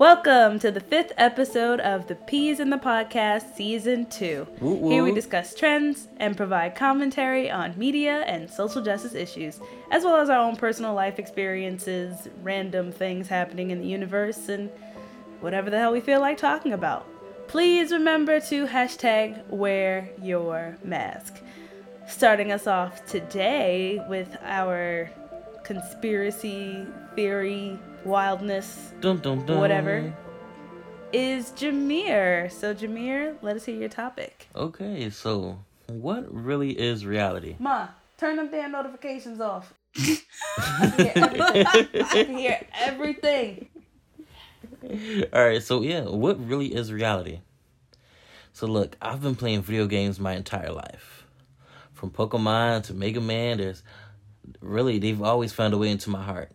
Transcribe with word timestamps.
Welcome 0.00 0.58
to 0.60 0.70
the 0.70 0.80
fifth 0.80 1.12
episode 1.18 1.78
of 1.78 2.06
the 2.06 2.14
Peas 2.14 2.58
in 2.58 2.70
the 2.70 2.78
Podcast 2.78 3.54
Season 3.54 4.06
2. 4.06 4.46
Woo 4.58 4.74
woo. 4.76 4.90
Here 4.90 5.04
we 5.04 5.12
discuss 5.12 5.54
trends 5.54 6.08
and 6.16 6.38
provide 6.38 6.74
commentary 6.74 7.50
on 7.50 7.78
media 7.78 8.22
and 8.22 8.48
social 8.48 8.80
justice 8.80 9.12
issues, 9.12 9.60
as 9.90 10.02
well 10.02 10.16
as 10.16 10.30
our 10.30 10.38
own 10.38 10.56
personal 10.56 10.94
life 10.94 11.18
experiences, 11.18 12.30
random 12.42 12.90
things 12.90 13.28
happening 13.28 13.72
in 13.72 13.78
the 13.78 13.86
universe, 13.86 14.48
and 14.48 14.70
whatever 15.40 15.68
the 15.68 15.76
hell 15.76 15.92
we 15.92 16.00
feel 16.00 16.20
like 16.20 16.38
talking 16.38 16.72
about. 16.72 17.06
Please 17.46 17.92
remember 17.92 18.40
to 18.40 18.66
hashtag 18.68 19.46
wear 19.48 20.08
your 20.22 20.78
mask. 20.82 21.42
Starting 22.06 22.52
us 22.52 22.66
off 22.66 23.04
today 23.04 24.02
with 24.08 24.34
our 24.44 25.10
conspiracy 25.62 26.86
theory 27.14 27.78
wildness 28.04 28.92
Dun, 29.00 29.18
dun, 29.18 29.44
dun. 29.46 29.58
whatever, 29.58 30.12
is 31.12 31.50
Jameer. 31.50 32.50
So, 32.50 32.74
Jameer, 32.74 33.36
let 33.42 33.56
us 33.56 33.64
hear 33.64 33.76
your 33.76 33.88
topic. 33.88 34.48
Okay, 34.54 35.10
so 35.10 35.58
what 35.88 36.32
really 36.32 36.70
is 36.78 37.04
reality? 37.04 37.56
Ma, 37.58 37.88
turn 38.16 38.36
them 38.36 38.50
damn 38.50 38.72
notifications 38.72 39.40
off. 39.40 39.74
I 39.96 40.92
can 40.96 41.54
hear. 41.54 41.66
I 42.04 42.24
can 42.24 42.38
hear 42.38 42.60
everything. 42.74 43.68
All 45.32 45.44
right, 45.44 45.62
so 45.62 45.82
yeah, 45.82 46.02
what 46.02 46.38
really 46.46 46.74
is 46.74 46.92
reality? 46.92 47.40
So 48.52 48.66
look, 48.66 48.96
I've 49.02 49.20
been 49.22 49.34
playing 49.34 49.62
video 49.62 49.86
games 49.86 50.18
my 50.20 50.34
entire 50.34 50.72
life. 50.72 51.24
From 51.92 52.10
Pokemon 52.10 52.84
to 52.84 52.94
Mega 52.94 53.20
Man, 53.20 53.58
there's 53.58 53.82
really 54.60 54.98
they've 54.98 55.20
always 55.20 55.52
found 55.52 55.74
a 55.74 55.78
way 55.78 55.90
into 55.90 56.08
my 56.10 56.22
heart. 56.22 56.52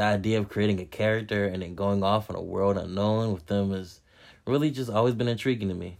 The 0.00 0.06
idea 0.06 0.38
of 0.38 0.48
creating 0.48 0.80
a 0.80 0.86
character 0.86 1.44
and 1.44 1.60
then 1.60 1.74
going 1.74 2.02
off 2.02 2.30
on 2.30 2.36
a 2.36 2.40
world 2.40 2.78
unknown 2.78 3.34
with 3.34 3.44
them 3.48 3.72
has 3.72 4.00
really 4.46 4.70
just 4.70 4.88
always 4.88 5.14
been 5.14 5.28
intriguing 5.28 5.68
to 5.68 5.74
me. 5.74 5.98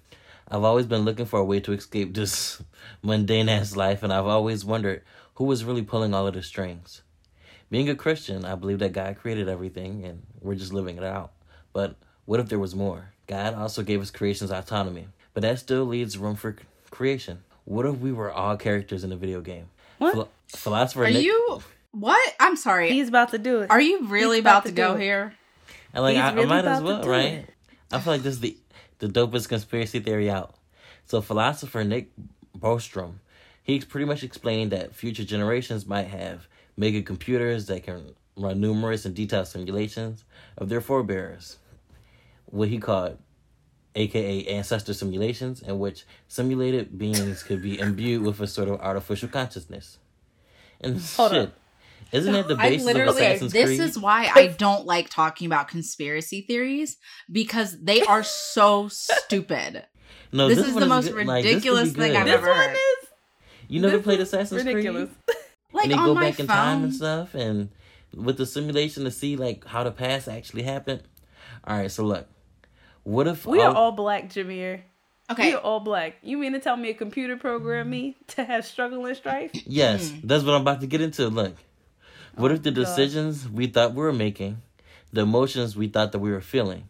I've 0.49 0.65
always 0.65 0.87
been 0.87 1.03
looking 1.03 1.27
for 1.27 1.39
a 1.39 1.45
way 1.45 1.61
to 1.61 1.75
escape 1.75 2.15
this 2.15 2.63
mundane 3.03 3.51
ass 3.51 3.77
life, 3.77 4.03
and 4.03 4.11
I've 4.11 4.25
always 4.25 4.65
wondered 4.65 5.03
who 5.35 5.45
was 5.45 5.65
really 5.65 5.83
pulling 5.83 6.15
all 6.15 6.27
of 6.27 6.33
the 6.33 6.43
strings. 6.43 7.03
Being 7.69 7.91
a 7.91 7.95
Christian, 7.95 8.47
I 8.47 8.55
believe 8.55 8.79
that 8.79 8.95
God 8.95 9.19
created 9.19 9.51
everything 9.51 10.07
and 10.07 10.23
we're 10.41 10.55
just 10.55 10.73
living 10.73 10.97
it 10.97 11.05
out. 11.05 11.33
But 11.75 11.97
what 12.25 12.41
if 12.41 12.49
there 12.49 12.59
was 12.59 12.75
more? 12.75 13.11
God 13.27 13.53
also 13.53 13.83
gave 13.83 14.01
us 14.01 14.11
creation's 14.11 14.51
autonomy, 14.51 15.09
but 15.35 15.43
that 15.43 15.59
still 15.59 15.85
leaves 15.85 16.17
room 16.17 16.37
for 16.37 16.57
creation. 16.91 17.43
What 17.67 17.85
if 17.85 17.99
we 17.99 18.13
were 18.13 18.33
all 18.33 18.57
characters 18.57 19.05
in 19.05 19.13
a 19.13 19.17
video 19.17 19.43
game? 19.43 19.67
What? 19.99 20.31
Philosopher 20.47 21.05
Are 21.05 21.11
Nick, 21.11 21.23
you 21.23 21.61
what? 21.93 22.35
I'm 22.41 22.57
sorry. 22.57 22.91
He's 22.91 23.09
about 23.09 23.31
to 23.31 23.39
do 23.39 23.61
it. 23.61 23.71
Are 23.71 23.81
you 23.81 24.07
really 24.07 24.37
He's 24.37 24.43
about 24.43 24.63
about, 24.63 24.63
to 24.65 24.69
to 24.71 24.75
go 24.75 24.93
do 24.95 25.01
it. 25.01 25.03
here? 25.03 25.35
and 25.93 26.03
like 26.05 26.15
He's 26.17 26.25
I, 26.25 26.33
really 26.33 26.45
I 26.45 26.49
might 26.49 26.59
about 26.61 26.73
as 26.73 26.79
to 26.81 26.85
well, 26.85 27.03
do 27.03 27.11
right? 27.11 27.25
it. 27.33 27.51
I 27.93 28.01
feel 28.01 28.13
like 28.13 28.23
this 28.23 28.35
is 28.35 28.41
the 28.41 28.57
the 28.99 29.09
dopest 29.09 29.49
conspiracy 29.49 30.01
theory 30.01 30.31
out. 30.31 30.55
So 31.07 31.21
philosopher 31.21 31.83
Nick 31.85 32.11
Bostrom, 32.57 33.15
he 33.63 33.81
pretty 33.81 34.05
much 34.05 34.23
explained 34.23 34.71
that 34.73 34.95
future 34.95 35.25
generations 35.25 35.87
might 35.87 36.09
have 36.09 36.47
mega 36.77 37.03
computers 37.03 37.67
that 37.67 37.83
can 37.85 38.15
run 38.37 38.61
numerous 38.61 39.05
and 39.05 39.15
detailed 39.15 39.49
simulations 39.49 40.25
of 40.57 40.69
their 40.69 40.81
forebears. 40.81 41.57
What 42.47 42.69
he 42.69 42.79
called 42.79 43.19
aka 43.97 44.45
ancestor 44.47 44.95
simulations, 44.95 45.63
in 45.63 45.79
which 45.79 46.05
simulated 46.29 46.97
beings 46.99 47.43
could 47.43 47.63
be 47.63 47.79
imbued 47.79 48.23
with 48.23 48.41
a 48.41 48.47
sort 48.47 48.69
of 48.69 48.81
artificial 48.81 49.29
consciousness. 49.29 49.99
And 50.81 51.01
Hold 51.17 51.33
shit. 51.33 51.49
up. 51.49 51.55
Isn't 52.13 52.35
it 52.35 52.49
the 52.49 52.57
I 52.57 52.71
basis 52.71 52.81
of 52.83 52.87
literally 52.87 53.23
Assassin's 53.23 53.53
this 53.53 53.67
Creed? 53.67 53.81
is 53.81 53.99
why 53.99 54.31
I 54.35 54.49
don't 54.49 54.85
like 54.87 55.09
talking 55.11 55.47
about 55.47 55.69
conspiracy 55.69 56.41
theories 56.43 56.97
because 57.31 57.81
they 57.81 58.03
are 58.03 58.23
so 58.25 58.89
stupid. 58.89 59.85
no, 60.33 60.49
this 60.49 60.59
is 60.59 60.73
one 60.73 60.81
the 60.81 60.87
most 60.89 61.13
good. 61.13 61.27
Like, 61.27 61.45
this 61.45 61.55
would 61.55 61.63
be 61.63 61.69
ridiculous 61.71 61.93
thing 61.93 62.13
good. 62.13 62.17
I've 62.17 62.25
this 62.27 62.35
ever 62.35 62.47
one 62.49 62.57
heard. 62.57 62.73
is 62.75 63.09
You 63.69 63.81
never 63.81 63.97
this 63.99 64.05
played 64.05 64.21
Assassin's 64.21 64.65
ridiculous. 64.65 65.09
Creed? 65.27 65.37
Like 65.73 65.85
and 65.85 65.93
they 65.93 65.97
on 65.99 66.05
go 66.07 66.15
my 66.15 66.31
back 66.31 66.41
in 66.41 66.47
time 66.49 66.77
phone. 66.79 66.85
and 66.85 66.95
stuff, 66.95 67.35
and 67.35 67.69
with 68.17 68.39
the 68.39 68.47
simulation 68.47 69.05
to 69.05 69.11
see 69.13 69.37
like 69.37 69.65
how 69.67 69.85
the 69.85 69.93
past 69.93 70.27
actually 70.29 70.65
happened. 70.65 71.03
All 71.65 71.77
right, 71.79 71.91
so 71.91 72.03
look, 72.03 72.27
what 73.05 73.29
if 73.29 73.47
We 73.47 73.61
are 73.61 73.69
all- 73.69 73.77
all 73.77 73.93
black, 73.93 74.29
Jameer. 74.31 74.81
Okay. 75.31 75.51
we 75.51 75.55
are 75.55 75.61
all 75.61 75.79
black. 75.79 76.17
You 76.23 76.39
mean 76.39 76.55
to 76.55 76.59
tell 76.59 76.77
me 76.77 76.91
a 76.91 76.95
computer 76.95 77.37
programmed 77.37 77.89
me 77.89 78.17
to 78.29 78.43
have 78.43 78.65
struggle 78.67 79.07
and 79.07 79.17
strife? 79.17 79.53
Yes, 79.65 80.11
hmm. 80.11 80.27
that's 80.27 80.43
what 80.43 80.55
I'm 80.57 80.63
about 80.63 80.81
to 80.81 80.89
get 80.89 81.01
into. 81.01 81.29
Look, 81.29 81.55
what 82.41 82.53
if 82.53 82.63
the 82.63 82.71
Oh, 82.71 82.75
decisions 82.75 83.49
we 83.49 83.67
thought 83.67 83.95
we 83.95 84.03
were 84.03 84.13
making, 84.13 84.63
the 85.13 85.23
emotions 85.23 85.77
we 85.77 85.89
thought 85.89 86.13
that 86.13 86.19
we 86.19 86.31
were 86.31 86.41
feeling, 86.41 86.89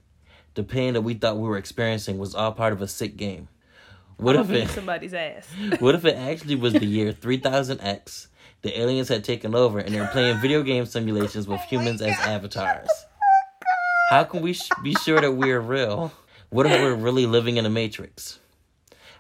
the 0.54 0.62
pain 0.62 0.94
that 0.94 1.02
we 1.02 1.14
thought 1.14 1.36
we 1.38 1.48
were 1.48 1.56
experiencing 1.58 2.18
was 2.18 2.34
all 2.34 2.52
part 2.52 2.72
of 2.72 2.82
a 2.82 2.88
sick 2.88 3.16
game? 3.16 3.48
What 4.16 4.36
if 4.36 4.50
it? 4.50 4.68
somebody's 4.68 5.14
ass? 5.14 5.48
What 5.80 5.94
if 5.94 6.04
it 6.04 6.14
actually 6.30 6.56
was 6.56 6.74
the 6.74 6.84
year 6.84 7.12
3000X? 7.12 8.26
The 8.62 8.78
aliens 8.78 9.08
had 9.08 9.24
taken 9.24 9.54
over 9.54 9.78
and 9.78 9.94
they're 9.94 10.08
playing 10.08 10.38
video 10.40 10.62
game 10.62 10.84
simulations 10.84 11.46
with 11.48 11.60
humans 11.62 12.02
as 12.02 12.14
avatars. 12.20 12.88
How 14.10 14.24
can 14.24 14.42
we 14.42 14.52
sh- 14.52 14.68
be 14.82 14.94
sure 14.96 15.20
that 15.20 15.32
we're 15.32 15.60
real? 15.60 16.12
What 16.50 16.66
if 16.66 16.72
we're 16.82 16.94
really 16.94 17.24
living 17.26 17.56
in 17.56 17.64
a 17.64 17.70
matrix? 17.70 18.38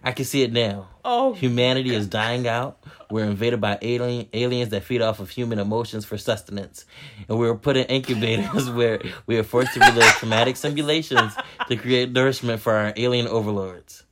I 0.02 0.12
can 0.12 0.24
see 0.24 0.42
it 0.42 0.52
now. 0.52 0.88
Oh, 1.04 1.34
Humanity 1.34 1.94
is 1.94 2.06
dying 2.06 2.48
out. 2.48 2.78
We're 3.10 3.24
invaded 3.24 3.60
by 3.60 3.78
alien 3.82 4.28
aliens 4.32 4.70
that 4.70 4.84
feed 4.84 5.02
off 5.02 5.20
of 5.20 5.28
human 5.30 5.58
emotions 5.58 6.04
for 6.04 6.16
sustenance. 6.16 6.84
And 7.28 7.38
we 7.38 7.46
were 7.46 7.56
put 7.56 7.76
in 7.76 7.84
incubators 7.86 8.70
where 8.78 9.00
we 9.26 9.36
are 9.38 9.42
forced 9.42 9.74
to 9.74 9.80
relive 9.80 10.04
traumatic 10.14 10.56
simulations 10.56 11.34
to 11.68 11.76
create 11.76 12.12
nourishment 12.12 12.60
for 12.62 12.72
our 12.74 12.92
alien 12.96 13.26
overlords. 13.26 14.04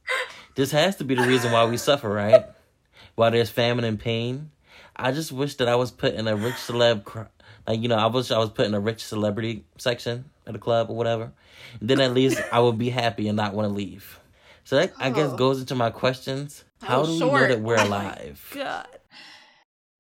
This 0.57 0.73
has 0.73 0.97
to 0.97 1.05
be 1.05 1.15
the 1.15 1.27
reason 1.27 1.53
why 1.53 1.65
we 1.67 1.77
suffer, 1.77 2.09
right? 2.11 2.45
While 3.15 3.31
there's 3.31 3.51
famine 3.51 3.85
and 3.85 3.99
pain. 3.99 4.51
I 4.97 5.13
just 5.13 5.31
wish 5.31 5.55
that 5.57 5.69
I 5.69 5.77
was 5.77 5.91
put 5.93 6.15
in 6.15 6.27
a 6.27 6.35
rich 6.35 6.55
celeb, 6.57 7.05
cr- 7.05 7.23
like, 7.67 7.81
you 7.81 7.89
know, 7.89 7.97
I 7.97 8.07
wish 8.07 8.31
I 8.33 8.39
was 8.39 8.51
put 8.51 8.67
in 8.67 8.75
a 8.75 8.81
rich 8.81 9.05
celebrity 9.05 9.65
section 9.77 10.25
at 10.47 10.57
a 10.57 10.59
club 10.59 10.91
or 10.91 10.97
whatever. 10.97 11.31
then 11.81 12.01
at 12.01 12.13
least 12.13 12.43
I 12.51 12.59
would 12.59 12.79
be 12.79 12.91
happy 12.91 13.29
and 13.29 13.37
not 13.37 13.55
want 13.55 13.69
to 13.69 13.73
leave. 13.75 14.19
So 14.69 14.77
that, 14.77 14.93
I 14.99 15.09
guess, 15.09 15.31
Oh. 15.33 15.37
goes 15.37 15.61
into 15.61 15.75
my 15.75 15.89
questions. 15.89 16.63
How 16.83 17.01
Oh, 17.01 17.07
do 17.07 17.13
we 17.13 17.19
know 17.21 17.49
that 17.49 17.61
we're 17.63 17.79
Oh 17.81 17.85
alive? 17.89 18.51
God. 18.55 18.87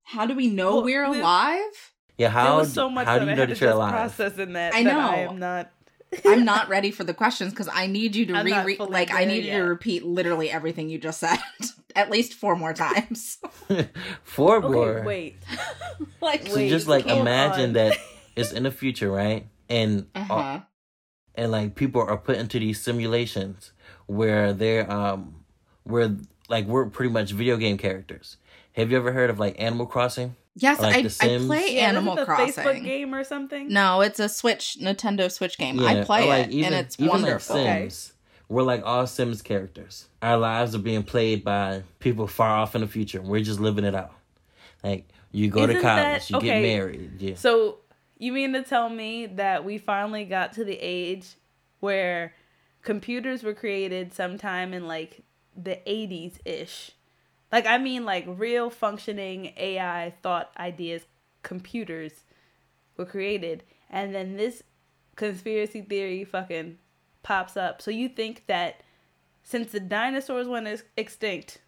How 0.02 0.26
do 0.26 0.34
we 0.34 0.48
know 0.48 0.74
Well, 0.76 0.84
we're 0.84 1.08
this- 1.08 1.16
alive? 1.22 1.92
Yeah, 2.18 2.28
There 2.28 2.30
how 2.30 2.58
was 2.58 2.72
so 2.74 2.90
much 2.90 3.06
how 3.06 3.14
that 3.14 3.20
do 3.24 3.26
I 3.28 3.30
you 3.30 3.36
know 3.36 3.46
to 3.46 3.54
that 3.54 3.60
you're 3.62 3.70
alive? 3.70 3.92
process 3.92 4.36
in 4.36 4.52
that. 4.52 4.74
I 4.74 4.82
that 4.84 4.92
know. 4.92 5.00
I 5.00 5.16
am 5.20 5.38
not. 5.38 5.70
I'm 6.26 6.44
not 6.44 6.68
ready 6.68 6.90
for 6.90 7.02
the 7.02 7.14
questions 7.14 7.54
because 7.54 7.70
I 7.72 7.86
need 7.86 8.14
you 8.14 8.26
to 8.26 8.34
I'm 8.34 8.46
not 8.46 8.60
reread. 8.66 8.76
fully 8.76 8.90
Like 8.90 9.10
I 9.10 9.24
there 9.24 9.26
need 9.28 9.44
you 9.46 9.52
to 9.52 9.62
repeat 9.62 10.04
literally 10.04 10.50
everything 10.50 10.90
you 10.90 10.98
just 10.98 11.18
said 11.20 11.38
at 11.96 12.10
least 12.10 12.34
four 12.34 12.54
more 12.54 12.74
times. 12.74 13.38
Four 14.22 14.56
Okay, 14.58 14.68
more. 14.68 15.02
wait. 15.06 15.36
like 16.20 16.46
So 16.46 16.56
Wait, 16.56 16.68
just 16.68 16.88
like 16.88 17.06
imagine 17.06 17.68
on. 17.70 17.72
that 17.74 17.96
it's 18.36 18.52
in 18.52 18.64
the 18.64 18.70
future, 18.70 19.10
right? 19.10 19.46
And 19.70 20.08
uh 20.14 20.18
uh, 20.18 20.24
huh. 20.24 20.60
and 21.36 21.52
like 21.52 21.74
people 21.74 22.02
are 22.02 22.18
put 22.18 22.36
into 22.36 22.58
these 22.58 22.80
simulations 22.82 23.72
where 24.08 24.52
they're 24.52 24.90
um 24.90 25.34
where 25.84 26.16
like 26.48 26.66
we're 26.66 26.86
pretty 26.86 27.12
much 27.12 27.30
video 27.30 27.56
game 27.56 27.78
characters. 27.78 28.36
Have 28.72 28.90
you 28.90 28.96
ever 28.96 29.12
heard 29.12 29.30
of 29.30 29.38
like 29.38 29.54
Animal 29.60 29.86
Crossing? 29.86 30.34
Yes, 30.56 30.80
Like 30.80 30.96
I, 30.96 31.02
The 31.02 31.16
I 31.20 31.46
play 31.46 31.76
Yeah, 31.76 31.82
Animal 31.88 32.14
isn't 32.14 32.22
a 32.22 32.26
Crossing. 32.26 32.64
Facebook 32.64 32.84
game 32.84 33.14
or 33.14 33.22
something? 33.22 33.68
No, 33.68 34.00
it's 34.00 34.18
a 34.18 34.28
Switch 34.28 34.76
Nintendo 34.80 35.30
Switch 35.30 35.56
game. 35.56 35.78
I 35.78 36.02
play 36.02 36.26
like, 36.28 36.46
it 36.48 36.52
even, 36.52 36.72
and 36.72 36.84
it's 36.86 36.96
even 36.98 37.10
wonderful. 37.10 37.56
Like 37.56 37.64
Okay. 37.66 37.80
Sims. 37.88 38.12
We're 38.48 38.62
like 38.62 38.82
all 38.84 39.06
Sims 39.06 39.40
characters. 39.42 40.08
Our 40.22 40.36
lives 40.38 40.74
are 40.74 40.78
being 40.80 41.02
played 41.04 41.44
by 41.44 41.82
people 42.00 42.26
far 42.26 42.56
off 42.56 42.74
in 42.74 42.80
the 42.80 42.88
future. 42.88 43.20
We're 43.22 43.44
just 43.44 43.60
living 43.60 43.84
it 43.84 43.94
out. 43.94 44.12
Like 44.82 45.08
you 45.30 45.48
go 45.48 45.66
to 45.66 45.72
Isn't 45.74 45.82
college, 45.82 46.28
that- 46.28 46.30
you 46.30 46.40
get 46.40 46.62
married. 46.62 47.20
Yeah. 47.20 47.34
So 47.36 47.78
you 48.16 48.32
mean 48.32 48.52
to 48.54 48.62
tell 48.62 48.88
me 48.88 49.26
that 49.26 49.64
we 49.64 49.78
finally 49.78 50.24
got 50.24 50.54
to 50.54 50.64
the 50.64 50.76
age 50.80 51.26
where 51.80 52.32
computers 52.82 53.42
were 53.42 53.54
created 53.54 54.12
sometime 54.12 54.72
in 54.72 54.86
like 54.86 55.22
the 55.56 55.80
80s 55.86 56.38
ish? 56.44 56.92
Like 57.50 57.66
I 57.66 57.78
mean 57.78 58.04
like 58.04 58.24
real 58.26 58.70
functioning 58.70 59.52
AI 59.56 60.14
thought 60.22 60.52
ideas 60.58 61.02
computers 61.42 62.24
were 62.96 63.06
created 63.06 63.62
and 63.90 64.14
then 64.14 64.36
this 64.36 64.62
conspiracy 65.16 65.82
theory 65.82 66.24
fucking 66.24 66.78
pops 67.22 67.56
up. 67.56 67.80
So 67.82 67.90
you 67.90 68.08
think 68.08 68.44
that 68.46 68.82
since 69.42 69.72
the 69.72 69.80
dinosaurs 69.80 70.46
went 70.46 70.82
extinct 70.96 71.58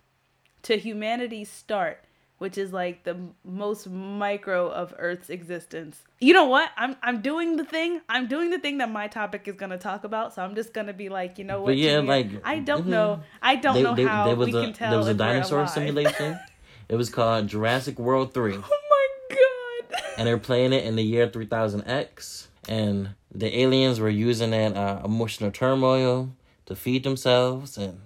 to 0.63 0.77
humanity's 0.77 1.49
start, 1.49 2.05
which 2.41 2.57
is 2.57 2.73
like 2.73 3.05
the 3.05 3.15
most 3.45 3.87
micro 3.87 4.71
of 4.71 4.95
Earth's 4.99 5.29
existence. 5.29 6.01
You 6.21 6.33
know 6.33 6.47
what? 6.47 6.71
I'm 6.75 6.97
I'm 7.03 7.21
doing 7.21 7.57
the 7.57 7.67
thing. 7.67 8.01
I'm 8.09 8.29
doing 8.29 8.49
the 8.49 8.59
thing 8.59 8.79
that 8.79 8.91
my 8.91 9.09
topic 9.09 9.47
is 9.47 9.57
gonna 9.57 9.77
talk 9.77 10.05
about. 10.05 10.35
So 10.35 10.43
I'm 10.43 10.55
just 10.55 10.73
gonna 10.73 10.95
be 10.95 11.11
like, 11.11 11.39
you 11.39 11.45
know 11.45 11.61
what? 11.61 11.67
But 11.67 11.77
yeah, 11.77 11.99
like, 11.99 12.31
I 12.43 12.61
don't 12.61 12.87
mhm. 12.87 12.97
know. 12.97 13.21
I 13.43 13.57
don't 13.57 13.83
know 13.83 14.09
how 14.09 14.25
there 14.25 14.37
was 14.37 14.49
we 14.49 14.59
a, 14.59 14.65
can 14.65 14.73
tell 14.73 14.89
There 14.89 14.99
was 14.99 15.09
a 15.09 15.15
dinosaur 15.15 15.67
simulation. 15.67 16.41
it 16.89 16.97
was 16.97 17.11
called 17.11 17.47
Jurassic 17.47 17.99
World 17.99 18.33
3. 18.33 18.55
Oh 18.65 18.79
my 18.91 19.37
god. 19.37 20.03
And 20.17 20.27
they're 20.27 20.39
playing 20.39 20.73
it 20.73 20.85
in 20.85 20.97
the 20.97 21.03
year 21.05 21.29
3000X. 21.29 22.47
And 22.71 23.11
the 23.31 23.61
aliens 23.61 24.01
were 24.01 24.09
using 24.09 24.53
that 24.53 24.75
uh, 24.77 25.03
emotional 25.05 25.51
turmoil 25.51 26.31
to 26.65 26.75
feed 26.75 27.05
themselves 27.05 27.77
and 27.77 28.01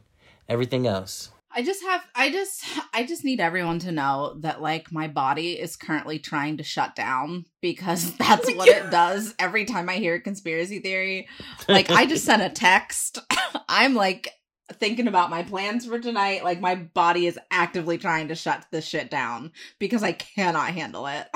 everything 0.48 0.88
else. 0.88 1.30
I 1.54 1.62
just 1.62 1.82
have 1.82 2.04
I 2.14 2.30
just 2.30 2.64
I 2.94 3.04
just 3.04 3.24
need 3.24 3.40
everyone 3.40 3.78
to 3.80 3.92
know 3.92 4.34
that 4.40 4.60
like 4.60 4.92
my 4.92 5.08
body 5.08 5.52
is 5.58 5.76
currently 5.76 6.18
trying 6.18 6.56
to 6.58 6.62
shut 6.62 6.96
down 6.96 7.46
because 7.60 8.14
that's 8.16 8.52
what 8.54 8.68
it 8.68 8.90
does 8.90 9.34
every 9.38 9.64
time 9.64 9.88
I 9.88 9.96
hear 9.96 10.16
a 10.16 10.20
conspiracy 10.20 10.80
theory. 10.80 11.28
Like 11.68 11.90
I 11.90 12.06
just 12.06 12.24
sent 12.24 12.42
a 12.42 12.50
text. 12.50 13.18
I'm 13.68 13.94
like 13.94 14.30
thinking 14.74 15.08
about 15.08 15.30
my 15.30 15.42
plans 15.42 15.86
for 15.86 15.98
tonight. 15.98 16.42
Like 16.42 16.60
my 16.60 16.74
body 16.74 17.26
is 17.26 17.38
actively 17.50 17.98
trying 17.98 18.28
to 18.28 18.34
shut 18.34 18.66
this 18.70 18.84
shit 18.84 19.10
down 19.10 19.52
because 19.78 20.02
I 20.02 20.12
cannot 20.12 20.70
handle 20.70 21.06
it. 21.06 21.28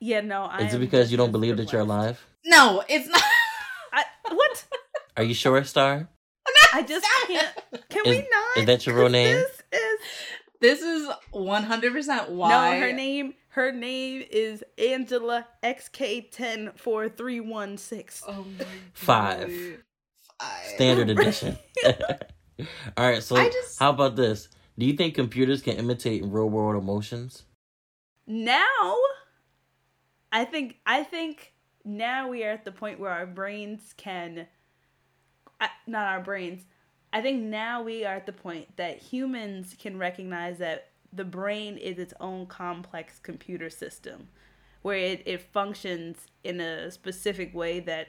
Yeah, 0.00 0.20
no. 0.20 0.42
I 0.42 0.64
Is 0.64 0.74
it 0.74 0.80
because 0.80 1.10
you 1.10 1.16
don't 1.16 1.32
believe 1.32 1.56
that 1.56 1.72
you're 1.72 1.80
alive? 1.80 2.22
No, 2.44 2.84
it's 2.88 3.08
not. 3.08 3.22
I, 3.92 4.04
what? 4.34 4.66
Are 5.16 5.22
you 5.22 5.32
sure, 5.32 5.64
Star? 5.64 6.10
I 6.74 6.82
just 6.82 7.06
can't. 7.26 7.54
Can 7.88 8.04
Is- 8.06 8.16
we 8.16 8.28
not? 8.30 8.56
is 8.58 8.66
that 8.66 8.86
your 8.86 8.96
real 8.96 9.08
name? 9.08 9.36
This 9.36 9.62
is 9.72 10.00
This 10.60 10.82
is 10.82 11.08
100% 11.32 12.28
why. 12.30 12.48
no. 12.78 12.80
Her 12.86 12.92
name. 12.92 13.34
Her 13.48 13.70
name 13.70 14.24
is 14.30 14.64
Angela 14.78 15.46
XK 15.62 16.30
ten 16.32 16.72
four 16.74 17.04
oh 17.04 17.08
three 17.08 17.38
one 17.38 17.76
six. 17.78 18.22
Oh 18.26 18.44
my 18.58 18.64
Five. 18.94 19.52
Five. 20.40 20.66
Standard 20.74 21.10
edition. 21.16 21.56
All 22.96 23.08
right, 23.10 23.22
so 23.22 23.36
just- 23.36 23.78
how 23.78 23.90
about 23.90 24.16
this? 24.16 24.48
Do 24.76 24.86
you 24.86 24.94
think 24.94 25.14
computers 25.14 25.62
can 25.62 25.76
imitate 25.76 26.24
real 26.24 26.48
world 26.50 26.82
emotions? 26.82 27.44
Now, 28.26 28.96
I 30.32 30.44
think. 30.44 30.76
I 30.84 31.04
think 31.04 31.52
now 31.84 32.28
we 32.28 32.42
are 32.42 32.50
at 32.50 32.64
the 32.64 32.72
point 32.72 32.98
where 32.98 33.10
our 33.12 33.26
brains 33.26 33.94
can. 33.96 34.48
Not 35.86 36.06
our 36.06 36.20
brains. 36.20 36.62
I 37.12 37.20
think 37.20 37.42
now 37.42 37.82
we 37.82 38.04
are 38.04 38.16
at 38.16 38.26
the 38.26 38.32
point 38.32 38.76
that 38.76 38.98
humans 38.98 39.76
can 39.78 39.98
recognize 39.98 40.58
that 40.58 40.88
the 41.12 41.24
brain 41.24 41.76
is 41.76 41.98
its 41.98 42.12
own 42.20 42.46
complex 42.46 43.20
computer 43.20 43.70
system 43.70 44.28
where 44.82 44.98
it, 44.98 45.22
it 45.24 45.40
functions 45.40 46.26
in 46.42 46.60
a 46.60 46.90
specific 46.90 47.54
way 47.54 47.80
that 47.80 48.08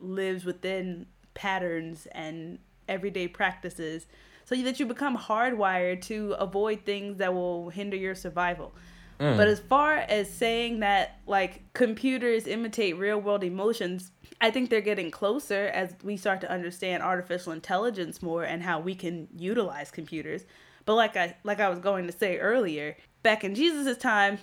lives 0.00 0.44
within 0.44 1.06
patterns 1.34 2.08
and 2.10 2.58
everyday 2.88 3.28
practices 3.28 4.06
so 4.44 4.56
that 4.56 4.80
you 4.80 4.86
become 4.86 5.16
hardwired 5.16 6.02
to 6.02 6.32
avoid 6.38 6.84
things 6.84 7.18
that 7.18 7.32
will 7.32 7.68
hinder 7.68 7.96
your 7.96 8.16
survival. 8.16 8.72
Mm. 9.20 9.36
But 9.36 9.48
as 9.48 9.58
far 9.58 9.96
as 9.96 10.30
saying 10.30 10.80
that 10.80 11.20
like 11.26 11.72
computers 11.72 12.46
imitate 12.46 12.96
real 12.98 13.20
world 13.20 13.42
emotions, 13.42 14.12
I 14.40 14.50
think 14.50 14.70
they're 14.70 14.80
getting 14.80 15.10
closer 15.10 15.66
as 15.66 15.94
we 16.02 16.16
start 16.16 16.40
to 16.42 16.50
understand 16.50 17.02
artificial 17.02 17.52
intelligence 17.52 18.22
more 18.22 18.44
and 18.44 18.62
how 18.62 18.78
we 18.80 18.94
can 18.94 19.28
utilize 19.36 19.90
computers. 19.90 20.44
But 20.84 20.94
like 20.94 21.16
I 21.16 21.36
like 21.44 21.60
I 21.60 21.68
was 21.68 21.80
going 21.80 22.06
to 22.06 22.12
say 22.12 22.38
earlier, 22.38 22.96
back 23.22 23.44
in 23.44 23.54
Jesus' 23.54 23.98
time, 23.98 24.38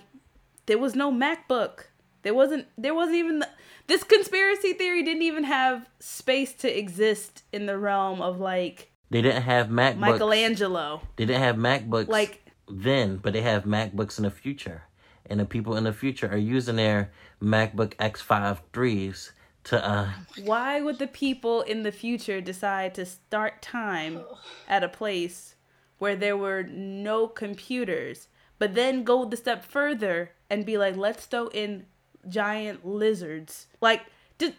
there 0.66 0.78
was 0.78 0.94
no 0.94 1.10
MacBook. 1.10 1.84
There 2.22 2.34
wasn't 2.34 2.66
there 2.76 2.94
wasn't 2.94 3.16
even 3.16 3.38
the, 3.38 3.48
this 3.86 4.04
conspiracy 4.04 4.72
theory 4.72 5.02
didn't 5.02 5.22
even 5.22 5.44
have 5.44 5.88
space 6.00 6.52
to 6.54 6.78
exist 6.78 7.44
in 7.52 7.66
the 7.66 7.78
realm 7.78 8.20
of 8.20 8.38
like 8.40 8.90
They 9.10 9.22
didn't 9.22 9.42
have 9.42 9.68
MacBooks. 9.68 9.98
Michelangelo. 9.98 11.00
They 11.16 11.24
didn't 11.24 11.42
have 11.42 11.56
MacBooks 11.56 12.08
Like 12.08 12.45
then, 12.68 13.18
but 13.18 13.32
they 13.32 13.42
have 13.42 13.64
MacBooks 13.64 14.18
in 14.18 14.24
the 14.24 14.30
future. 14.30 14.84
And 15.28 15.40
the 15.40 15.44
people 15.44 15.76
in 15.76 15.84
the 15.84 15.92
future 15.92 16.28
are 16.30 16.36
using 16.36 16.76
their 16.76 17.10
MacBook 17.42 17.94
X5 17.96 18.58
threes 18.72 19.32
to 19.64 19.84
uh 19.84 20.08
Why 20.44 20.80
would 20.80 20.98
the 20.98 21.08
people 21.08 21.62
in 21.62 21.82
the 21.82 21.92
future 21.92 22.40
decide 22.40 22.94
to 22.94 23.04
start 23.04 23.62
time 23.62 24.22
at 24.68 24.84
a 24.84 24.88
place 24.88 25.56
where 25.98 26.14
there 26.14 26.36
were 26.36 26.62
no 26.62 27.26
computers, 27.26 28.28
but 28.58 28.74
then 28.74 29.02
go 29.02 29.24
the 29.24 29.36
step 29.36 29.64
further 29.64 30.30
and 30.48 30.64
be 30.64 30.78
like, 30.78 30.96
let's 30.96 31.26
throw 31.26 31.48
in 31.48 31.86
giant 32.28 32.86
lizards? 32.86 33.66
Like, 33.80 34.02
just 34.38 34.54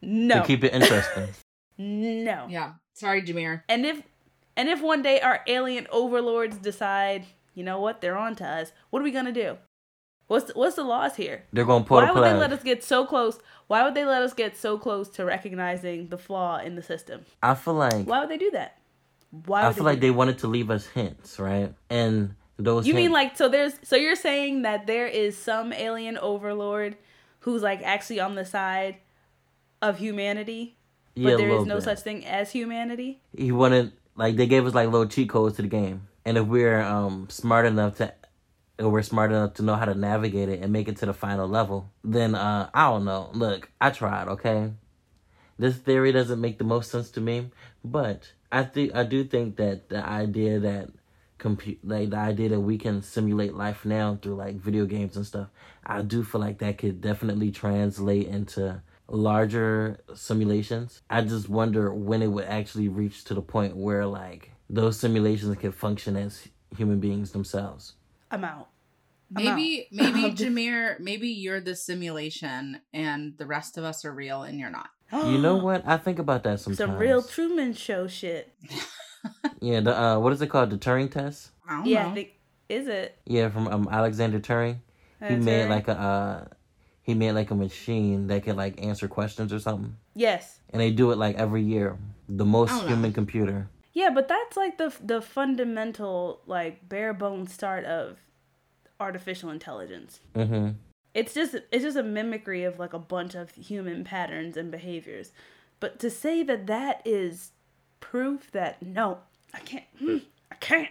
no, 0.00 0.40
to 0.40 0.46
keep 0.46 0.62
it 0.62 0.72
interesting. 0.72 1.28
no. 1.78 2.46
Yeah. 2.48 2.74
Sorry, 2.94 3.22
Jameer. 3.22 3.62
And 3.68 3.84
if 3.84 4.02
and 4.58 4.68
if 4.68 4.82
one 4.82 5.02
day 5.02 5.20
our 5.20 5.40
alien 5.46 5.86
overlords 5.90 6.58
decide, 6.58 7.26
you 7.54 7.62
know 7.62 7.80
what, 7.80 8.00
they're 8.00 8.18
on 8.18 8.34
to 8.36 8.44
us, 8.44 8.72
what 8.90 9.00
are 9.00 9.04
we 9.04 9.12
gonna 9.12 9.32
do? 9.32 9.56
What's 10.26 10.54
what's 10.54 10.76
the 10.76 10.84
laws 10.84 11.16
here? 11.16 11.44
They're 11.52 11.64
gonna 11.64 11.84
pull 11.84 11.98
Why 11.98 12.10
would 12.10 12.24
they 12.24 12.34
let 12.34 12.52
us 12.52 12.62
get 12.62 12.82
so 12.82 13.06
close? 13.06 13.38
Why 13.68 13.84
would 13.84 13.94
they 13.94 14.04
let 14.04 14.20
us 14.20 14.34
get 14.34 14.56
so 14.56 14.76
close 14.76 15.08
to 15.10 15.24
recognizing 15.24 16.08
the 16.08 16.18
flaw 16.18 16.58
in 16.58 16.74
the 16.74 16.82
system? 16.82 17.24
I 17.42 17.54
feel 17.54 17.74
like 17.74 18.04
Why 18.04 18.20
would 18.20 18.28
they 18.28 18.36
do 18.36 18.50
that? 18.50 18.78
Why 19.30 19.62
would 19.62 19.70
I 19.70 19.72
feel 19.72 19.84
like 19.84 20.00
they 20.00 20.10
wanted 20.10 20.38
to 20.38 20.48
leave 20.48 20.70
us 20.70 20.86
hints, 20.86 21.38
right? 21.38 21.72
And 21.88 22.34
those? 22.58 22.86
You 22.86 22.94
mean 22.94 23.12
like 23.12 23.36
so 23.36 23.48
there's 23.48 23.74
so 23.84 23.94
you're 23.94 24.16
saying 24.16 24.62
that 24.62 24.88
there 24.88 25.06
is 25.06 25.38
some 25.38 25.72
alien 25.72 26.18
overlord 26.18 26.96
who's 27.40 27.62
like 27.62 27.80
actually 27.82 28.18
on 28.18 28.34
the 28.34 28.44
side 28.44 28.96
of 29.80 29.98
humanity, 29.98 30.76
but 31.14 31.22
yeah, 31.22 31.36
there 31.36 31.50
is 31.50 31.64
no 31.64 31.76
bit. 31.76 31.84
such 31.84 32.00
thing 32.00 32.26
as 32.26 32.50
humanity? 32.50 33.20
he 33.36 33.52
wanted 33.52 33.92
like 34.18 34.36
they 34.36 34.46
gave 34.46 34.66
us 34.66 34.74
like 34.74 34.90
little 34.90 35.06
cheat 35.06 35.30
codes 35.30 35.56
to 35.56 35.62
the 35.62 35.68
game. 35.68 36.08
And 36.26 36.36
if 36.36 36.46
we're 36.46 36.80
um 36.80 37.28
smart 37.30 37.64
enough 37.64 37.96
to 37.98 38.12
if 38.78 38.84
we're 38.84 39.02
smart 39.02 39.30
enough 39.30 39.54
to 39.54 39.62
know 39.62 39.76
how 39.76 39.86
to 39.86 39.94
navigate 39.94 40.48
it 40.48 40.60
and 40.62 40.72
make 40.72 40.88
it 40.88 40.98
to 40.98 41.06
the 41.06 41.14
final 41.14 41.48
level 41.48 41.90
then 42.04 42.34
uh 42.34 42.68
i 42.74 42.90
don't 42.90 43.06
know. 43.06 43.30
Look 43.32 43.70
i 43.80 43.90
tried 43.90 44.28
okay? 44.28 44.72
This 45.58 45.76
theory 45.76 46.12
doesn't 46.12 46.40
make 46.40 46.58
the 46.58 46.64
most 46.64 46.90
sense 46.90 47.10
to 47.12 47.20
me 47.20 47.50
but 47.84 48.32
i 48.50 48.62
think 48.62 48.94
i 48.94 49.04
do 49.04 49.24
think 49.24 49.56
that 49.56 49.88
the 49.88 50.04
idea 50.04 50.58
that 50.58 50.88
compute 51.38 51.78
like 51.84 52.10
the 52.10 52.16
idea 52.16 52.48
that 52.48 52.60
we 52.60 52.76
can 52.76 53.00
simulate 53.00 53.54
life 53.54 53.84
now 53.84 54.18
through 54.20 54.34
like 54.34 54.56
video 54.56 54.84
games 54.84 55.16
and 55.16 55.24
stuff 55.24 55.48
i 55.86 56.02
do 56.02 56.24
feel 56.24 56.40
like 56.40 56.58
that 56.58 56.78
could 56.78 57.00
definitely 57.00 57.50
translate 57.52 58.26
into 58.26 58.80
larger 59.08 59.98
simulations 60.14 61.00
i 61.08 61.20
just 61.22 61.48
wonder 61.48 61.92
when 61.92 62.20
it 62.22 62.26
would 62.26 62.44
actually 62.44 62.88
reach 62.88 63.24
to 63.24 63.34
the 63.34 63.40
point 63.42 63.76
where 63.76 64.04
like 64.06 64.52
those 64.68 64.98
simulations 65.00 65.56
could 65.56 65.74
function 65.74 66.14
as 66.16 66.48
human 66.76 67.00
beings 67.00 67.32
themselves 67.32 67.94
I'm 68.30 68.44
out. 68.44 68.68
I'm 69.34 69.44
Maybe, 69.44 69.88
maybe 69.92 70.24
I'm 70.26 70.34
Jameer, 70.34 71.00
maybe 71.00 71.28
you're 71.28 71.60
the 71.62 71.74
simulation 71.74 72.82
and 72.92 73.38
the 73.38 73.46
rest 73.46 73.78
of 73.78 73.84
us 73.84 74.04
are 74.04 74.12
real 74.12 74.42
and 74.42 74.58
you're 74.58 74.68
not. 74.70 74.90
you 75.12 75.38
know 75.38 75.56
what 75.56 75.82
i 75.86 75.96
think 75.96 76.18
about 76.18 76.42
that 76.42 76.60
sometimes 76.60 76.76
Some 76.76 76.98
real 76.98 77.22
Truman 77.22 77.72
Show 77.72 78.06
shit. 78.06 78.52
yeah 79.60 79.80
the 79.80 79.98
uh 79.98 80.18
what 80.18 80.32
is 80.34 80.42
it 80.42 80.48
called 80.48 80.70
the 80.70 80.76
turing 80.78 81.10
test 81.10 81.50
I 81.66 81.78
don't 81.78 81.86
Yeah, 81.86 82.04
know. 82.14 82.20
I 82.20 82.30
is 82.68 82.86
it? 82.86 83.18
yeah 83.24 83.48
from 83.48 83.66
um 83.68 83.88
alexander 83.90 84.38
turing 84.40 84.80
he 85.20 85.28
That's 85.28 85.44
made 85.44 85.68
like 85.68 85.88
a 85.88 85.98
uh 85.98 86.44
he 87.08 87.14
made 87.14 87.32
like 87.32 87.50
a 87.50 87.54
machine 87.54 88.26
that 88.26 88.42
could 88.42 88.56
like 88.56 88.82
answer 88.82 89.08
questions 89.08 89.50
or 89.50 89.58
something 89.58 89.96
yes. 90.14 90.60
and 90.68 90.78
they 90.78 90.90
do 90.90 91.10
it 91.10 91.16
like 91.16 91.36
every 91.36 91.62
year. 91.62 91.96
The 92.28 92.44
most 92.44 92.68
don't 92.68 92.82
know. 92.82 92.88
human 92.88 93.14
computer. 93.14 93.70
Yeah, 93.94 94.10
but 94.10 94.28
that's 94.28 94.58
like 94.58 94.76
the 94.76 94.94
the 95.02 95.22
fundamental 95.22 96.42
like 96.46 96.86
bare 96.86 97.14
bones 97.14 97.54
start 97.54 97.86
of 97.86 98.18
artificial 99.00 99.48
intelligence. 99.48 100.20
Mm-hmm. 100.34 100.72
It's 101.14 101.32
just 101.32 101.54
it's 101.72 101.82
just 101.82 101.96
a 101.96 102.02
mimicry 102.02 102.64
of 102.64 102.78
like 102.78 102.92
a 102.92 102.98
bunch 102.98 103.34
of 103.34 103.52
human 103.52 104.04
patterns 104.04 104.58
and 104.58 104.70
behaviors. 104.70 105.32
But 105.80 105.98
to 106.00 106.10
say 106.10 106.42
that 106.42 106.66
that 106.66 107.00
is 107.06 107.52
proof 108.00 108.50
that 108.52 108.82
no, 108.82 109.20
I 109.54 109.60
can't 109.60 109.84
hmm, 109.98 110.18
I 110.52 110.56
can't 110.56 110.90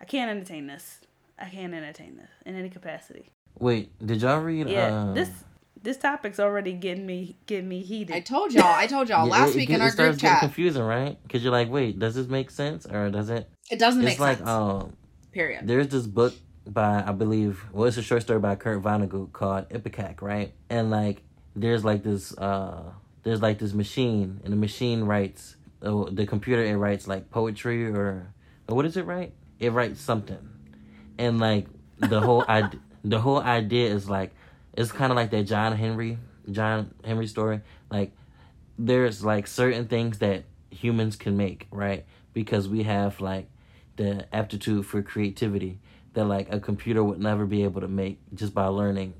I 0.00 0.04
can't 0.04 0.32
entertain 0.32 0.66
this. 0.66 0.98
I 1.38 1.48
can't 1.48 1.72
entertain 1.72 2.16
this 2.16 2.30
in 2.44 2.56
any 2.56 2.70
capacity. 2.70 3.30
Wait, 3.58 3.90
did 4.04 4.22
y'all 4.22 4.40
read? 4.40 4.68
Yeah, 4.68 4.86
uh, 4.86 5.14
this 5.14 5.30
this 5.82 5.96
topic's 5.98 6.40
already 6.40 6.72
getting 6.72 7.06
me 7.06 7.36
getting 7.46 7.68
me 7.68 7.82
heated. 7.82 8.14
I 8.14 8.20
told 8.20 8.52
y'all, 8.52 8.64
I 8.64 8.86
told 8.86 9.08
y'all 9.08 9.26
yeah, 9.28 9.32
last 9.32 9.50
it- 9.54 9.56
week 9.56 9.70
it, 9.70 9.74
in 9.74 9.80
our 9.80 9.88
it 9.88 9.92
starts 9.92 10.12
group 10.16 10.20
getting 10.22 10.34
chat. 10.34 10.40
confusing, 10.40 10.82
right? 10.82 11.18
Because 11.22 11.42
you're 11.42 11.52
like, 11.52 11.70
wait, 11.70 11.98
does 11.98 12.14
this 12.14 12.26
make 12.26 12.50
sense 12.50 12.86
or 12.86 13.10
does 13.10 13.30
it? 13.30 13.48
It 13.70 13.78
doesn't 13.78 14.02
It's 14.02 14.12
make 14.12 14.18
like, 14.20 14.38
sense. 14.38 14.48
um, 14.48 14.96
period. 15.32 15.66
there's 15.66 15.88
this 15.88 16.06
book 16.06 16.34
by 16.66 17.02
I 17.06 17.12
believe, 17.12 17.62
well, 17.72 17.86
it's 17.86 17.96
a 17.96 18.02
short 18.02 18.22
story 18.22 18.40
by 18.40 18.56
Kurt 18.56 18.82
Vonnegut 18.82 19.32
called 19.32 19.68
EPICAC, 19.70 20.20
right? 20.22 20.52
And 20.70 20.90
like, 20.90 21.22
there's 21.54 21.84
like 21.84 22.02
this, 22.02 22.36
uh, 22.38 22.90
there's 23.22 23.40
like 23.42 23.58
this 23.58 23.72
machine, 23.72 24.40
and 24.44 24.52
the 24.52 24.56
machine 24.56 25.04
writes, 25.04 25.56
uh, 25.82 26.04
the 26.10 26.26
computer 26.26 26.62
it 26.64 26.74
writes 26.76 27.06
like 27.06 27.30
poetry 27.30 27.86
or, 27.86 28.32
or 28.68 28.74
what 28.74 28.82
does 28.82 28.96
it 28.96 29.04
write? 29.06 29.32
It 29.60 29.72
writes 29.72 30.00
something, 30.00 30.38
and 31.18 31.38
like 31.38 31.66
the 31.98 32.20
whole 32.20 32.44
idea, 32.48 32.80
the 33.04 33.20
whole 33.20 33.38
idea 33.40 33.92
is 33.94 34.08
like, 34.08 34.32
it's 34.72 34.90
kind 34.90 35.12
of 35.12 35.16
like 35.16 35.30
that 35.30 35.44
John 35.44 35.76
Henry, 35.76 36.18
John 36.50 36.92
Henry 37.04 37.26
story. 37.26 37.60
Like, 37.90 38.12
there's 38.78 39.24
like 39.24 39.46
certain 39.46 39.86
things 39.86 40.18
that 40.18 40.44
humans 40.70 41.16
can 41.16 41.36
make, 41.36 41.66
right? 41.70 42.04
Because 42.32 42.68
we 42.68 42.82
have 42.82 43.20
like 43.20 43.46
the 43.96 44.26
aptitude 44.34 44.86
for 44.86 45.02
creativity 45.02 45.78
that 46.14 46.24
like 46.24 46.52
a 46.52 46.58
computer 46.58 47.02
would 47.04 47.20
never 47.20 47.46
be 47.46 47.62
able 47.62 47.80
to 47.80 47.88
make 47.88 48.18
just 48.34 48.52
by 48.54 48.66
learning 48.66 49.14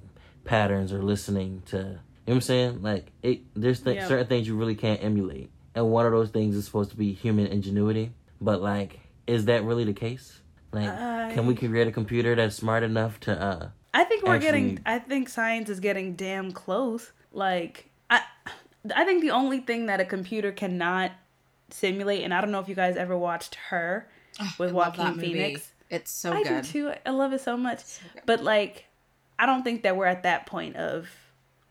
patterns 0.45 0.93
or 0.93 1.03
listening 1.03 1.63
to 1.67 1.77
You 1.77 1.83
know 1.83 1.99
what 2.25 2.35
I'm 2.35 2.41
saying? 2.41 2.83
Like 2.83 3.13
it 3.23 3.43
there's 3.55 3.81
th- 3.81 3.97
Yeah. 3.97 4.09
certain 4.09 4.27
things 4.27 4.49
you 4.49 4.57
really 4.57 4.75
can't 4.75 5.03
emulate. 5.03 5.51
And 5.75 5.91
one 5.91 6.07
of 6.07 6.13
those 6.13 6.31
things 6.31 6.55
is 6.57 6.65
supposed 6.65 6.91
to 6.91 6.97
be 6.97 7.13
human 7.13 7.47
ingenuity. 7.47 8.13
But 8.41 8.61
like, 8.63 9.01
is 9.27 9.45
that 9.47 9.65
really 9.65 9.85
the 9.85 9.93
case? 9.93 10.41
Like 10.75 11.35
can 11.35 11.47
we 11.47 11.55
create 11.55 11.89
a 11.89 11.93
computer 11.93 12.35
that's 12.35 12.57
smart 12.57 12.83
enough 12.83 13.21
to 13.21 13.41
uh 13.41 13.69
I 13.95 14.03
think 14.03 14.25
we're 14.25 14.39
getting. 14.39 14.81
I 14.85 14.99
think 14.99 15.29
science 15.29 15.71
is 15.71 15.79
getting 15.79 16.17
damn 16.17 16.51
close. 16.51 17.13
Like 17.33 17.91
I, 18.11 18.23
I 18.95 19.05
think 19.05 19.23
the 19.23 19.31
only 19.31 19.61
thing 19.61 19.87
that 19.87 20.01
a 20.01 20.05
computer 20.05 20.51
cannot 20.51 21.13
simulate, 21.71 22.25
and 22.25 22.35
I 22.35 22.41
don't 22.41 22.51
know 22.51 22.59
if 22.59 22.69
you 22.69 22.75
guys 22.75 22.97
ever 22.97 23.17
watched 23.17 23.55
her 23.71 24.09
with 24.59 24.71
I 24.71 24.73
Joaquin. 24.73 25.21
Phoenix. 25.21 25.73
It's 25.91 26.11
so 26.11 26.33
I 26.33 26.43
good. 26.43 26.63
do 26.65 26.69
too. 26.73 26.93
I 27.07 27.11
love 27.11 27.33
it 27.33 27.41
so 27.41 27.57
much. 27.57 27.85
So. 27.85 28.03
But 28.27 28.43
like, 28.43 28.87
I 29.39 29.47
don't 29.47 29.63
think 29.63 29.85
that 29.85 29.97
we're 29.97 30.07
at 30.07 30.25
that 30.25 30.47
point 30.47 30.75
of 30.75 31.09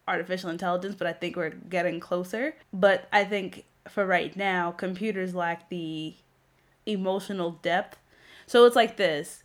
artificial 0.08 0.50
intelligence, 0.50 0.96
but 0.96 1.08
I 1.08 1.14
think 1.14 1.36
we're 1.36 1.50
getting 1.50 2.00
closer. 2.00 2.56
But 2.72 3.08
I 3.12 3.26
think 3.26 3.66
for 3.90 4.06
right 4.06 4.36
now, 4.38 4.72
computers 4.72 5.36
lack 5.36 5.70
the 5.70 6.16
emotional 6.86 7.52
depth. 7.62 7.98
So 8.54 8.66
it's 8.66 8.76
like 8.76 8.98
this. 8.98 9.44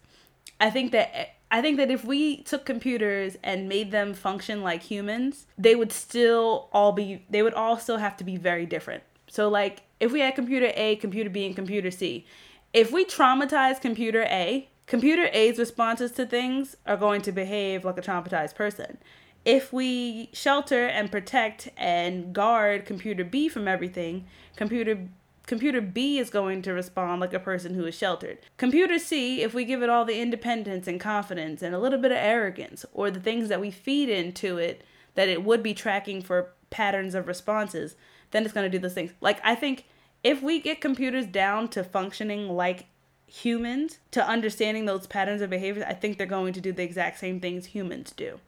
I 0.61 0.69
think 0.69 0.93
that 0.93 1.31
I 1.50 1.62
think 1.62 1.79
that 1.79 1.91
if 1.91 2.05
we 2.05 2.43
took 2.43 2.67
computers 2.67 3.38
and 3.43 3.67
made 3.67 3.91
them 3.91 4.12
function 4.12 4.62
like 4.62 4.83
humans, 4.83 5.47
they 5.57 5.75
would 5.75 5.93
still 5.93 6.69
all 6.75 6.93
be 6.93 7.25
they 7.31 7.41
would 7.41 7.55
all 7.55 7.79
still 7.79 7.97
have 7.97 8.19
to 8.19 8.25
be 8.25 8.37
very 8.37 8.67
different. 8.67 9.03
So 9.27 9.49
like 9.49 9.85
if 9.99 10.12
we 10.12 10.21
had 10.21 10.35
computer 10.35 10.73
A, 10.75 10.97
computer 10.97 11.31
B, 11.31 11.47
and 11.47 11.57
computer 11.57 11.91
C, 11.91 12.27
if 12.75 12.93
we 12.93 13.07
traumatize 13.07 13.81
computer 13.81 14.25
A, 14.25 14.69
computer 14.85 15.31
A's 15.33 15.59
responses 15.59 16.12
to 16.12 16.27
things 16.27 16.77
are 16.85 16.99
going 16.99 17.23
to 17.23 17.33
behave 17.33 17.87
like 17.87 17.97
a 17.97 18.03
traumatized 18.03 18.57
person. 18.57 18.99
If 19.43 19.73
we 19.73 20.29
shelter 20.35 20.87
and 20.87 21.11
protect 21.11 21.71
and 21.79 22.35
guard 22.35 22.85
computer 22.85 23.25
B 23.25 23.49
from 23.49 23.69
everything, 23.69 24.27
computer 24.55 25.09
computer 25.49 25.81
B 25.81 26.19
is 26.19 26.31
going 26.31 26.62
to 26.62 26.73
respond 26.73 27.21
like 27.21 27.33
a 27.35 27.40
person 27.40 27.75
who 27.75 27.85
is 27.87 27.97
sheltered. 27.97 28.38
Computer 28.59 28.99
C, 28.99 29.43
if 29.43 29.52
we 29.55 29.64
give 29.64 29.83
it 29.83 29.88
all 29.88 30.05
the 30.05 30.21
independence 30.21 30.87
and 30.87 31.00
confidence 31.00 31.62
and 31.62 31.75
a 31.75 31.78
little 31.81 31.99
bit 31.99 32.12
of 32.12 32.19
arrogance 32.19 32.85
or 32.93 33.11
the 33.11 33.19
things 33.19 33.49
that 33.49 33.61
we 33.61 33.71
feed 33.73 34.09
into 34.09 34.59
it 34.59 34.83
that 35.17 35.28
it 35.28 35.43
would 35.43 35.62
be 35.62 35.75
tracking 35.75 36.23
for 36.23 36.52
patterns 36.71 37.14
of 37.17 37.26
responses, 37.26 37.97
then 38.31 38.45
it's 38.45 38.52
going 38.52 38.71
to 38.71 38.76
do 38.78 38.81
those 38.81 38.95
things. 38.95 39.11
Like 39.21 39.40
I 39.43 39.55
think 39.57 39.87
if 40.23 40.43
we 40.43 40.61
get 40.61 40.81
computers 40.81 41.26
down 41.26 41.69
to 41.69 41.83
functioning 41.83 42.49
like 42.50 42.87
humans, 43.26 43.99
to 44.12 44.25
understanding 44.26 44.85
those 44.87 45.07
patterns 45.07 45.40
of 45.43 45.50
behavior, 45.50 45.85
I 45.88 45.95
think 45.95 46.19
they're 46.19 46.26
going 46.26 46.52
to 46.52 46.61
do 46.61 46.73
the 46.73 46.83
exact 46.83 47.19
same 47.19 47.40
things 47.40 47.67
humans 47.67 48.12
do. 48.17 48.38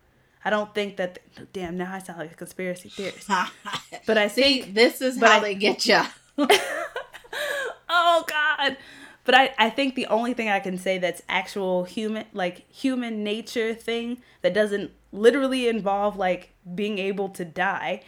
I 0.45 0.49
don't 0.51 0.75
think 0.75 0.97
that 0.97 1.19
damn 1.53 1.77
now 1.77 1.93
I 1.95 1.99
sound 1.99 2.19
like 2.19 2.33
a 2.33 2.35
conspiracy 2.35 2.89
theorist. 2.89 3.29
But 4.07 4.17
I 4.19 4.29
See, 4.29 4.41
think 4.63 4.75
this 4.75 5.01
is 5.03 5.19
how 5.21 5.39
I- 5.39 5.41
they 5.41 5.55
get 5.55 5.85
you. 5.87 6.01
oh 7.89 8.25
god. 8.27 8.77
But 9.25 9.35
I, 9.35 9.55
I 9.59 9.71
think 9.71 9.95
the 9.95 10.07
only 10.07 10.35
thing 10.35 10.49
i 10.49 10.61
can 10.61 10.79
say 10.79 10.99
that's 10.99 11.23
actual 11.29 11.85
human 11.85 12.27
like 12.33 12.71
human 12.71 13.23
nature 13.23 13.75
thing 13.75 14.23
that 14.43 14.55
doesn't 14.55 14.91
literally 15.13 15.69
involve 15.69 16.17
like 16.17 16.53
being 16.75 16.99
able 16.99 17.29
to 17.31 17.45
die 17.45 18.03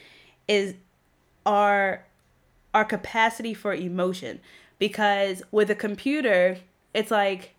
is 0.49 0.75
our 1.45 2.05
our 2.75 2.85
capacity 2.85 3.55
for 3.55 3.75
emotion. 3.75 4.41
Because 4.79 5.43
with 5.51 5.71
a 5.71 5.75
computer 5.75 6.59
it's 6.95 7.11
like 7.11 7.55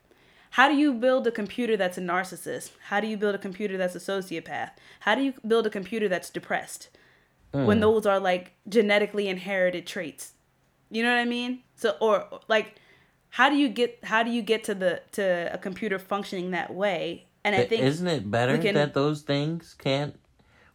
how 0.51 0.67
do 0.67 0.75
you 0.75 0.93
build 0.93 1.25
a 1.25 1.31
computer 1.31 1.75
that's 1.75 1.97
a 1.97 2.01
narcissist? 2.01 2.71
How 2.89 2.99
do 2.99 3.07
you 3.07 3.17
build 3.17 3.33
a 3.33 3.39
computer 3.39 3.75
that's 3.75 3.95
a 3.95 3.99
sociopath? 3.99 4.71
How 4.99 5.15
do 5.15 5.23
you 5.23 5.33
build 5.47 5.65
a 5.65 5.69
computer 5.71 6.07
that's 6.07 6.29
depressed? 6.29 6.89
When 7.51 7.77
hmm. 7.77 7.81
those 7.81 8.05
are 8.05 8.19
like 8.19 8.53
genetically 8.67 9.27
inherited 9.27 9.87
traits 9.87 10.33
you 10.93 11.03
know 11.03 11.09
what 11.09 11.19
I 11.19 11.25
mean? 11.25 11.61
So 11.75 11.95
or 11.99 12.27
like 12.47 12.75
how 13.29 13.49
do 13.49 13.55
you 13.55 13.67
get 13.67 13.99
how 14.03 14.23
do 14.23 14.29
you 14.29 14.41
get 14.41 14.63
to 14.65 14.75
the 14.75 15.01
to 15.13 15.49
a 15.53 15.57
computer 15.57 15.97
functioning 15.99 16.51
that 16.51 16.73
way? 16.73 17.27
And 17.43 17.55
I 17.55 17.65
think 17.65 17.83
isn't 17.83 18.07
it 18.07 18.29
better 18.29 18.57
can- 18.57 18.75
that 18.75 18.93
those 18.93 19.21
things 19.21 19.75
can't 19.77 20.19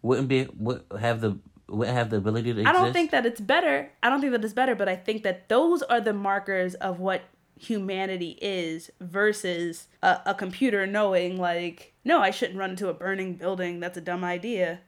wouldn't 0.02 0.28
be 0.28 0.48
would 0.56 0.82
have 0.98 1.20
the 1.20 1.38
wouldn't 1.68 1.96
have 1.96 2.10
the 2.10 2.16
ability 2.16 2.52
to 2.52 2.60
exist? 2.60 2.68
I 2.68 2.72
don't 2.82 2.92
think 2.92 3.10
that 3.12 3.26
it's 3.26 3.40
better. 3.40 3.90
I 4.02 4.10
don't 4.10 4.20
think 4.20 4.32
that 4.32 4.44
it's 4.44 4.54
better, 4.54 4.74
but 4.74 4.88
I 4.88 4.96
think 4.96 5.22
that 5.22 5.48
those 5.48 5.82
are 5.82 6.00
the 6.00 6.12
markers 6.12 6.74
of 6.74 6.98
what 6.98 7.22
humanity 7.56 8.38
is 8.40 8.90
versus 9.00 9.88
a, 10.02 10.20
a 10.26 10.34
computer 10.34 10.86
knowing 10.86 11.38
like, 11.38 11.92
no, 12.04 12.20
I 12.20 12.30
shouldn't 12.30 12.58
run 12.58 12.70
into 12.70 12.88
a 12.88 12.94
burning 12.94 13.34
building. 13.34 13.80
That's 13.80 13.98
a 13.98 14.00
dumb 14.00 14.24
idea. 14.24 14.80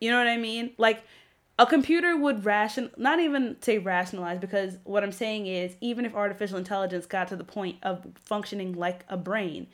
You 0.00 0.10
know 0.10 0.18
what 0.18 0.28
I 0.28 0.36
mean? 0.36 0.72
Like 0.78 1.02
a 1.58 1.66
computer 1.66 2.16
would 2.16 2.44
ration 2.44 2.90
not 2.96 3.18
even 3.18 3.56
say 3.60 3.78
rationalize 3.78 4.38
because 4.38 4.78
what 4.84 5.02
I'm 5.02 5.12
saying 5.12 5.46
is 5.46 5.74
even 5.80 6.04
if 6.04 6.14
artificial 6.14 6.56
intelligence 6.56 7.06
got 7.06 7.28
to 7.28 7.36
the 7.36 7.44
point 7.44 7.78
of 7.82 8.06
functioning 8.14 8.74
like 8.74 9.04
a 9.08 9.16
brain, 9.16 9.66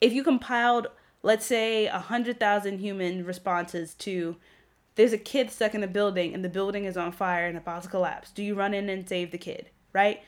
if 0.00 0.12
you 0.12 0.24
compiled 0.24 0.88
let's 1.22 1.46
say 1.46 1.86
a 1.86 1.98
hundred 1.98 2.40
thousand 2.40 2.78
human 2.78 3.24
responses 3.24 3.94
to 3.94 4.36
there's 4.96 5.12
a 5.12 5.18
kid 5.18 5.50
stuck 5.50 5.74
in 5.74 5.82
a 5.82 5.88
building 5.88 6.34
and 6.34 6.44
the 6.44 6.48
building 6.48 6.84
is 6.84 6.96
on 6.96 7.12
fire 7.12 7.46
and 7.46 7.56
about 7.56 7.82
to 7.82 7.88
collapse. 7.88 8.30
Do 8.30 8.42
you 8.42 8.54
run 8.54 8.74
in 8.74 8.88
and 8.88 9.08
save 9.08 9.30
the 9.30 9.38
kid? 9.38 9.70
Right? 9.92 10.20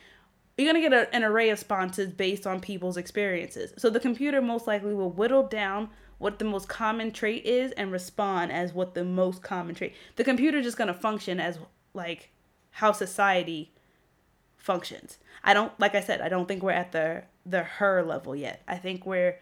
You're 0.57 0.71
going 0.73 0.83
to 0.83 0.89
get 0.89 1.09
a, 1.09 1.15
an 1.15 1.25
array 1.25 1.49
of 1.49 1.59
responses 1.59 2.11
based 2.11 2.47
on 2.47 2.61
people's 2.61 2.97
experiences. 2.97 3.73
So 3.79 3.91
the 3.91 4.01
computer 4.01 4.41
most 4.41 4.67
likely 4.67 4.95
will 4.95 5.11
whittle 5.11 5.47
down 5.47 5.91
what 6.23 6.39
the 6.39 6.45
most 6.45 6.69
common 6.69 7.11
trait 7.11 7.45
is 7.45 7.73
and 7.73 7.91
respond 7.91 8.53
as 8.53 8.73
what 8.73 8.95
the 8.95 9.05
most 9.05 9.43
common 9.43 9.75
trait. 9.75 9.93
The 10.15 10.23
computer 10.23 10.63
just 10.63 10.79
going 10.79 10.89
to 10.89 10.95
function 10.95 11.41
as 11.41 11.59
like 11.95 12.31
how 12.71 12.93
society 12.93 13.73
functions. 14.57 15.19
I 15.43 15.53
don't 15.53 15.79
like 15.81 15.97
I 15.97 16.01
said, 16.01 16.21
I 16.21 16.29
don't 16.29 16.47
think 16.47 16.63
we're 16.63 16.71
at 16.71 16.93
the 16.93 17.25
the 17.45 17.65
her 17.65 18.05
level 18.05 18.37
yet. 18.37 18.63
I 18.69 18.77
think 18.77 19.05
we're 19.05 19.39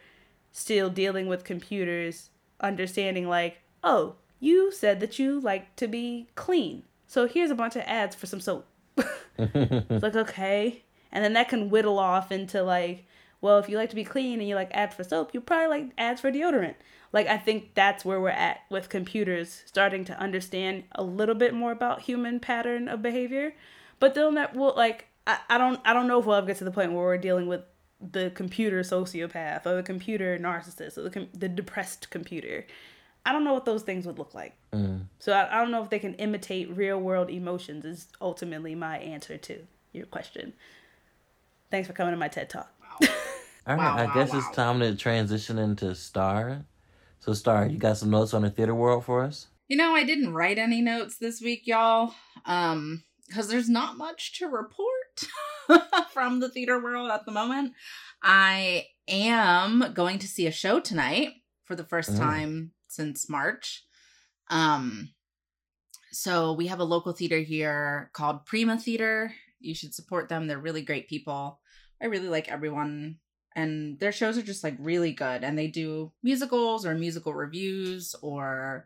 still 0.51 0.89
dealing 0.89 1.27
with 1.27 1.43
computers 1.43 2.31
understanding 2.59 3.29
like, 3.29 3.59
"Oh, 3.83 4.15
you 4.39 4.71
said 4.71 4.99
that 5.01 5.19
you 5.19 5.39
like 5.39 5.75
to 5.75 5.87
be 5.87 6.29
clean. 6.33 6.83
So 7.05 7.27
here's 7.27 7.51
a 7.51 7.55
bunch 7.55 7.75
of 7.75 7.83
ads 7.83 8.15
for 8.15 8.25
some 8.25 8.41
soap." 8.41 8.65
it's 9.37 10.03
like, 10.03 10.15
"Okay." 10.15 10.83
And 11.11 11.23
then 11.23 11.33
that 11.33 11.49
can 11.49 11.69
whittle 11.69 11.99
off 11.99 12.31
into 12.31 12.63
like, 12.63 13.05
well, 13.41 13.57
if 13.57 13.67
you 13.67 13.77
like 13.77 13.89
to 13.89 13.95
be 13.95 14.03
clean 14.03 14.39
and 14.39 14.47
you 14.47 14.55
like 14.55 14.71
ads 14.71 14.95
for 14.95 15.03
soap, 15.03 15.33
you 15.33 15.41
probably 15.41 15.67
like 15.67 15.91
ads 15.97 16.21
for 16.21 16.31
deodorant. 16.31 16.75
Like 17.11 17.27
I 17.27 17.37
think 17.37 17.73
that's 17.73 18.05
where 18.05 18.21
we're 18.21 18.29
at 18.29 18.61
with 18.69 18.87
computers 18.87 19.63
starting 19.65 20.05
to 20.05 20.19
understand 20.19 20.83
a 20.93 21.03
little 21.03 21.35
bit 21.35 21.53
more 21.53 21.71
about 21.71 22.01
human 22.01 22.39
pattern 22.39 22.87
of 22.87 23.01
behavior. 23.01 23.53
But 23.99 24.13
they'll 24.13 24.31
not 24.31 24.55
will 24.55 24.73
like 24.77 25.07
I, 25.27 25.39
I 25.49 25.57
don't 25.57 25.79
I 25.83 25.93
don't 25.93 26.07
know 26.07 26.19
if 26.19 26.25
we'll 26.25 26.35
ever 26.35 26.47
get 26.47 26.57
to 26.57 26.63
the 26.63 26.71
point 26.71 26.93
where 26.93 27.03
we're 27.03 27.17
dealing 27.17 27.47
with 27.47 27.61
the 27.99 28.31
computer 28.33 28.81
sociopath 28.81 29.65
or 29.65 29.75
the 29.75 29.83
computer 29.83 30.37
narcissist 30.37 30.97
or 30.97 31.03
the 31.03 31.09
com- 31.09 31.29
the 31.33 31.49
depressed 31.49 32.09
computer. 32.11 32.65
I 33.25 33.33
don't 33.33 33.43
know 33.43 33.53
what 33.53 33.65
those 33.65 33.83
things 33.83 34.07
would 34.07 34.17
look 34.17 34.33
like. 34.33 34.55
Mm. 34.73 35.05
So 35.19 35.33
I, 35.33 35.55
I 35.55 35.61
don't 35.61 35.71
know 35.71 35.83
if 35.83 35.91
they 35.91 35.99
can 35.99 36.15
imitate 36.15 36.75
real 36.75 36.99
world 36.99 37.29
emotions. 37.29 37.85
Is 37.85 38.07
ultimately 38.21 38.75
my 38.75 38.97
answer 38.99 39.37
to 39.37 39.59
your 39.91 40.05
question. 40.05 40.53
Thanks 41.69 41.87
for 41.87 41.93
coming 41.93 42.13
to 42.13 42.17
my 42.17 42.27
TED 42.27 42.49
talk. 42.49 42.73
All 43.67 43.75
right, 43.75 43.83
Wow, 43.83 43.97
I 43.97 44.05
wow, 44.05 44.13
guess 44.13 44.31
wow. 44.33 44.39
it's 44.39 44.55
time 44.55 44.79
to 44.79 44.95
transition 44.95 45.57
into 45.59 45.93
Star. 45.95 46.65
So 47.19 47.33
Star, 47.33 47.67
you 47.67 47.77
got 47.77 47.97
some 47.97 48.09
notes 48.09 48.33
on 48.33 48.41
the 48.41 48.49
theater 48.49 48.73
world 48.73 49.05
for 49.05 49.21
us? 49.23 49.47
You 49.67 49.77
know, 49.77 49.93
I 49.93 50.03
didn't 50.03 50.33
write 50.33 50.57
any 50.57 50.81
notes 50.81 51.17
this 51.17 51.41
week, 51.41 51.67
y'all. 51.67 52.13
Um, 52.45 53.03
because 53.27 53.47
there's 53.47 53.69
not 53.69 53.97
much 53.97 54.37
to 54.39 54.47
report 54.47 55.25
from 56.11 56.39
the 56.41 56.49
theater 56.49 56.81
world 56.83 57.09
at 57.11 57.25
the 57.25 57.31
moment. 57.31 57.73
I 58.21 58.87
am 59.07 59.93
going 59.93 60.19
to 60.19 60.27
see 60.27 60.47
a 60.47 60.51
show 60.51 60.79
tonight 60.81 61.29
for 61.63 61.75
the 61.75 61.85
first 61.85 62.11
Mm. 62.11 62.17
time 62.17 62.71
since 62.89 63.29
March. 63.29 63.85
Um, 64.49 65.13
so 66.11 66.51
we 66.51 66.67
have 66.67 66.79
a 66.79 66.83
local 66.83 67.13
theater 67.13 67.39
here 67.39 68.09
called 68.11 68.45
Prima 68.45 68.77
Theater. 68.77 69.33
You 69.61 69.73
should 69.75 69.93
support 69.93 70.27
them. 70.27 70.47
They're 70.47 70.59
really 70.59 70.81
great 70.81 71.07
people. 71.07 71.61
I 72.01 72.07
really 72.07 72.27
like 72.27 72.49
everyone 72.49 73.19
and 73.55 73.99
their 73.99 74.11
shows 74.11 74.37
are 74.37 74.43
just 74.43 74.63
like 74.63 74.75
really 74.79 75.11
good 75.11 75.43
and 75.43 75.57
they 75.57 75.67
do 75.67 76.11
musicals 76.23 76.85
or 76.85 76.95
musical 76.95 77.33
reviews 77.33 78.15
or 78.21 78.85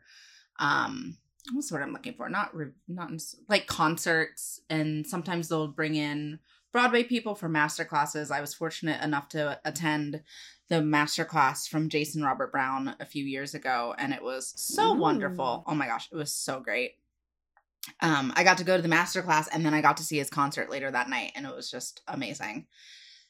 um 0.60 1.18
what's 1.54 1.70
the 1.70 1.76
word 1.76 1.84
i'm 1.84 1.94
looking 1.94 2.14
for? 2.14 2.30
Not 2.30 2.56
re- 2.56 2.72
not 2.88 3.12
like 3.48 3.68
concerts 3.68 4.62
and 4.70 5.06
sometimes 5.06 5.48
they'll 5.48 5.68
bring 5.68 5.96
in 5.96 6.40
broadway 6.72 7.04
people 7.04 7.36
for 7.36 7.48
master 7.48 7.86
classes. 7.86 8.32
I 8.32 8.42
was 8.42 8.54
fortunate 8.54 9.02
enough 9.04 9.30
to 9.30 9.60
attend 9.64 10.24
the 10.68 10.82
master 10.82 11.26
class 11.26 11.68
from 11.68 11.90
jason 11.90 12.24
robert 12.24 12.52
brown 12.52 12.96
a 13.00 13.06
few 13.06 13.24
years 13.24 13.54
ago 13.54 13.94
and 13.98 14.14
it 14.14 14.24
was 14.24 14.54
so 14.56 14.96
Ooh. 14.96 15.00
wonderful. 15.00 15.64
Oh 15.68 15.76
my 15.76 15.86
gosh 15.86 16.10
it 16.12 16.16
was 16.16 16.34
so 16.34 16.60
great. 16.60 16.94
Um 18.02 18.34
i 18.36 18.44
got 18.44 18.58
to 18.58 18.64
go 18.64 18.76
to 18.76 18.82
the 18.82 18.88
master 18.88 19.22
class 19.22 19.48
and 19.48 19.64
then 19.64 19.74
i 19.76 19.82
got 19.82 19.98
to 19.98 20.04
see 20.04 20.18
his 20.18 20.30
concert 20.30 20.72
later 20.72 20.90
that 20.90 21.10
night 21.10 21.34
and 21.36 21.46
it 21.46 21.56
was 21.56 21.70
just 21.70 22.02
amazing 22.08 22.66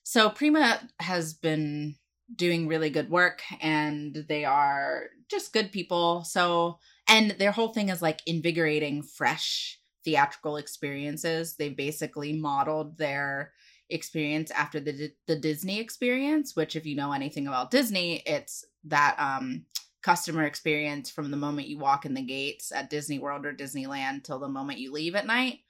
so 0.05 0.29
Prima 0.29 0.79
has 0.99 1.33
been 1.33 1.95
doing 2.35 2.67
really 2.67 2.91
good 2.91 3.09
work 3.09 3.41
and 3.59 4.23
they 4.29 4.45
are 4.45 5.05
just 5.29 5.51
good 5.51 5.71
people. 5.71 6.23
So 6.23 6.77
And 7.07 7.31
their 7.31 7.51
whole 7.51 7.73
thing 7.73 7.89
is 7.89 8.03
like 8.03 8.21
invigorating 8.27 9.01
fresh 9.01 9.79
theatrical 10.03 10.57
experiences. 10.57 11.55
They 11.55 11.69
basically 11.69 12.33
modeled 12.33 12.97
their 12.99 13.53
experience 13.89 14.51
after 14.51 14.79
the 14.79 15.11
the 15.25 15.35
Disney 15.35 15.79
experience, 15.79 16.55
which 16.55 16.75
if 16.75 16.85
you 16.85 16.95
know 16.95 17.11
anything 17.11 17.47
about 17.47 17.71
Disney, 17.71 18.21
it's 18.27 18.63
that 18.83 19.15
um 19.19 19.65
customer 20.03 20.43
experience 20.43 21.09
from 21.09 21.31
the 21.31 21.37
moment 21.37 21.67
you 21.67 21.79
walk 21.79 22.05
in 22.05 22.13
the 22.13 22.21
gates 22.21 22.71
at 22.71 22.91
Disney 22.91 23.17
World 23.17 23.43
or 23.43 23.55
Disneyland 23.55 24.23
till 24.23 24.37
the 24.37 24.47
moment 24.47 24.77
you 24.77 24.91
leave 24.91 25.15
at 25.15 25.25
night. 25.25 25.61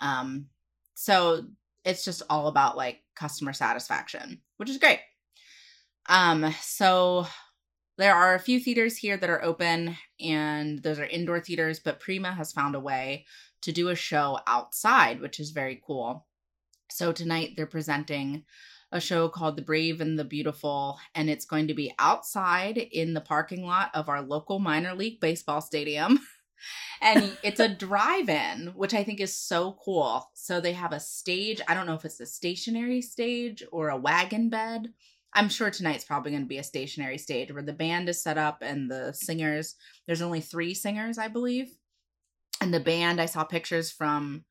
Um 0.00 0.48
so 0.96 1.46
it's 1.84 2.04
just 2.04 2.22
all 2.30 2.48
about 2.48 2.76
like 2.76 3.00
customer 3.14 3.52
satisfaction, 3.52 4.40
which 4.56 4.70
is 4.70 4.78
great. 4.78 5.00
Um 6.08 6.54
so 6.60 7.26
there 7.96 8.14
are 8.14 8.34
a 8.34 8.40
few 8.40 8.58
theaters 8.58 8.96
here 8.96 9.16
that 9.16 9.30
are 9.30 9.44
open 9.44 9.96
and 10.20 10.82
those 10.82 10.98
are 10.98 11.04
indoor 11.04 11.40
theaters, 11.40 11.78
but 11.78 12.00
Prima 12.00 12.32
has 12.32 12.52
found 12.52 12.74
a 12.74 12.80
way 12.80 13.26
to 13.62 13.72
do 13.72 13.88
a 13.88 13.94
show 13.94 14.38
outside, 14.46 15.20
which 15.20 15.38
is 15.38 15.50
very 15.50 15.80
cool. 15.86 16.26
So 16.90 17.12
tonight 17.12 17.54
they're 17.56 17.66
presenting 17.66 18.44
a 18.92 19.00
show 19.00 19.28
called 19.28 19.56
The 19.56 19.62
Brave 19.62 20.00
and 20.00 20.18
the 20.18 20.24
Beautiful, 20.24 20.98
and 21.14 21.28
it's 21.28 21.44
going 21.44 21.68
to 21.68 21.74
be 21.74 21.92
outside 21.98 22.78
in 22.78 23.14
the 23.14 23.20
parking 23.20 23.64
lot 23.64 23.90
of 23.94 24.08
our 24.08 24.22
local 24.22 24.58
minor 24.58 24.94
league 24.94 25.20
baseball 25.20 25.60
stadium. 25.60 26.20
and 27.00 27.36
it's 27.42 27.60
a 27.60 27.68
drive-in 27.68 28.72
which 28.74 28.94
i 28.94 29.04
think 29.04 29.20
is 29.20 29.36
so 29.36 29.76
cool. 29.84 30.30
So 30.34 30.60
they 30.60 30.72
have 30.72 30.92
a 30.92 31.00
stage 31.00 31.60
i 31.68 31.74
don't 31.74 31.86
know 31.86 31.94
if 31.94 32.04
it's 32.04 32.20
a 32.20 32.26
stationary 32.26 33.02
stage 33.02 33.62
or 33.72 33.88
a 33.88 33.96
wagon 33.96 34.48
bed. 34.48 34.92
I'm 35.36 35.48
sure 35.48 35.70
tonight's 35.70 36.04
probably 36.04 36.30
going 36.30 36.44
to 36.44 36.48
be 36.48 36.58
a 36.58 36.64
stationary 36.64 37.18
stage 37.18 37.52
where 37.52 37.62
the 37.62 37.72
band 37.72 38.08
is 38.08 38.22
set 38.22 38.38
up 38.38 38.58
and 38.62 38.90
the 38.90 39.12
singers 39.12 39.76
there's 40.06 40.22
only 40.22 40.40
three 40.40 40.74
singers 40.74 41.18
i 41.18 41.28
believe. 41.28 41.68
And 42.60 42.72
the 42.72 42.80
band 42.80 43.20
i 43.20 43.26
saw 43.26 43.44
pictures 43.44 43.90
from 43.90 44.44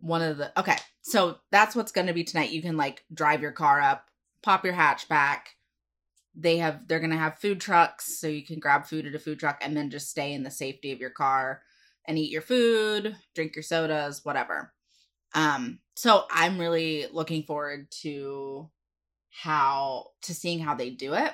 one 0.00 0.22
of 0.22 0.38
the 0.38 0.58
okay 0.58 0.76
so 1.02 1.38
that's 1.50 1.74
what's 1.74 1.92
going 1.92 2.06
to 2.06 2.12
be 2.12 2.24
tonight. 2.24 2.50
You 2.50 2.62
can 2.62 2.76
like 2.76 3.04
drive 3.12 3.42
your 3.42 3.52
car 3.52 3.80
up 3.80 4.04
pop 4.42 4.64
your 4.64 4.74
hatchback 4.74 5.38
they 6.40 6.58
have 6.58 6.86
they're 6.86 7.00
going 7.00 7.10
to 7.10 7.16
have 7.16 7.38
food 7.38 7.60
trucks 7.60 8.18
so 8.18 8.28
you 8.28 8.44
can 8.44 8.60
grab 8.60 8.86
food 8.86 9.06
at 9.06 9.14
a 9.14 9.18
food 9.18 9.40
truck 9.40 9.58
and 9.60 9.76
then 9.76 9.90
just 9.90 10.08
stay 10.08 10.32
in 10.32 10.44
the 10.44 10.50
safety 10.50 10.92
of 10.92 11.00
your 11.00 11.10
car 11.10 11.62
and 12.06 12.16
eat 12.18 12.30
your 12.30 12.42
food 12.42 13.16
drink 13.34 13.56
your 13.56 13.62
sodas 13.62 14.24
whatever 14.24 14.72
um 15.34 15.80
so 15.96 16.24
i'm 16.30 16.58
really 16.58 17.06
looking 17.12 17.42
forward 17.42 17.90
to 17.90 18.70
how 19.30 20.06
to 20.22 20.34
seeing 20.34 20.60
how 20.60 20.74
they 20.74 20.90
do 20.90 21.14
it 21.14 21.32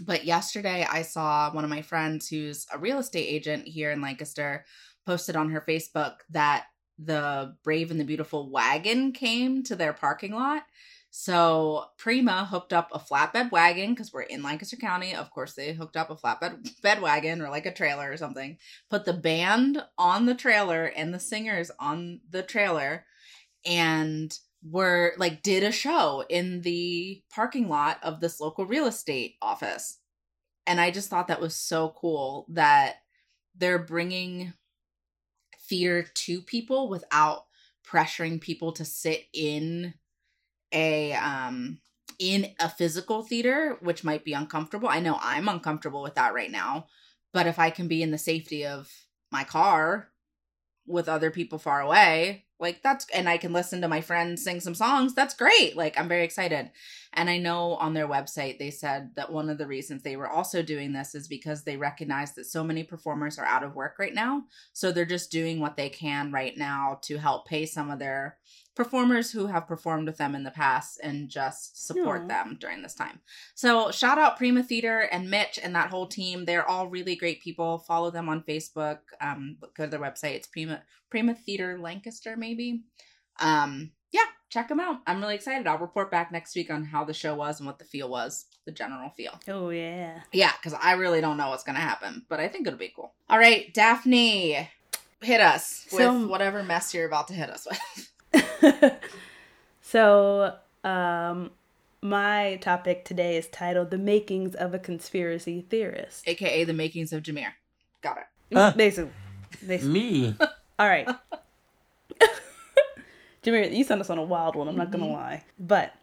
but 0.00 0.24
yesterday 0.24 0.86
i 0.90 1.02
saw 1.02 1.50
one 1.52 1.64
of 1.64 1.70
my 1.70 1.82
friends 1.82 2.28
who's 2.28 2.66
a 2.72 2.78
real 2.78 2.98
estate 2.98 3.26
agent 3.26 3.66
here 3.66 3.90
in 3.90 4.02
lancaster 4.02 4.64
posted 5.06 5.34
on 5.34 5.50
her 5.50 5.64
facebook 5.66 6.16
that 6.30 6.66
the 6.98 7.56
Brave 7.64 7.90
and 7.90 7.98
the 7.98 8.04
Beautiful 8.04 8.50
wagon 8.50 9.12
came 9.12 9.62
to 9.64 9.76
their 9.76 9.92
parking 9.92 10.32
lot. 10.32 10.62
So 11.16 11.84
Prima 11.96 12.44
hooked 12.44 12.72
up 12.72 12.90
a 12.92 12.98
flatbed 12.98 13.52
wagon 13.52 13.90
because 13.90 14.12
we're 14.12 14.22
in 14.22 14.42
Lancaster 14.42 14.74
County. 14.74 15.14
Of 15.14 15.30
course, 15.30 15.52
they 15.52 15.72
hooked 15.72 15.96
up 15.96 16.10
a 16.10 16.16
flatbed 16.16 16.82
bed 16.82 17.00
wagon 17.00 17.40
or 17.40 17.50
like 17.50 17.66
a 17.66 17.72
trailer 17.72 18.10
or 18.10 18.16
something. 18.16 18.58
Put 18.90 19.04
the 19.04 19.12
band 19.12 19.80
on 19.96 20.26
the 20.26 20.34
trailer 20.34 20.86
and 20.86 21.14
the 21.14 21.20
singers 21.20 21.70
on 21.78 22.18
the 22.28 22.42
trailer, 22.42 23.04
and 23.64 24.36
were 24.68 25.14
like 25.16 25.44
did 25.44 25.62
a 25.62 25.70
show 25.70 26.24
in 26.28 26.62
the 26.62 27.22
parking 27.32 27.68
lot 27.68 27.98
of 28.02 28.18
this 28.18 28.40
local 28.40 28.66
real 28.66 28.86
estate 28.86 29.36
office. 29.40 30.00
And 30.66 30.80
I 30.80 30.90
just 30.90 31.10
thought 31.10 31.28
that 31.28 31.40
was 31.40 31.54
so 31.54 31.94
cool 31.96 32.44
that 32.48 32.96
they're 33.56 33.78
bringing 33.78 34.52
theater 35.68 36.08
to 36.12 36.40
people 36.40 36.88
without 36.88 37.44
pressuring 37.88 38.40
people 38.40 38.72
to 38.72 38.84
sit 38.84 39.26
in 39.32 39.94
a 40.74 41.12
um 41.14 41.78
in 42.18 42.52
a 42.60 42.68
physical 42.68 43.22
theater 43.22 43.78
which 43.80 44.04
might 44.04 44.24
be 44.24 44.32
uncomfortable. 44.34 44.88
I 44.88 45.00
know 45.00 45.18
i'm 45.20 45.48
uncomfortable 45.48 46.02
with 46.02 46.14
that 46.14 46.34
right 46.34 46.50
now 46.50 46.86
but 47.32 47.46
if 47.46 47.58
i 47.58 47.70
can 47.70 47.88
be 47.88 48.02
in 48.02 48.10
the 48.10 48.18
safety 48.18 48.66
of 48.66 48.90
my 49.30 49.44
car 49.44 50.10
with 50.86 51.08
other 51.08 51.30
people 51.30 51.58
far 51.58 51.80
away 51.80 52.44
like 52.60 52.82
that's 52.82 53.06
and 53.14 53.28
i 53.28 53.36
can 53.36 53.52
listen 53.52 53.80
to 53.80 53.88
my 53.88 54.00
friends 54.00 54.44
sing 54.44 54.60
some 54.60 54.74
songs 54.74 55.14
that's 55.14 55.34
great. 55.34 55.76
Like 55.76 55.98
i'm 55.98 56.08
very 56.08 56.24
excited 56.24 56.70
and 57.14 57.30
i 57.30 57.38
know 57.38 57.74
on 57.76 57.94
their 57.94 58.08
website 58.08 58.58
they 58.58 58.70
said 58.70 59.10
that 59.16 59.32
one 59.32 59.48
of 59.48 59.58
the 59.58 59.66
reasons 59.66 60.02
they 60.02 60.16
were 60.16 60.28
also 60.28 60.62
doing 60.62 60.92
this 60.92 61.14
is 61.14 61.26
because 61.26 61.64
they 61.64 61.76
recognize 61.76 62.34
that 62.34 62.46
so 62.46 62.62
many 62.62 62.82
performers 62.82 63.38
are 63.38 63.46
out 63.46 63.62
of 63.62 63.74
work 63.74 63.96
right 63.98 64.14
now 64.14 64.42
so 64.72 64.92
they're 64.92 65.04
just 65.04 65.30
doing 65.30 65.60
what 65.60 65.76
they 65.76 65.88
can 65.88 66.30
right 66.30 66.56
now 66.56 66.98
to 67.02 67.16
help 67.16 67.46
pay 67.46 67.64
some 67.66 67.90
of 67.90 67.98
their 67.98 68.36
performers 68.74 69.30
who 69.30 69.46
have 69.46 69.68
performed 69.68 70.06
with 70.06 70.16
them 70.16 70.34
in 70.34 70.42
the 70.42 70.50
past 70.50 70.98
and 71.02 71.28
just 71.28 71.86
support 71.86 72.24
Aww. 72.24 72.28
them 72.28 72.56
during 72.60 72.82
this 72.82 72.94
time. 72.94 73.20
So 73.54 73.90
shout 73.90 74.18
out 74.18 74.36
Prima 74.36 74.62
Theater 74.62 75.00
and 75.12 75.30
Mitch 75.30 75.58
and 75.62 75.74
that 75.74 75.90
whole 75.90 76.06
team. 76.06 76.44
They're 76.44 76.68
all 76.68 76.88
really 76.88 77.14
great 77.14 77.40
people. 77.40 77.78
Follow 77.78 78.10
them 78.10 78.28
on 78.28 78.42
Facebook. 78.42 78.98
Um, 79.20 79.58
go 79.76 79.84
to 79.84 79.90
their 79.90 80.00
website. 80.00 80.34
It's 80.34 80.48
Prima 80.48 80.82
Prima 81.08 81.34
Theater 81.34 81.78
Lancaster, 81.78 82.36
maybe. 82.36 82.82
Um, 83.40 83.92
yeah, 84.14 84.26
check 84.48 84.68
them 84.68 84.78
out. 84.78 85.00
I'm 85.08 85.20
really 85.20 85.34
excited. 85.34 85.66
I'll 85.66 85.76
report 85.78 86.08
back 86.08 86.30
next 86.30 86.54
week 86.54 86.70
on 86.70 86.84
how 86.84 87.04
the 87.04 87.12
show 87.12 87.34
was 87.34 87.58
and 87.58 87.66
what 87.66 87.80
the 87.80 87.84
feel 87.84 88.08
was, 88.08 88.46
the 88.64 88.70
general 88.70 89.10
feel. 89.10 89.40
Oh 89.48 89.70
yeah. 89.70 90.20
Yeah, 90.32 90.52
because 90.52 90.78
I 90.80 90.92
really 90.92 91.20
don't 91.20 91.36
know 91.36 91.48
what's 91.48 91.64
gonna 91.64 91.80
happen, 91.80 92.24
but 92.28 92.38
I 92.38 92.46
think 92.46 92.68
it'll 92.68 92.78
be 92.78 92.92
cool. 92.94 93.12
All 93.28 93.38
right, 93.38 93.74
Daphne, 93.74 94.70
hit 95.20 95.40
us 95.40 95.86
with 95.90 96.02
so, 96.02 96.28
whatever 96.28 96.62
mess 96.62 96.94
you're 96.94 97.06
about 97.06 97.26
to 97.28 97.34
hit 97.34 97.50
us 97.50 97.66
with. 97.68 98.52
so, 99.82 100.54
um, 100.84 101.50
my 102.00 102.56
topic 102.60 103.04
today 103.04 103.36
is 103.36 103.48
titled 103.48 103.90
"The 103.90 103.98
Makings 103.98 104.54
of 104.54 104.74
a 104.74 104.78
Conspiracy 104.78 105.66
Theorist," 105.68 106.28
aka 106.28 106.62
the 106.62 106.72
makings 106.72 107.12
of 107.12 107.24
Jameer. 107.24 107.52
Got 108.00 108.18
it. 108.18 108.56
Uh, 108.56 108.70
basically, 108.70 109.10
basically. 109.66 109.92
Me. 109.92 110.36
All 110.78 110.88
right. 110.88 111.08
Jameer, 113.44 113.74
you 113.74 113.84
sent 113.84 114.00
us 114.00 114.10
on 114.10 114.18
a 114.18 114.22
wild 114.22 114.56
one. 114.56 114.68
I'm 114.68 114.76
not 114.76 114.90
gonna 114.90 115.04
mm-hmm. 115.04 115.14
lie, 115.14 115.44
but. 115.58 115.94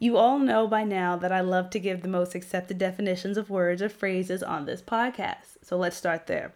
You 0.00 0.16
all 0.16 0.38
know 0.38 0.68
by 0.68 0.84
now 0.84 1.16
that 1.16 1.32
I 1.32 1.40
love 1.40 1.70
to 1.70 1.80
give 1.80 2.02
the 2.02 2.08
most 2.08 2.36
accepted 2.36 2.78
definitions 2.78 3.36
of 3.36 3.50
words 3.50 3.82
or 3.82 3.88
phrases 3.88 4.44
on 4.44 4.64
this 4.64 4.80
podcast. 4.80 5.56
So 5.64 5.76
let's 5.76 5.96
start 5.96 6.28
there. 6.28 6.54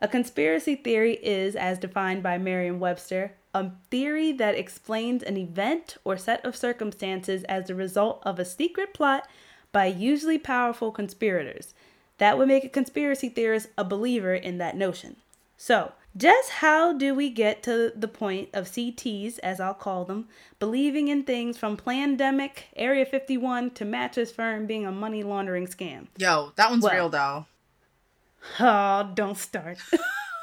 A 0.00 0.08
conspiracy 0.08 0.74
theory 0.74 1.14
is, 1.14 1.56
as 1.56 1.78
defined 1.78 2.22
by 2.22 2.36
Merriam 2.36 2.78
Webster, 2.78 3.36
a 3.54 3.70
theory 3.90 4.32
that 4.32 4.54
explains 4.54 5.22
an 5.22 5.38
event 5.38 5.96
or 6.04 6.18
set 6.18 6.44
of 6.44 6.56
circumstances 6.56 7.42
as 7.44 7.68
the 7.68 7.74
result 7.74 8.22
of 8.26 8.38
a 8.38 8.44
secret 8.44 8.92
plot 8.92 9.26
by 9.72 9.86
usually 9.86 10.38
powerful 10.38 10.92
conspirators. 10.92 11.72
That 12.18 12.36
would 12.36 12.48
make 12.48 12.64
a 12.64 12.68
conspiracy 12.68 13.30
theorist 13.30 13.68
a 13.78 13.84
believer 13.84 14.34
in 14.34 14.58
that 14.58 14.76
notion. 14.76 15.16
So, 15.56 15.92
just 16.16 16.50
how 16.50 16.92
do 16.92 17.14
we 17.14 17.30
get 17.30 17.62
to 17.64 17.92
the 17.94 18.08
point 18.08 18.50
of 18.52 18.66
CTs, 18.66 19.38
as 19.42 19.60
I'll 19.60 19.74
call 19.74 20.04
them, 20.04 20.28
believing 20.58 21.08
in 21.08 21.24
things 21.24 21.58
from 21.58 21.76
Plandemic, 21.76 22.64
Area 22.76 23.04
51 23.04 23.72
to 23.72 23.84
Mattress 23.84 24.30
Firm 24.30 24.66
being 24.66 24.86
a 24.86 24.92
money 24.92 25.22
laundering 25.22 25.66
scam? 25.66 26.06
Yo, 26.16 26.52
that 26.56 26.70
one's 26.70 26.84
well, 26.84 26.94
real 26.94 27.08
though. 27.08 27.46
Oh, 28.60 29.10
don't 29.14 29.38
start. 29.38 29.78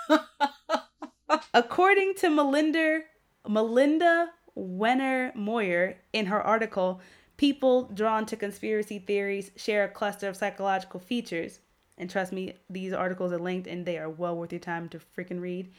According 1.53 2.15
to 2.15 2.29
Melinda 2.29 3.01
Melinda 3.47 4.29
Wenner 4.57 5.33
Moyer 5.35 5.97
in 6.13 6.25
her 6.27 6.41
article, 6.41 7.01
people 7.37 7.83
drawn 7.93 8.25
to 8.27 8.35
conspiracy 8.35 8.99
theories 8.99 9.51
share 9.55 9.83
a 9.83 9.89
cluster 9.89 10.27
of 10.27 10.35
psychological 10.35 10.99
features. 10.99 11.59
And 12.01 12.09
trust 12.09 12.33
me, 12.33 12.55
these 12.67 12.93
articles 12.93 13.31
are 13.31 13.37
linked 13.37 13.67
and 13.67 13.85
they 13.85 13.99
are 13.99 14.09
well 14.09 14.35
worth 14.35 14.51
your 14.51 14.59
time 14.59 14.89
to 14.89 14.99
freaking 15.15 15.39
read. 15.39 15.71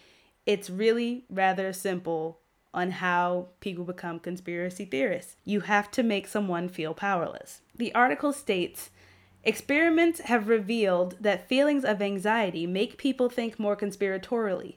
It's 0.46 0.70
really 0.70 1.24
rather 1.28 1.72
simple 1.72 2.38
on 2.72 2.92
how 2.92 3.48
people 3.58 3.84
become 3.84 4.20
conspiracy 4.20 4.84
theorists. 4.84 5.34
You 5.44 5.62
have 5.62 5.90
to 5.90 6.04
make 6.04 6.28
someone 6.28 6.68
feel 6.68 6.94
powerless. 6.94 7.62
The 7.74 7.92
article 7.92 8.32
states 8.32 8.90
Experiments 9.42 10.20
have 10.20 10.46
revealed 10.46 11.16
that 11.18 11.48
feelings 11.48 11.84
of 11.84 12.00
anxiety 12.00 12.64
make 12.68 12.96
people 12.96 13.28
think 13.28 13.58
more 13.58 13.76
conspiratorially. 13.76 14.76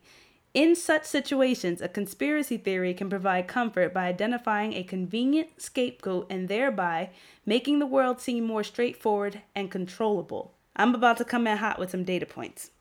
In 0.55 0.75
such 0.75 1.05
situations, 1.05 1.79
a 1.79 1.87
conspiracy 1.87 2.57
theory 2.57 2.95
can 2.95 3.07
provide 3.07 3.47
comfort 3.47 3.93
by 3.93 4.07
identifying 4.07 4.73
a 4.73 4.83
convenient 4.83 5.61
scapegoat 5.61 6.25
and 6.31 6.47
thereby 6.47 7.11
making 7.45 7.77
the 7.77 7.85
world 7.85 8.19
seem 8.19 8.45
more 8.45 8.63
straightforward 8.63 9.43
and 9.53 9.69
controllable. 9.69 10.54
I'm 10.75 10.95
about 10.95 11.17
to 11.17 11.25
come 11.25 11.47
in 11.47 11.57
hot 11.57 11.79
with 11.79 11.91
some 11.91 12.03
data 12.03 12.25
points. 12.25 12.71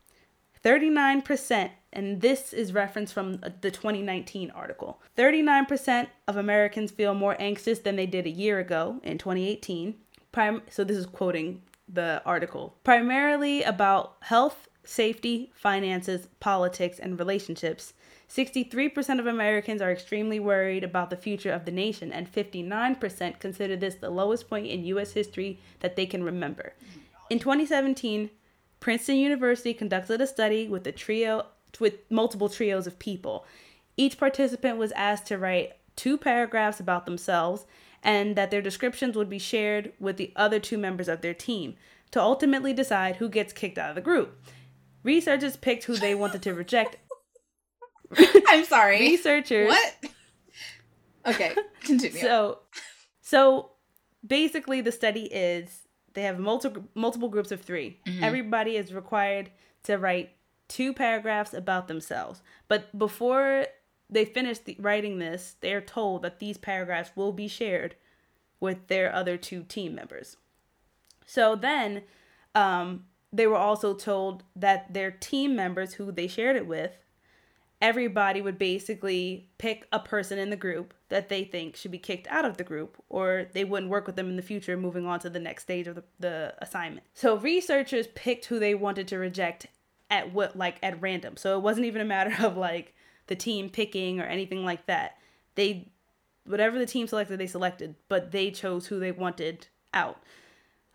39%, 0.64 1.70
and 1.92 2.20
this 2.20 2.52
is 2.52 2.72
reference 2.72 3.12
from 3.12 3.34
the 3.60 3.70
2019 3.70 4.50
article 4.50 5.02
39% 5.16 6.08
of 6.26 6.36
Americans 6.36 6.90
feel 6.90 7.14
more 7.14 7.36
anxious 7.38 7.80
than 7.80 7.96
they 7.96 8.06
did 8.06 8.26
a 8.26 8.30
year 8.30 8.58
ago 8.58 9.00
in 9.02 9.18
2018. 9.18 9.94
Prim- 10.32 10.62
so, 10.70 10.82
this 10.82 10.96
is 10.96 11.06
quoting 11.06 11.62
the 11.86 12.22
article. 12.24 12.76
Primarily 12.82 13.62
about 13.62 14.16
health 14.22 14.68
safety, 14.84 15.50
finances, 15.54 16.28
politics, 16.40 16.98
and 16.98 17.18
relationships. 17.18 17.94
63% 18.28 19.18
of 19.18 19.26
Americans 19.26 19.80
are 19.80 19.92
extremely 19.92 20.40
worried 20.40 20.84
about 20.84 21.10
the 21.10 21.16
future 21.16 21.52
of 21.52 21.64
the 21.64 21.70
nation, 21.70 22.12
and 22.12 22.30
59% 22.30 23.38
consider 23.38 23.76
this 23.76 23.96
the 23.96 24.10
lowest 24.10 24.48
point 24.48 24.66
in 24.66 24.84
U.S. 24.86 25.12
history 25.12 25.60
that 25.80 25.96
they 25.96 26.06
can 26.06 26.22
remember. 26.22 26.74
In 27.30 27.38
2017, 27.38 28.30
Princeton 28.80 29.16
University 29.16 29.72
conducted 29.72 30.20
a 30.20 30.26
study 30.26 30.68
with 30.68 30.86
a 30.86 30.92
trio 30.92 31.46
with 31.80 32.10
multiple 32.10 32.48
trios 32.48 32.86
of 32.86 32.98
people. 32.98 33.46
Each 33.96 34.18
participant 34.18 34.76
was 34.78 34.92
asked 34.92 35.26
to 35.26 35.38
write 35.38 35.72
two 35.96 36.18
paragraphs 36.18 36.80
about 36.80 37.06
themselves 37.06 37.66
and 38.02 38.36
that 38.36 38.50
their 38.50 38.62
descriptions 38.62 39.16
would 39.16 39.30
be 39.30 39.38
shared 39.38 39.92
with 39.98 40.16
the 40.16 40.32
other 40.36 40.60
two 40.60 40.76
members 40.76 41.08
of 41.08 41.22
their 41.22 41.34
team 41.34 41.74
to 42.10 42.20
ultimately 42.20 42.72
decide 42.72 43.16
who 43.16 43.28
gets 43.28 43.52
kicked 43.52 43.78
out 43.78 43.88
of 43.88 43.94
the 43.94 44.00
group. 44.00 44.38
Researchers 45.02 45.56
picked 45.56 45.84
who 45.84 45.96
they 45.96 46.14
wanted 46.14 46.42
to 46.42 46.54
reject. 46.54 46.96
I'm 48.48 48.64
sorry. 48.64 49.00
Researchers 49.00 49.68
What? 49.68 49.96
Okay, 51.26 51.54
continue. 51.80 52.20
So, 52.20 52.58
so 53.22 53.70
basically, 54.26 54.82
the 54.82 54.92
study 54.92 55.24
is 55.24 55.83
they 56.14 56.22
have 56.22 56.38
multiple 56.38 56.84
multiple 56.94 57.28
groups 57.28 57.52
of 57.52 57.60
3 57.60 57.98
Everybody 58.22 58.76
is 58.76 58.92
required 58.94 59.50
to 59.84 59.98
write 59.98 60.30
two 60.68 60.92
paragraphs 60.92 61.52
about 61.52 61.88
themselves, 61.88 62.42
but 62.68 62.96
before 62.98 63.66
they 64.08 64.24
finish 64.24 64.58
the, 64.58 64.76
writing 64.78 65.18
this, 65.18 65.56
they 65.60 65.72
are 65.72 65.80
told 65.80 66.22
that 66.22 66.38
these 66.38 66.56
paragraphs 66.56 67.10
will 67.14 67.32
be 67.32 67.48
shared 67.48 67.96
with 68.60 68.86
their 68.88 69.14
other 69.14 69.36
two 69.36 69.62
team 69.62 69.94
members. 69.94 70.36
So 71.26 71.56
then, 71.56 72.02
um, 72.54 73.04
they 73.32 73.46
were 73.46 73.56
also 73.56 73.94
told 73.94 74.44
that 74.54 74.94
their 74.94 75.10
team 75.10 75.56
members 75.56 75.94
who 75.94 76.12
they 76.12 76.28
shared 76.28 76.54
it 76.54 76.66
with 76.66 76.92
everybody 77.80 78.40
would 78.40 78.58
basically 78.58 79.48
pick 79.58 79.86
a 79.92 79.98
person 79.98 80.38
in 80.38 80.50
the 80.50 80.56
group 80.56 80.94
that 81.08 81.28
they 81.28 81.44
think 81.44 81.76
should 81.76 81.90
be 81.90 81.98
kicked 81.98 82.26
out 82.28 82.44
of 82.44 82.56
the 82.56 82.64
group 82.64 82.96
or 83.08 83.46
they 83.52 83.64
wouldn't 83.64 83.90
work 83.90 84.06
with 84.06 84.16
them 84.16 84.30
in 84.30 84.36
the 84.36 84.42
future 84.42 84.76
moving 84.76 85.06
on 85.06 85.20
to 85.20 85.30
the 85.30 85.38
next 85.38 85.64
stage 85.64 85.86
of 85.86 85.96
the, 85.96 86.04
the 86.18 86.54
assignment. 86.58 87.06
So 87.14 87.36
researchers 87.36 88.06
picked 88.14 88.46
who 88.46 88.58
they 88.58 88.74
wanted 88.74 89.08
to 89.08 89.18
reject 89.18 89.66
at 90.10 90.32
what 90.32 90.56
like 90.56 90.76
at 90.82 91.00
random. 91.00 91.36
So 91.36 91.56
it 91.56 91.62
wasn't 91.62 91.86
even 91.86 92.00
a 92.00 92.06
matter 92.06 92.34
of 92.46 92.56
like 92.56 92.94
the 93.26 93.36
team 93.36 93.70
picking 93.70 94.20
or 94.20 94.24
anything 94.24 94.64
like 94.64 94.86
that. 94.86 95.18
They 95.54 95.88
whatever 96.46 96.78
the 96.78 96.86
team 96.86 97.06
selected 97.06 97.38
they 97.38 97.46
selected 97.46 97.94
but 98.08 98.30
they 98.30 98.50
chose 98.50 98.86
who 98.86 98.98
they 98.98 99.12
wanted 99.12 99.68
out. 99.92 100.22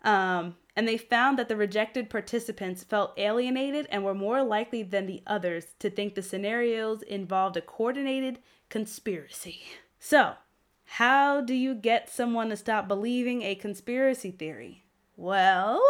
Um, 0.02 0.56
and 0.76 0.86
they 0.86 0.96
found 0.96 1.38
that 1.38 1.48
the 1.48 1.56
rejected 1.56 2.10
participants 2.10 2.84
felt 2.84 3.18
alienated 3.18 3.86
and 3.90 4.04
were 4.04 4.14
more 4.14 4.42
likely 4.42 4.82
than 4.82 5.06
the 5.06 5.22
others 5.26 5.74
to 5.78 5.90
think 5.90 6.14
the 6.14 6.22
scenarios 6.22 7.02
involved 7.02 7.56
a 7.56 7.60
coordinated 7.60 8.38
conspiracy. 8.68 9.62
So, 9.98 10.34
how 10.84 11.40
do 11.40 11.54
you 11.54 11.74
get 11.74 12.08
someone 12.08 12.48
to 12.48 12.56
stop 12.56 12.88
believing 12.88 13.42
a 13.42 13.54
conspiracy 13.54 14.30
theory? 14.30 14.84
Well, 15.16 15.82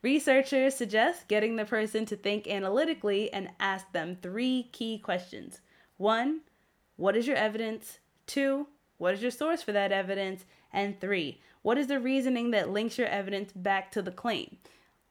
researchers 0.00 0.74
suggest 0.74 1.28
getting 1.28 1.56
the 1.56 1.64
person 1.64 2.06
to 2.06 2.16
think 2.16 2.48
analytically 2.48 3.32
and 3.32 3.50
ask 3.60 3.92
them 3.92 4.16
three 4.16 4.70
key 4.72 4.98
questions. 4.98 5.60
One, 5.96 6.40
what 6.96 7.16
is 7.16 7.26
your 7.26 7.36
evidence? 7.36 7.98
Two, 8.26 8.68
what 8.98 9.14
is 9.14 9.22
your 9.22 9.30
source 9.30 9.62
for 9.62 9.72
that 9.72 9.92
evidence? 9.92 10.44
And 10.72 11.00
three, 11.00 11.40
what 11.62 11.78
is 11.78 11.86
the 11.86 11.98
reasoning 12.00 12.50
that 12.52 12.70
links 12.70 12.98
your 12.98 13.08
evidence 13.08 13.52
back 13.52 13.90
to 13.92 14.02
the 14.02 14.10
claim? 14.12 14.58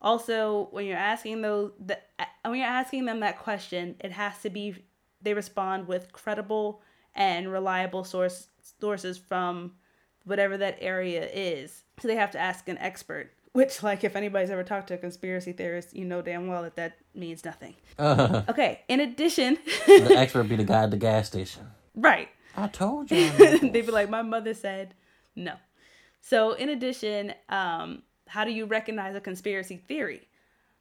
Also, 0.02 0.68
when 0.72 0.86
you're 0.86 0.96
asking 0.98 1.42
those, 1.42 1.72
the, 1.84 1.98
when 2.46 2.60
you're 2.60 2.68
asking 2.68 3.06
them 3.06 3.20
that 3.22 3.40
question, 3.40 3.96
it 4.00 4.12
has 4.12 4.40
to 4.44 4.50
be 4.50 4.76
they 5.22 5.34
respond 5.34 5.88
with 5.88 6.12
credible 6.14 6.82
and 7.16 7.52
reliable 7.52 8.04
source 8.04 8.48
sources 8.80 9.18
from 9.18 9.72
whatever 10.26 10.58
that 10.58 10.78
area 10.80 11.28
is. 11.34 11.84
So 12.00 12.08
they 12.08 12.16
have 12.16 12.32
to 12.32 12.40
ask 12.40 12.70
an 12.70 12.78
expert. 12.78 13.32
Which, 13.54 13.82
like, 13.82 14.04
if 14.04 14.16
anybody's 14.16 14.52
ever 14.52 14.64
talked 14.64 14.90
to 14.90 14.94
a 14.94 14.98
conspiracy 15.00 15.52
theorist, 15.52 15.96
you 15.96 16.06
know 16.06 16.22
damn 16.22 16.48
well 16.48 16.62
that 16.62 16.76
that 16.76 16.98
means 17.16 17.44
nothing. 17.44 17.74
Uh, 17.98 18.44
Okay. 18.50 18.82
In 18.88 19.00
addition, 19.00 19.58
the 19.88 20.14
expert 20.16 20.44
be 20.44 20.58
the 20.58 20.64
guy 20.64 20.84
at 20.84 20.92
the 20.92 20.98
gas 20.98 21.26
station. 21.28 21.66
right. 21.96 22.30
I 22.58 22.68
told 22.68 23.12
you. 23.12 23.30
They'd 23.38 23.72
be 23.72 23.84
like, 23.84 24.10
my 24.10 24.24
mother 24.24 24.54
said 24.54 24.96
no. 25.36 25.54
So, 26.20 26.54
in 26.54 26.70
addition, 26.70 27.34
um, 27.50 28.02
how 28.28 28.44
do 28.44 28.52
you 28.52 28.66
recognize 28.66 29.16
a 29.16 29.22
conspiracy 29.22 29.78
theory? 29.78 30.28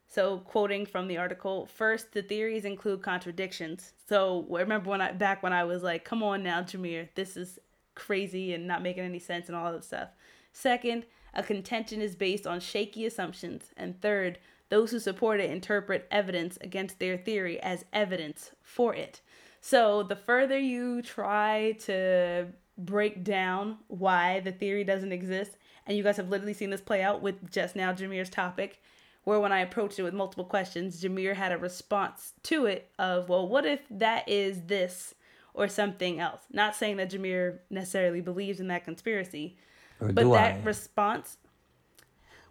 So, 0.08 0.38
quoting 0.38 0.86
from 0.86 1.06
the 1.06 1.18
article, 1.18 1.66
first, 1.66 2.12
the 2.12 2.22
theories 2.22 2.64
include 2.64 3.02
contradictions. 3.02 3.92
So, 4.08 4.46
remember 4.48 4.90
when 4.90 5.02
I 5.02 5.12
back 5.12 5.42
when 5.42 5.52
I 5.52 5.64
was 5.64 5.82
like, 5.82 6.04
"Come 6.04 6.22
on 6.22 6.42
now, 6.42 6.62
Jameer, 6.62 7.08
this 7.14 7.36
is 7.36 7.58
crazy 7.94 8.54
and 8.54 8.66
not 8.66 8.82
making 8.82 9.04
any 9.04 9.18
sense 9.18 9.48
and 9.48 9.56
all 9.56 9.70
that 9.72 9.84
stuff." 9.84 10.08
Second, 10.52 11.04
a 11.34 11.42
contention 11.42 12.00
is 12.00 12.16
based 12.16 12.46
on 12.46 12.60
shaky 12.60 13.04
assumptions, 13.04 13.74
and 13.76 14.00
third, 14.00 14.38
those 14.70 14.90
who 14.90 14.98
support 14.98 15.40
it 15.40 15.50
interpret 15.50 16.08
evidence 16.10 16.56
against 16.62 16.98
their 16.98 17.18
theory 17.18 17.60
as 17.60 17.84
evidence 17.92 18.52
for 18.62 18.94
it. 18.94 19.20
So, 19.68 20.05
the 20.05 20.14
further 20.14 20.57
you 20.57 21.02
try 21.02 21.72
to 21.87 22.46
break 22.79 23.24
down 23.24 23.79
why 23.88 24.38
the 24.38 24.52
theory 24.52 24.85
doesn't 24.85 25.11
exist, 25.11 25.57
and 25.85 25.96
you 25.96 26.05
guys 26.05 26.18
have 26.18 26.29
literally 26.29 26.55
seen 26.55 26.70
this 26.70 26.81
play 26.81 27.02
out 27.02 27.20
with 27.20 27.50
just 27.50 27.74
now 27.74 27.92
Jameer's 27.92 28.31
topic, 28.31 28.81
where 29.24 29.40
when 29.40 29.50
I 29.50 29.59
approached 29.59 29.98
it 29.98 30.05
with 30.05 30.14
multiple 30.14 30.44
questions, 30.44 31.02
Jameer 31.02 31.35
had 31.35 31.50
a 31.50 31.59
response 31.59 32.35
to 32.44 32.66
it 32.66 32.92
of, 33.00 33.29
well, 33.29 33.48
what 33.48 33.66
if 33.66 33.81
that 33.90 34.29
is 34.29 34.62
this 34.68 35.14
or 35.52 35.66
something 35.66 36.20
else? 36.20 36.42
Not 36.52 36.76
saying 36.76 36.98
that 36.98 37.11
Jameer 37.11 37.59
necessarily 37.68 38.20
believes 38.20 38.61
in 38.61 38.68
that 38.68 38.85
conspiracy, 38.85 39.57
Or 40.00 40.12
but 40.12 40.31
that 40.31 40.61
I? 40.61 40.62
response, 40.62 41.38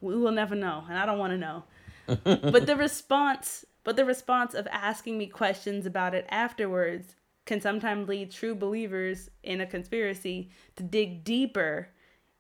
we 0.02 0.18
will 0.18 0.34
never 0.34 0.54
know, 0.54 0.84
and 0.90 0.98
I 0.98 1.06
don't 1.06 1.20
want 1.20 1.32
to 1.32 1.38
know. 1.38 1.64
but 2.52 2.66
the 2.66 2.76
response, 2.76 3.64
but 3.86 3.96
the 3.96 4.04
response 4.04 4.54
of 4.54 4.68
asking 4.72 5.18
me 5.18 5.28
questions 5.28 5.86
about 5.86 6.14
it 6.14 6.26
afterwards 6.30 7.16
can 7.46 7.62
sometimes 7.62 8.10
lead 8.10 8.32
true 8.32 8.56
believers 8.56 9.30
in 9.44 9.62
a 9.62 9.66
conspiracy 9.66 10.50
to 10.76 10.84
dig 10.84 11.24
deeper 11.24 11.90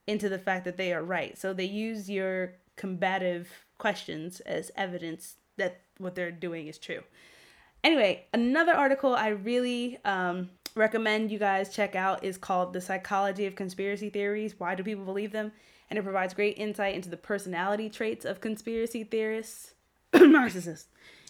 into 0.07 0.27
the 0.27 0.39
fact 0.39 0.65
that 0.65 0.75
they 0.75 0.91
are 0.91 1.03
right. 1.03 1.37
So 1.37 1.53
they 1.53 1.65
use 1.65 2.09
your 2.09 2.55
combative 2.75 3.47
questions 3.77 4.39
as 4.41 4.71
evidence 4.75 5.35
that 5.57 5.81
what 5.99 6.15
they're 6.15 6.31
doing 6.31 6.67
is 6.67 6.77
true. 6.77 7.03
Anyway, 7.83 8.25
another 8.33 8.73
article 8.73 9.15
I 9.15 9.27
really 9.27 9.99
um, 10.03 10.49
recommend 10.75 11.31
you 11.31 11.37
guys 11.37 11.73
check 11.73 11.95
out 11.95 12.23
is 12.23 12.37
called 12.37 12.73
The 12.73 12.81
Psychology 12.81 13.45
of 13.45 13.55
Conspiracy 13.55 14.09
Theories 14.09 14.59
Why 14.59 14.73
Do 14.73 14.83
People 14.83 15.05
Believe 15.05 15.31
Them? 15.31 15.51
And 15.91 15.99
it 15.99 16.03
provides 16.03 16.33
great 16.33 16.57
insight 16.57 16.95
into 16.95 17.09
the 17.09 17.17
personality 17.17 17.89
traits 17.89 18.25
of 18.25 18.41
conspiracy 18.41 19.03
theorists, 19.03 19.75
narcissists. 20.13 20.85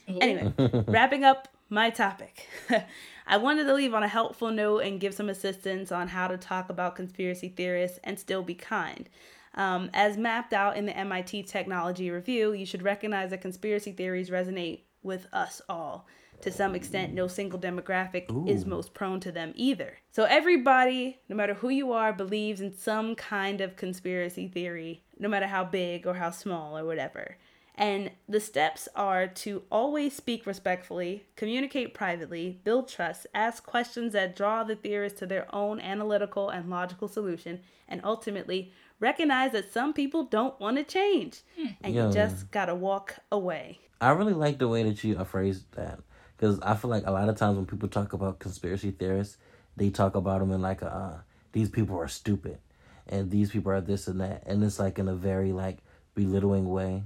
Anyway, 0.07 0.53
wrapping 0.87 1.23
up 1.23 1.47
my 1.69 1.89
topic. 1.89 2.47
I 3.27 3.37
wanted 3.37 3.65
to 3.65 3.73
leave 3.73 3.93
on 3.93 4.03
a 4.03 4.07
helpful 4.07 4.51
note 4.51 4.79
and 4.79 4.99
give 4.99 5.13
some 5.13 5.29
assistance 5.29 5.91
on 5.91 6.09
how 6.09 6.27
to 6.27 6.37
talk 6.37 6.69
about 6.69 6.95
conspiracy 6.95 7.49
theorists 7.49 7.99
and 8.03 8.19
still 8.19 8.43
be 8.43 8.53
kind. 8.53 9.09
Um, 9.55 9.89
as 9.93 10.17
mapped 10.17 10.53
out 10.53 10.77
in 10.77 10.85
the 10.85 10.95
MIT 10.95 11.43
Technology 11.43 12.11
Review, 12.11 12.53
you 12.53 12.65
should 12.65 12.83
recognize 12.83 13.31
that 13.31 13.41
conspiracy 13.41 13.93
theories 13.93 14.29
resonate 14.29 14.81
with 15.01 15.27
us 15.33 15.61
all. 15.69 16.07
To 16.41 16.51
some 16.51 16.75
extent, 16.75 17.13
no 17.13 17.27
single 17.27 17.57
demographic 17.57 18.47
is 18.47 18.65
most 18.65 18.93
prone 18.93 19.21
to 19.21 19.31
them 19.31 19.53
either. 19.55 19.97
So, 20.11 20.25
everybody, 20.25 21.19
no 21.29 21.35
matter 21.35 21.53
who 21.53 21.69
you 21.69 21.93
are, 21.93 22.11
believes 22.11 22.59
in 22.59 22.77
some 22.77 23.15
kind 23.15 23.61
of 23.61 23.77
conspiracy 23.77 24.47
theory, 24.49 25.03
no 25.17 25.29
matter 25.29 25.47
how 25.47 25.63
big 25.63 26.05
or 26.05 26.15
how 26.15 26.31
small 26.31 26.77
or 26.77 26.85
whatever. 26.85 27.37
And 27.77 28.11
the 28.27 28.39
steps 28.39 28.87
are 28.95 29.27
to 29.27 29.63
always 29.69 30.15
speak 30.15 30.45
respectfully, 30.45 31.25
communicate 31.35 31.93
privately, 31.93 32.61
build 32.63 32.87
trust, 32.87 33.27
ask 33.33 33.65
questions 33.65 34.13
that 34.13 34.35
draw 34.35 34.63
the 34.63 34.75
theorist 34.75 35.17
to 35.17 35.25
their 35.25 35.53
own 35.53 35.81
analytical 35.81 36.49
and 36.49 36.69
logical 36.69 37.09
solution, 37.09 37.59
and 37.87 37.99
ultimately 38.03 38.71
recognize 39.01 39.51
that 39.51 39.73
some 39.73 39.91
people 39.91 40.23
don't 40.23 40.57
want 40.59 40.77
to 40.77 40.83
change. 40.83 41.41
And 41.83 41.93
Yeah. 41.93 42.07
you 42.07 42.13
just 42.13 42.49
gotta 42.51 42.73
walk 42.73 43.15
away. 43.29 43.79
I 43.99 44.11
really 44.11 44.33
like 44.33 44.57
the 44.57 44.67
way 44.69 44.83
that 44.83 45.03
you 45.03 45.21
phrased 45.25 45.71
that 45.73 45.99
because 46.37 46.59
I 46.61 46.75
feel 46.75 46.89
like 46.89 47.05
a 47.05 47.11
lot 47.11 47.29
of 47.29 47.35
times 47.37 47.57
when 47.57 47.65
people 47.65 47.89
talk 47.89 48.13
about 48.13 48.39
conspiracy 48.39 48.91
theorists, 48.91 49.37
they 49.75 49.89
talk 49.89 50.15
about 50.15 50.39
them 50.39 50.51
in 50.51 50.61
like 50.61 50.81
a 50.81 50.93
uh, 50.93 51.17
these 51.51 51.69
people 51.69 51.97
are 51.97 52.07
stupid 52.07 52.59
and 53.07 53.31
these 53.31 53.51
people 53.51 53.71
are 53.71 53.81
this 53.81 54.07
and 54.07 54.19
that, 54.21 54.43
and 54.45 54.63
it's 54.63 54.79
like 54.79 54.97
in 54.99 55.07
a 55.07 55.15
very 55.15 55.51
like 55.51 55.79
belittling 56.13 56.69
way. 56.69 57.03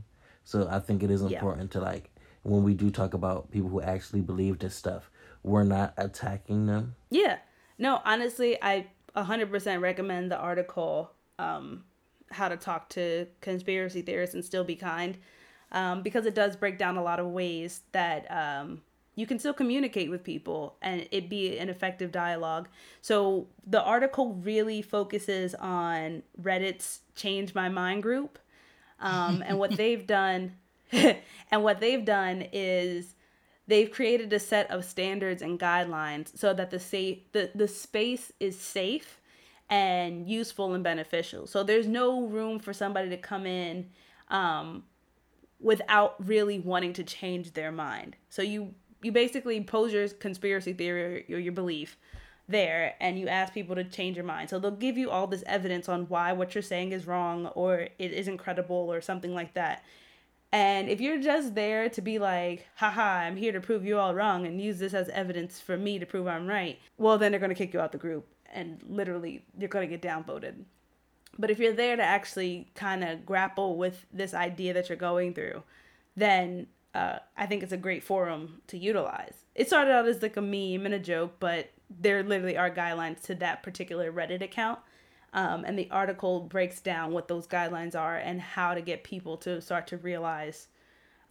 So 0.49 0.67
I 0.67 0.79
think 0.79 1.03
it 1.03 1.11
is 1.11 1.21
Yeah. 1.21 1.37
important 1.37 1.69
to 1.73 1.79
like 1.79 2.09
when 2.41 2.63
we 2.63 2.73
do 2.73 2.89
talk 2.89 3.13
about 3.13 3.51
people 3.51 3.69
who 3.69 3.81
actually 3.81 4.21
believe 4.21 4.57
this 4.57 4.73
stuff, 4.73 5.11
we're 5.43 5.63
not 5.63 5.93
attacking 5.95 6.65
them. 6.65 6.95
Yeah. 7.11 7.37
No, 7.77 8.01
honestly, 8.03 8.57
I 8.59 8.87
100% 9.15 9.79
recommend 9.79 10.31
the 10.31 10.37
article, 10.37 11.11
um, 11.37 11.83
How 12.31 12.47
to 12.49 12.57
Talk 12.57 12.89
to 12.89 13.27
Conspiracy 13.41 14.01
Theorists 14.01 14.33
and 14.33 14.43
Still 14.43 14.63
Be 14.63 14.75
Kind. 14.75 15.19
um, 15.71 16.01
because 16.01 16.25
it 16.25 16.33
does 16.33 16.55
break 16.55 16.79
down 16.79 16.97
a 16.97 17.03
lot 17.03 17.19
of 17.19 17.27
ways 17.27 17.81
that 17.91 18.25
um, 18.31 18.81
you 19.13 19.27
can 19.27 19.37
still 19.37 19.53
communicate 19.53 20.09
with 20.09 20.23
people 20.23 20.77
and 20.81 21.07
it 21.11 21.29
be 21.29 21.59
an 21.59 21.69
effective 21.69 22.11
dialogue. 22.11 22.67
So 23.01 23.45
the 23.67 23.83
article 23.83 24.33
really 24.33 24.81
focuses 24.81 25.53
on 25.53 26.23
Reddit's 26.41 27.01
Change 27.15 27.53
My 27.53 27.69
Mind 27.69 28.01
group. 28.01 28.39
Um, 28.99 29.43
and 29.45 29.57
what 29.57 29.71
they've 29.77 30.05
done 30.05 30.53
and 30.91 31.63
what 31.63 31.79
they've 31.79 32.03
done 32.03 32.45
is 32.51 33.15
they've 33.67 33.91
created 33.91 34.33
a 34.33 34.39
set 34.39 34.69
of 34.71 34.83
standards 34.83 35.41
and 35.41 35.59
guidelines 35.59 36.35
so 36.37 36.53
that 36.53 36.71
the 36.71 36.79
safe 36.79 37.19
the, 37.31 37.51
the 37.53 37.67
space 37.67 38.31
is 38.39 38.59
safe 38.59 39.19
and 39.69 40.27
useful 40.27 40.73
and 40.73 40.83
beneficial. 40.83 41.45
So 41.45 41.63
there's 41.63 41.87
no 41.87 42.25
room 42.25 42.59
for 42.59 42.73
somebody 42.73 43.09
to 43.09 43.17
come 43.17 43.45
in 43.45 43.89
um, 44.29 44.83
without 45.59 46.15
really 46.25 46.59
wanting 46.59 46.93
to 46.93 47.03
change 47.03 47.53
their 47.53 47.71
mind. 47.71 48.15
So 48.29 48.41
you 48.41 48.73
you 49.01 49.11
basically 49.11 49.63
pose 49.63 49.93
your 49.93 50.09
conspiracy 50.09 50.73
theory 50.73 51.25
or 51.29 51.39
your 51.39 51.53
belief 51.53 51.97
there 52.49 52.95
and 52.99 53.19
you 53.19 53.27
ask 53.27 53.53
people 53.53 53.75
to 53.75 53.83
change 53.83 54.17
your 54.17 54.25
mind. 54.25 54.49
So 54.49 54.59
they'll 54.59 54.71
give 54.71 54.97
you 54.97 55.09
all 55.09 55.27
this 55.27 55.43
evidence 55.45 55.87
on 55.87 56.07
why 56.09 56.33
what 56.33 56.55
you're 56.55 56.61
saying 56.61 56.91
is 56.91 57.07
wrong 57.07 57.47
or 57.47 57.87
it 57.97 58.11
isn't 58.11 58.37
credible 58.37 58.91
or 58.91 59.01
something 59.01 59.33
like 59.33 59.53
that. 59.53 59.83
And 60.51 60.89
if 60.89 60.99
you're 60.99 61.21
just 61.21 61.53
there 61.53 61.89
to 61.89 62.01
be 62.01 62.17
like, 62.17 62.67
haha, 62.75 63.01
I'm 63.01 63.35
here 63.35 63.51
to 63.51 63.61
prove 63.61 63.85
you 63.85 63.99
all 63.99 64.15
wrong 64.15 64.47
and 64.47 64.59
use 64.59 64.79
this 64.79 64.95
as 64.95 65.07
evidence 65.09 65.59
for 65.59 65.77
me 65.77 65.99
to 65.99 66.07
prove 66.07 66.27
I'm 66.27 66.47
right, 66.47 66.79
well, 66.97 67.19
then 67.19 67.31
they're 67.31 67.39
going 67.39 67.49
to 67.49 67.55
kick 67.55 67.73
you 67.73 67.79
out 67.79 67.91
the 67.91 67.99
group 67.99 68.27
and 68.51 68.79
literally 68.87 69.45
you're 69.57 69.69
going 69.69 69.87
to 69.87 69.97
get 69.97 70.01
downvoted. 70.01 70.55
But 71.37 71.51
if 71.51 71.59
you're 71.59 71.73
there 71.73 71.95
to 71.95 72.03
actually 72.03 72.67
kind 72.73 73.03
of 73.03 73.25
grapple 73.25 73.77
with 73.77 74.05
this 74.11 74.33
idea 74.33 74.73
that 74.73 74.89
you're 74.89 74.97
going 74.97 75.35
through, 75.35 75.63
then 76.15 76.67
uh, 76.95 77.19
I 77.37 77.45
think 77.45 77.63
it's 77.63 77.71
a 77.71 77.77
great 77.77 78.03
forum 78.03 78.61
to 78.67 78.77
utilize. 78.77 79.45
It 79.55 79.67
started 79.67 79.91
out 79.91 80.07
as 80.07 80.21
like 80.21 80.37
a 80.37 80.41
meme 80.41 80.85
and 80.85 80.93
a 80.93 80.99
joke, 80.99 81.35
but 81.39 81.69
there 81.89 82.23
literally 82.23 82.57
are 82.57 82.69
guidelines 82.69 83.21
to 83.23 83.35
that 83.35 83.63
particular 83.63 84.11
Reddit 84.11 84.41
account. 84.41 84.79
Um, 85.31 85.63
and 85.63 85.77
the 85.77 85.89
article 85.91 86.41
breaks 86.41 86.79
down 86.81 87.11
what 87.11 87.27
those 87.27 87.47
guidelines 87.47 87.95
are 87.95 88.17
and 88.17 88.41
how 88.41 88.73
to 88.73 88.81
get 88.81 89.03
people 89.03 89.37
to 89.37 89.61
start 89.61 89.85
to 89.87 89.97
realize 89.97 90.67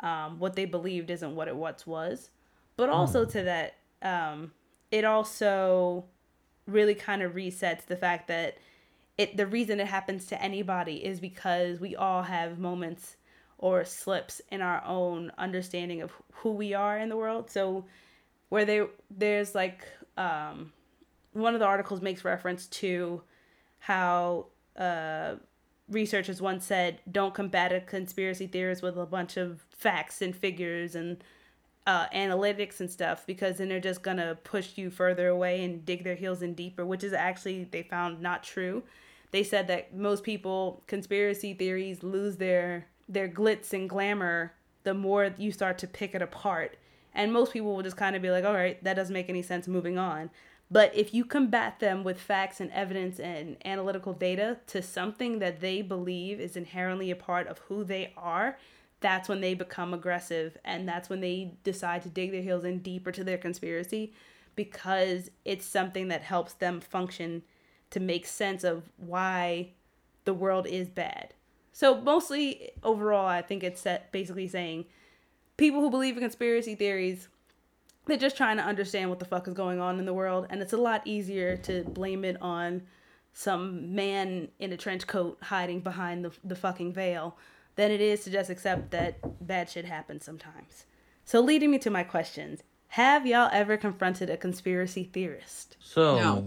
um, 0.00 0.38
what 0.38 0.54
they 0.54 0.64
believed 0.66 1.10
isn't 1.10 1.34
what 1.34 1.48
it 1.48 1.56
once 1.56 1.86
was. 1.86 2.30
But 2.76 2.90
also 2.90 3.24
to 3.24 3.42
that, 3.42 3.74
um, 4.02 4.52
it 4.92 5.04
also 5.04 6.04
really 6.66 6.94
kind 6.94 7.22
of 7.22 7.32
resets 7.32 7.86
the 7.86 7.96
fact 7.96 8.28
that 8.28 8.58
it 9.16 9.36
the 9.36 9.46
reason 9.46 9.80
it 9.80 9.88
happens 9.88 10.26
to 10.26 10.40
anybody 10.40 11.04
is 11.04 11.18
because 11.18 11.80
we 11.80 11.96
all 11.96 12.22
have 12.22 12.58
moments 12.58 13.16
or 13.58 13.84
slips 13.84 14.40
in 14.52 14.62
our 14.62 14.82
own 14.84 15.32
understanding 15.36 16.00
of 16.00 16.12
who 16.34 16.52
we 16.52 16.72
are 16.72 16.96
in 16.98 17.08
the 17.08 17.16
world. 17.16 17.50
So 17.50 17.84
where 18.48 18.64
they 18.64 18.82
there's 19.10 19.54
like 19.54 19.84
um, 20.18 20.72
one 21.32 21.54
of 21.54 21.60
the 21.60 21.66
articles 21.66 22.02
makes 22.02 22.24
reference 22.24 22.66
to 22.66 23.22
how 23.78 24.46
uh, 24.76 25.36
researchers 25.88 26.42
once 26.42 26.66
said, 26.66 27.00
"Don't 27.10 27.32
combat 27.32 27.72
a 27.72 27.80
conspiracy 27.80 28.46
theorist 28.46 28.82
with 28.82 28.96
a 28.98 29.06
bunch 29.06 29.36
of 29.36 29.64
facts 29.70 30.20
and 30.20 30.34
figures 30.34 30.94
and 30.94 31.22
uh, 31.86 32.06
analytics 32.08 32.80
and 32.80 32.90
stuff, 32.90 33.24
because 33.26 33.58
then 33.58 33.68
they're 33.68 33.80
just 33.80 34.02
gonna 34.02 34.36
push 34.44 34.76
you 34.76 34.90
further 34.90 35.28
away 35.28 35.64
and 35.64 35.86
dig 35.86 36.04
their 36.04 36.16
heels 36.16 36.42
in 36.42 36.54
deeper." 36.54 36.84
Which 36.84 37.04
is 37.04 37.12
actually 37.12 37.64
they 37.64 37.84
found 37.84 38.20
not 38.20 38.42
true. 38.42 38.82
They 39.30 39.44
said 39.44 39.68
that 39.68 39.94
most 39.94 40.24
people 40.24 40.82
conspiracy 40.86 41.54
theories 41.54 42.02
lose 42.02 42.36
their 42.36 42.88
their 43.08 43.28
glitz 43.28 43.72
and 43.72 43.88
glamour 43.88 44.54
the 44.82 44.94
more 44.94 45.34
you 45.38 45.52
start 45.52 45.78
to 45.78 45.86
pick 45.86 46.14
it 46.14 46.22
apart. 46.22 46.76
And 47.18 47.32
most 47.32 47.52
people 47.52 47.74
will 47.74 47.82
just 47.82 47.96
kind 47.96 48.14
of 48.14 48.22
be 48.22 48.30
like, 48.30 48.44
all 48.44 48.54
right, 48.54 48.82
that 48.84 48.94
doesn't 48.94 49.12
make 49.12 49.28
any 49.28 49.42
sense, 49.42 49.66
moving 49.66 49.98
on. 49.98 50.30
But 50.70 50.94
if 50.94 51.12
you 51.12 51.24
combat 51.24 51.80
them 51.80 52.04
with 52.04 52.20
facts 52.20 52.60
and 52.60 52.70
evidence 52.70 53.18
and 53.18 53.56
analytical 53.64 54.12
data 54.12 54.58
to 54.68 54.82
something 54.82 55.40
that 55.40 55.60
they 55.60 55.82
believe 55.82 56.38
is 56.38 56.56
inherently 56.56 57.10
a 57.10 57.16
part 57.16 57.48
of 57.48 57.58
who 57.58 57.82
they 57.82 58.12
are, 58.16 58.56
that's 59.00 59.28
when 59.28 59.40
they 59.40 59.54
become 59.54 59.92
aggressive 59.92 60.56
and 60.64 60.88
that's 60.88 61.08
when 61.08 61.20
they 61.20 61.54
decide 61.64 62.02
to 62.02 62.08
dig 62.08 62.30
their 62.30 62.42
heels 62.42 62.64
in 62.64 62.78
deeper 62.78 63.10
to 63.10 63.24
their 63.24 63.38
conspiracy 63.38 64.12
because 64.54 65.28
it's 65.44 65.66
something 65.66 66.08
that 66.08 66.22
helps 66.22 66.52
them 66.54 66.80
function 66.80 67.42
to 67.90 67.98
make 67.98 68.26
sense 68.26 68.62
of 68.62 68.88
why 68.96 69.70
the 70.24 70.34
world 70.34 70.66
is 70.68 70.88
bad. 70.88 71.34
So 71.72 72.00
mostly 72.00 72.70
overall 72.84 73.26
I 73.26 73.42
think 73.42 73.64
it's 73.64 73.84
basically 74.12 74.46
saying 74.46 74.84
people 75.58 75.80
who 75.80 75.90
believe 75.90 76.16
in 76.16 76.22
conspiracy 76.22 76.74
theories 76.74 77.28
they're 78.06 78.16
just 78.16 78.38
trying 78.38 78.56
to 78.56 78.62
understand 78.62 79.10
what 79.10 79.18
the 79.18 79.26
fuck 79.26 79.46
is 79.46 79.52
going 79.52 79.80
on 79.80 79.98
in 79.98 80.06
the 80.06 80.14
world 80.14 80.46
and 80.48 80.62
it's 80.62 80.72
a 80.72 80.76
lot 80.78 81.02
easier 81.04 81.56
to 81.58 81.84
blame 81.84 82.24
it 82.24 82.40
on 82.40 82.80
some 83.34 83.94
man 83.94 84.48
in 84.58 84.72
a 84.72 84.76
trench 84.76 85.06
coat 85.06 85.36
hiding 85.42 85.80
behind 85.80 86.24
the, 86.24 86.30
the 86.42 86.56
fucking 86.56 86.92
veil 86.92 87.36
than 87.76 87.90
it 87.90 88.00
is 88.00 88.24
to 88.24 88.30
just 88.30 88.48
accept 88.50 88.90
that 88.92 89.18
bad 89.46 89.68
shit 89.68 89.84
happens 89.84 90.24
sometimes 90.24 90.86
so 91.24 91.40
leading 91.40 91.70
me 91.70 91.78
to 91.78 91.90
my 91.90 92.02
questions 92.02 92.62
have 92.92 93.26
y'all 93.26 93.50
ever 93.52 93.76
confronted 93.76 94.30
a 94.30 94.36
conspiracy 94.36 95.04
theorist 95.04 95.76
So 95.80 96.16
No. 96.16 96.44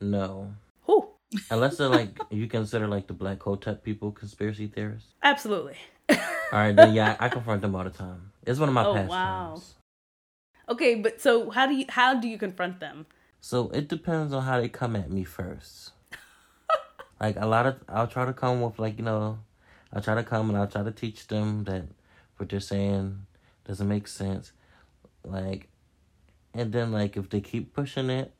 no. 0.00 0.54
who 0.82 1.08
Unless 1.50 1.78
they're 1.78 1.88
like 1.88 2.18
you 2.30 2.46
consider 2.48 2.86
like 2.88 3.06
the 3.06 3.14
black 3.14 3.40
hotep 3.42 3.82
people 3.84 4.10
conspiracy 4.12 4.66
theorists. 4.66 5.14
absolutely 5.22 5.76
All 6.10 6.58
right, 6.58 6.74
then 6.74 6.92
yeah, 6.94 7.14
I 7.20 7.28
confront 7.28 7.62
them 7.62 7.76
all 7.76 7.84
the 7.84 7.90
time. 7.90 8.29
It's 8.46 8.58
one 8.58 8.68
of 8.68 8.74
my 8.74 8.84
Oh, 8.84 8.94
pastimes. 8.94 9.10
wow. 9.10 9.62
okay 10.68 10.94
but 10.94 11.20
so 11.20 11.50
how 11.50 11.66
do 11.66 11.74
you 11.74 11.84
how 11.88 12.14
do 12.14 12.28
you 12.28 12.38
confront 12.38 12.80
them 12.80 13.06
So 13.40 13.68
it 13.70 13.88
depends 13.88 14.32
on 14.32 14.42
how 14.44 14.60
they 14.60 14.68
come 14.68 14.94
at 14.96 15.10
me 15.10 15.24
first. 15.24 15.92
like 17.20 17.36
a 17.36 17.46
lot 17.46 17.66
of, 17.66 17.76
I'll 17.88 18.06
try 18.06 18.24
to 18.26 18.32
come 18.32 18.60
with 18.60 18.78
like 18.78 18.98
you 18.98 19.04
know, 19.04 19.38
I'll 19.92 20.02
try 20.02 20.14
to 20.14 20.22
come 20.22 20.48
and 20.50 20.58
I'll 20.58 20.68
try 20.68 20.82
to 20.82 20.92
teach 20.92 21.26
them 21.26 21.64
that 21.64 21.84
what 22.36 22.48
they're 22.50 22.60
saying 22.60 23.26
doesn't 23.66 23.88
make 23.88 24.08
sense. 24.08 24.52
Like, 25.24 25.68
and 26.54 26.72
then 26.72 26.92
like 26.92 27.16
if 27.16 27.28
they 27.30 27.40
keep 27.40 27.72
pushing 27.74 28.10
it, 28.10 28.32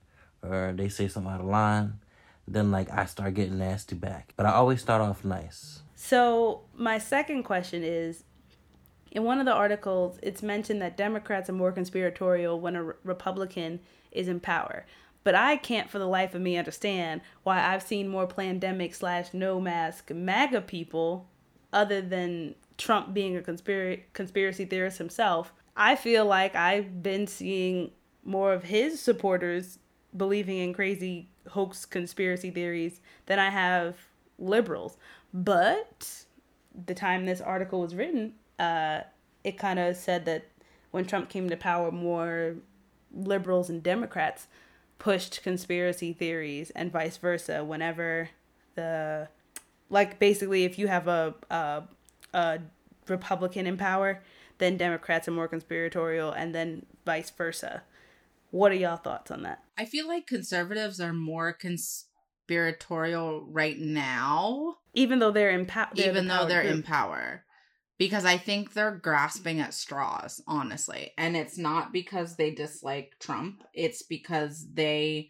or 0.43 0.73
they 0.77 0.89
say 0.89 1.09
something 1.09 1.33
out 1.33 1.41
of 1.41 1.47
line, 1.47 2.01
then 2.47 2.71
like 2.71 2.91
I 2.91 3.05
start 3.07 3.35
getting 3.35 3.59
nasty 3.59 3.97
back. 3.97 4.33
But 4.37 4.47
I 4.47 4.53
always 4.53 4.81
start 4.81 5.01
off 5.03 5.25
nice. 5.25 5.83
So, 5.97 6.63
my 6.75 6.99
second 6.99 7.45
question 7.45 7.83
is 7.85 8.25
in 9.11 9.25
one 9.25 9.40
of 9.40 9.46
the 9.46 9.53
articles, 9.53 10.18
it's 10.23 10.42
mentioned 10.42 10.81
that 10.83 10.96
Democrats 10.96 11.51
are 11.51 11.55
more 11.55 11.73
conspiratorial 11.73 12.61
when 12.61 12.77
a 12.77 12.83
re- 12.83 12.94
Republican 13.05 13.81
is 14.12 14.29
in 14.29 14.40
power. 14.40 14.87
But 15.23 15.35
I 15.35 15.57
can't 15.57 15.90
for 15.90 15.99
the 15.99 16.07
life 16.07 16.35
of 16.35 16.40
me 16.40 16.57
understand 16.57 17.20
why 17.42 17.62
I've 17.62 17.83
seen 17.83 18.09
more 18.09 18.27
pandemic 18.27 18.94
slash 18.94 19.35
no 19.35 19.61
mask 19.61 20.11
MAGA 20.11 20.62
people 20.62 21.29
other 21.73 22.01
than 22.01 22.55
Trump 22.79 23.12
being 23.12 23.37
a 23.37 23.42
conspiracy 23.42 24.05
conspiracy 24.12 24.64
theorist 24.64 24.99
himself. 24.99 25.53
I 25.77 25.96
feel 25.96 26.25
like 26.25 26.55
I've 26.55 27.03
been 27.03 27.27
seeing 27.27 27.90
more 28.25 28.53
of 28.53 28.64
his 28.64 29.01
supporters 29.01 29.79
believing 30.16 30.59
in 30.59 30.73
crazy 30.73 31.29
hoax 31.49 31.85
conspiracy 31.85 32.51
theories 32.51 33.01
than 33.27 33.38
I 33.38 33.51
have 33.51 33.96
liberals. 34.38 34.96
But 35.33 36.25
the 36.87 36.94
time 36.94 37.27
this 37.27 37.40
article 37.40 37.81
was 37.81 37.94
written, 37.94 38.35
uh, 38.61 39.01
it 39.42 39.59
kind 39.59 39.79
of 39.79 39.96
said 39.96 40.25
that 40.27 40.46
when 40.90 41.05
Trump 41.05 41.29
came 41.29 41.49
to 41.49 41.57
power, 41.57 41.90
more 41.90 42.57
liberals 43.12 43.70
and 43.70 43.83
Democrats 43.83 44.46
pushed 44.99 45.42
conspiracy 45.42 46.12
theories 46.12 46.70
and 46.70 46.92
vice 46.92 47.16
versa 47.16 47.64
whenever 47.64 48.29
the 48.75 49.29
like 49.88 50.18
basically 50.18 50.64
if 50.64 50.79
you 50.79 50.87
have 50.87 51.09
a 51.09 51.35
a, 51.51 51.83
a 52.35 52.59
republican 53.09 53.66
in 53.66 53.79
power 53.79 54.23
then 54.59 54.77
democrats 54.77 55.27
are 55.27 55.31
more 55.33 55.49
conspiratorial 55.49 56.31
and 56.33 56.55
then 56.55 56.85
vice 57.05 57.31
versa. 57.31 57.83
What 58.51 58.73
are 58.73 58.77
y'all 58.77 58.96
thoughts 58.96 59.31
on 59.31 59.42
that? 59.42 59.62
I 59.79 59.85
feel 59.85 60.07
like 60.07 60.27
conservatives 60.27 61.01
are 61.01 61.12
more 61.12 61.53
conspiratorial 61.53 63.46
right 63.49 63.79
now, 63.79 64.77
even 64.94 65.18
though 65.18 65.31
they're 65.31 65.51
in 65.51 65.66
power 65.66 65.90
even 65.96 66.29
though 66.29 66.46
they're 66.46 66.62
in 66.62 66.83
power. 66.83 67.44
Because 68.01 68.25
I 68.25 68.39
think 68.39 68.73
they're 68.73 68.97
grasping 68.97 69.61
at 69.61 69.75
straws, 69.75 70.41
honestly. 70.47 71.13
And 71.19 71.37
it's 71.37 71.59
not 71.59 71.93
because 71.93 72.37
they 72.37 72.51
dislike 72.51 73.13
Trump, 73.21 73.63
it's 73.75 74.03
because 74.03 74.67
they 74.73 75.29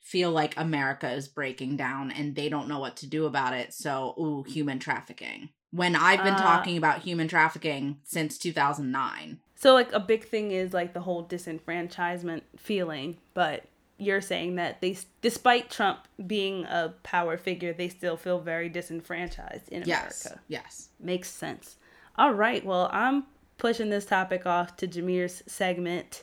feel 0.00 0.30
like 0.30 0.54
America 0.56 1.10
is 1.10 1.26
breaking 1.26 1.76
down 1.76 2.12
and 2.12 2.36
they 2.36 2.48
don't 2.48 2.68
know 2.68 2.78
what 2.78 2.96
to 2.98 3.08
do 3.08 3.26
about 3.26 3.52
it. 3.52 3.74
So, 3.74 4.14
ooh, 4.16 4.44
human 4.46 4.78
trafficking. 4.78 5.48
When 5.72 5.96
I've 5.96 6.22
been 6.22 6.34
Uh, 6.34 6.38
talking 6.42 6.76
about 6.76 7.00
human 7.00 7.26
trafficking 7.26 7.98
since 8.04 8.38
2009. 8.38 9.40
so 9.56 9.74
like 9.74 9.92
a 9.92 9.98
big 9.98 10.24
thing 10.24 10.52
is 10.52 10.72
like 10.72 10.92
the 10.92 11.00
whole 11.00 11.24
disenfranchisement 11.26 12.42
feeling 12.56 13.16
but 13.34 13.64
you're 13.98 14.20
saying 14.20 14.54
that 14.56 14.80
they 14.80 14.96
despite 15.20 15.70
trump 15.70 16.00
being 16.26 16.64
a 16.66 16.92
power 17.02 17.36
figure 17.36 17.72
they 17.72 17.88
still 17.88 18.16
feel 18.16 18.38
very 18.40 18.68
disenfranchised 18.68 19.68
in 19.70 19.82
Yes. 19.84 20.26
america 20.26 20.40
Yes. 20.48 20.90
makes 21.00 21.28
sense 21.30 21.76
All 22.16 22.32
right. 22.32 22.64
Well, 22.64 22.88
I'm 22.92 23.24
pushing 23.58 23.90
this 23.90 24.06
topic 24.06 24.46
off 24.46 24.76
to 24.76 24.86
Jameer's 24.86 25.42
segment. 25.46 26.22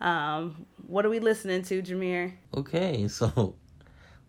Um, 0.00 0.66
what 0.86 1.04
are 1.04 1.10
we 1.10 1.18
listening 1.18 1.62
to, 1.64 1.82
Jameer? 1.82 2.32
Okay, 2.56 3.08
so 3.08 3.54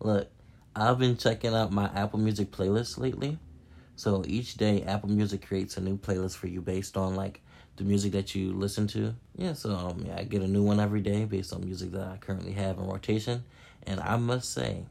look, 0.00 0.28
I've 0.76 0.98
been 0.98 1.16
checking 1.16 1.54
out 1.54 1.72
my 1.72 1.86
Apple 1.94 2.18
Music 2.18 2.50
playlist 2.50 2.98
lately. 2.98 3.38
So 3.96 4.24
each 4.26 4.54
day, 4.54 4.82
Apple 4.82 5.10
Music 5.10 5.46
creates 5.46 5.76
a 5.76 5.80
new 5.80 5.96
playlist 5.96 6.36
for 6.36 6.48
you 6.48 6.60
based 6.60 6.96
on 6.96 7.14
like 7.14 7.40
the 7.76 7.84
music 7.84 8.12
that 8.12 8.34
you 8.34 8.52
listen 8.52 8.86
to. 8.88 9.14
Yeah, 9.36 9.54
so 9.54 9.74
um, 9.74 10.04
yeah, 10.06 10.16
I 10.18 10.24
get 10.24 10.42
a 10.42 10.48
new 10.48 10.62
one 10.62 10.80
every 10.80 11.00
day 11.00 11.24
based 11.24 11.54
on 11.54 11.64
music 11.64 11.92
that 11.92 12.08
I 12.08 12.18
currently 12.18 12.52
have 12.52 12.78
in 12.78 12.86
rotation. 12.86 13.44
And 13.84 14.00
I 14.00 14.16
must 14.16 14.52
say, 14.52 14.84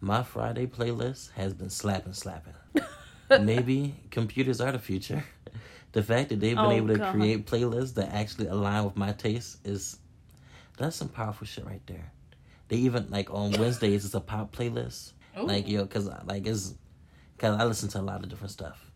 my 0.00 0.24
Friday 0.24 0.66
playlist 0.66 1.30
has 1.32 1.54
been 1.54 1.70
slapping, 1.70 2.12
slapping. 2.12 2.54
Maybe 3.30 3.94
computers 4.10 4.60
are 4.60 4.72
the 4.72 4.78
future. 4.78 5.24
The 5.92 6.02
fact 6.02 6.30
that 6.30 6.40
they've 6.40 6.56
been 6.56 6.64
Oh, 6.64 6.70
able 6.70 6.88
to 6.88 6.98
God. 6.98 7.14
create 7.14 7.46
playlists 7.46 7.94
that 7.94 8.12
actually 8.12 8.46
align 8.48 8.84
with 8.84 8.96
my 8.96 9.12
taste 9.12 9.58
is 9.66 9.98
that's 10.78 10.96
some 10.96 11.08
powerful 11.08 11.46
shit 11.46 11.66
right 11.66 11.82
there. 11.86 12.12
They 12.68 12.76
even 12.78 13.08
like 13.10 13.32
on 13.32 13.52
Wednesdays 13.52 14.04
it's 14.04 14.14
a 14.14 14.20
pop 14.20 14.54
playlist. 14.56 15.12
Like 15.36 15.68
yo, 15.68 15.86
cause 15.86 16.08
uh, 16.08 16.22
like 16.26 16.46
it's 16.46 16.74
cause 17.38 17.58
I 17.58 17.64
listen 17.64 17.88
to 17.90 18.00
a 18.00 18.02
lot 18.02 18.22
of 18.22 18.28
different 18.30 18.50
stuff. 18.52 18.90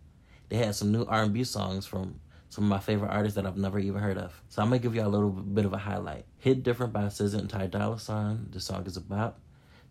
They 0.49 0.57
had 0.57 0.75
some 0.75 0.93
new 0.93 1.05
R 1.05 1.23
and 1.23 1.33
B 1.33 1.45
songs 1.45 1.87
from 1.87 2.21
some 2.49 2.65
of 2.65 2.71
my 2.71 2.79
favorite 2.79 3.11
artists 3.11 3.37
that 3.37 3.47
I've 3.47 3.57
never 3.57 3.79
even 3.79 4.01
heard 4.01 4.17
of. 4.19 4.33
So 4.49 4.63
I'm 4.63 4.69
gonna 4.69 4.79
give 4.79 4.95
y'all 4.95 5.09
a 5.09 5.09
little 5.09 5.31
bit 5.31 5.65
of 5.67 5.73
a 5.75 5.79
highlight. 5.79 6.25
Hit 6.39 6.63
Different 6.63 6.93
by 6.93 7.03
SZA 7.05 7.39
and 7.39 7.51
Ty 7.51 7.67
Dolla 7.67 7.99
Sign. 7.99 8.49
The 8.51 8.61
song 8.61 8.87
is 8.87 8.97
about. 8.97 9.39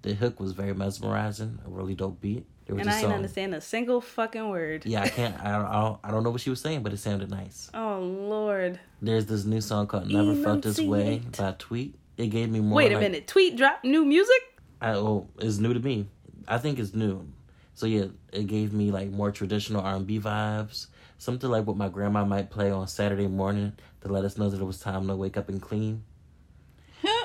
The 0.05 0.13
hook 0.13 0.39
was 0.39 0.51
very 0.51 0.73
mesmerizing, 0.73 1.59
a 1.65 1.69
really 1.69 1.95
dope 1.95 2.21
beat. 2.21 2.45
There 2.65 2.75
was 2.75 2.81
And 2.81 2.89
a 2.89 2.93
I 2.93 2.97
ain't 2.97 3.03
song. 3.05 3.13
understand 3.13 3.55
a 3.55 3.61
single 3.61 4.01
fucking 4.01 4.49
word. 4.49 4.85
Yeah, 4.85 5.01
I 5.01 5.09
can't. 5.09 5.35
I 5.43 5.51
don't, 5.51 5.65
I 5.65 5.81
don't. 5.81 5.99
I 6.03 6.11
don't 6.11 6.23
know 6.23 6.29
what 6.31 6.41
she 6.41 6.49
was 6.49 6.61
saying, 6.61 6.83
but 6.83 6.93
it 6.93 6.97
sounded 6.97 7.29
nice. 7.29 7.69
Oh 7.75 7.99
Lord. 7.99 8.79
There's 9.01 9.25
this 9.25 9.45
new 9.45 9.61
song 9.61 9.87
called 9.87 10.09
"Never 10.11 10.35
Felt 10.35 10.61
This 10.63 10.79
Way" 10.79 11.17
Enunciate. 11.17 11.37
by 11.37 11.55
Tweet. 11.57 11.95
It 12.17 12.27
gave 12.27 12.49
me 12.49 12.59
more. 12.59 12.75
Wait 12.77 12.91
a 12.91 12.95
like- 12.95 13.01
minute. 13.03 13.27
Tweet 13.27 13.55
drop 13.57 13.83
new 13.83 14.05
music? 14.05 14.41
I, 14.81 14.91
oh, 14.93 15.27
it's 15.39 15.57
new 15.57 15.73
to 15.73 15.79
me. 15.79 16.07
I 16.47 16.57
think 16.59 16.77
it's 16.79 16.93
new. 16.93 17.27
So 17.73 17.85
yeah, 17.87 18.05
it 18.31 18.47
gave 18.47 18.73
me 18.73 18.91
like 18.91 19.09
more 19.09 19.31
traditional 19.31 19.81
R 19.81 19.95
and 19.95 20.05
B 20.07 20.19
vibes. 20.19 20.87
Something 21.17 21.49
like 21.49 21.65
what 21.65 21.77
my 21.77 21.89
grandma 21.89 22.25
might 22.25 22.49
play 22.51 22.69
on 22.71 22.87
Saturday 22.87 23.27
morning 23.27 23.73
to 24.01 24.07
let 24.09 24.23
us 24.25 24.37
know 24.37 24.49
that 24.49 24.61
it 24.61 24.65
was 24.65 24.79
time 24.79 25.07
to 25.07 25.15
wake 25.15 25.35
up 25.37 25.49
and 25.49 25.61
clean. 25.61 26.03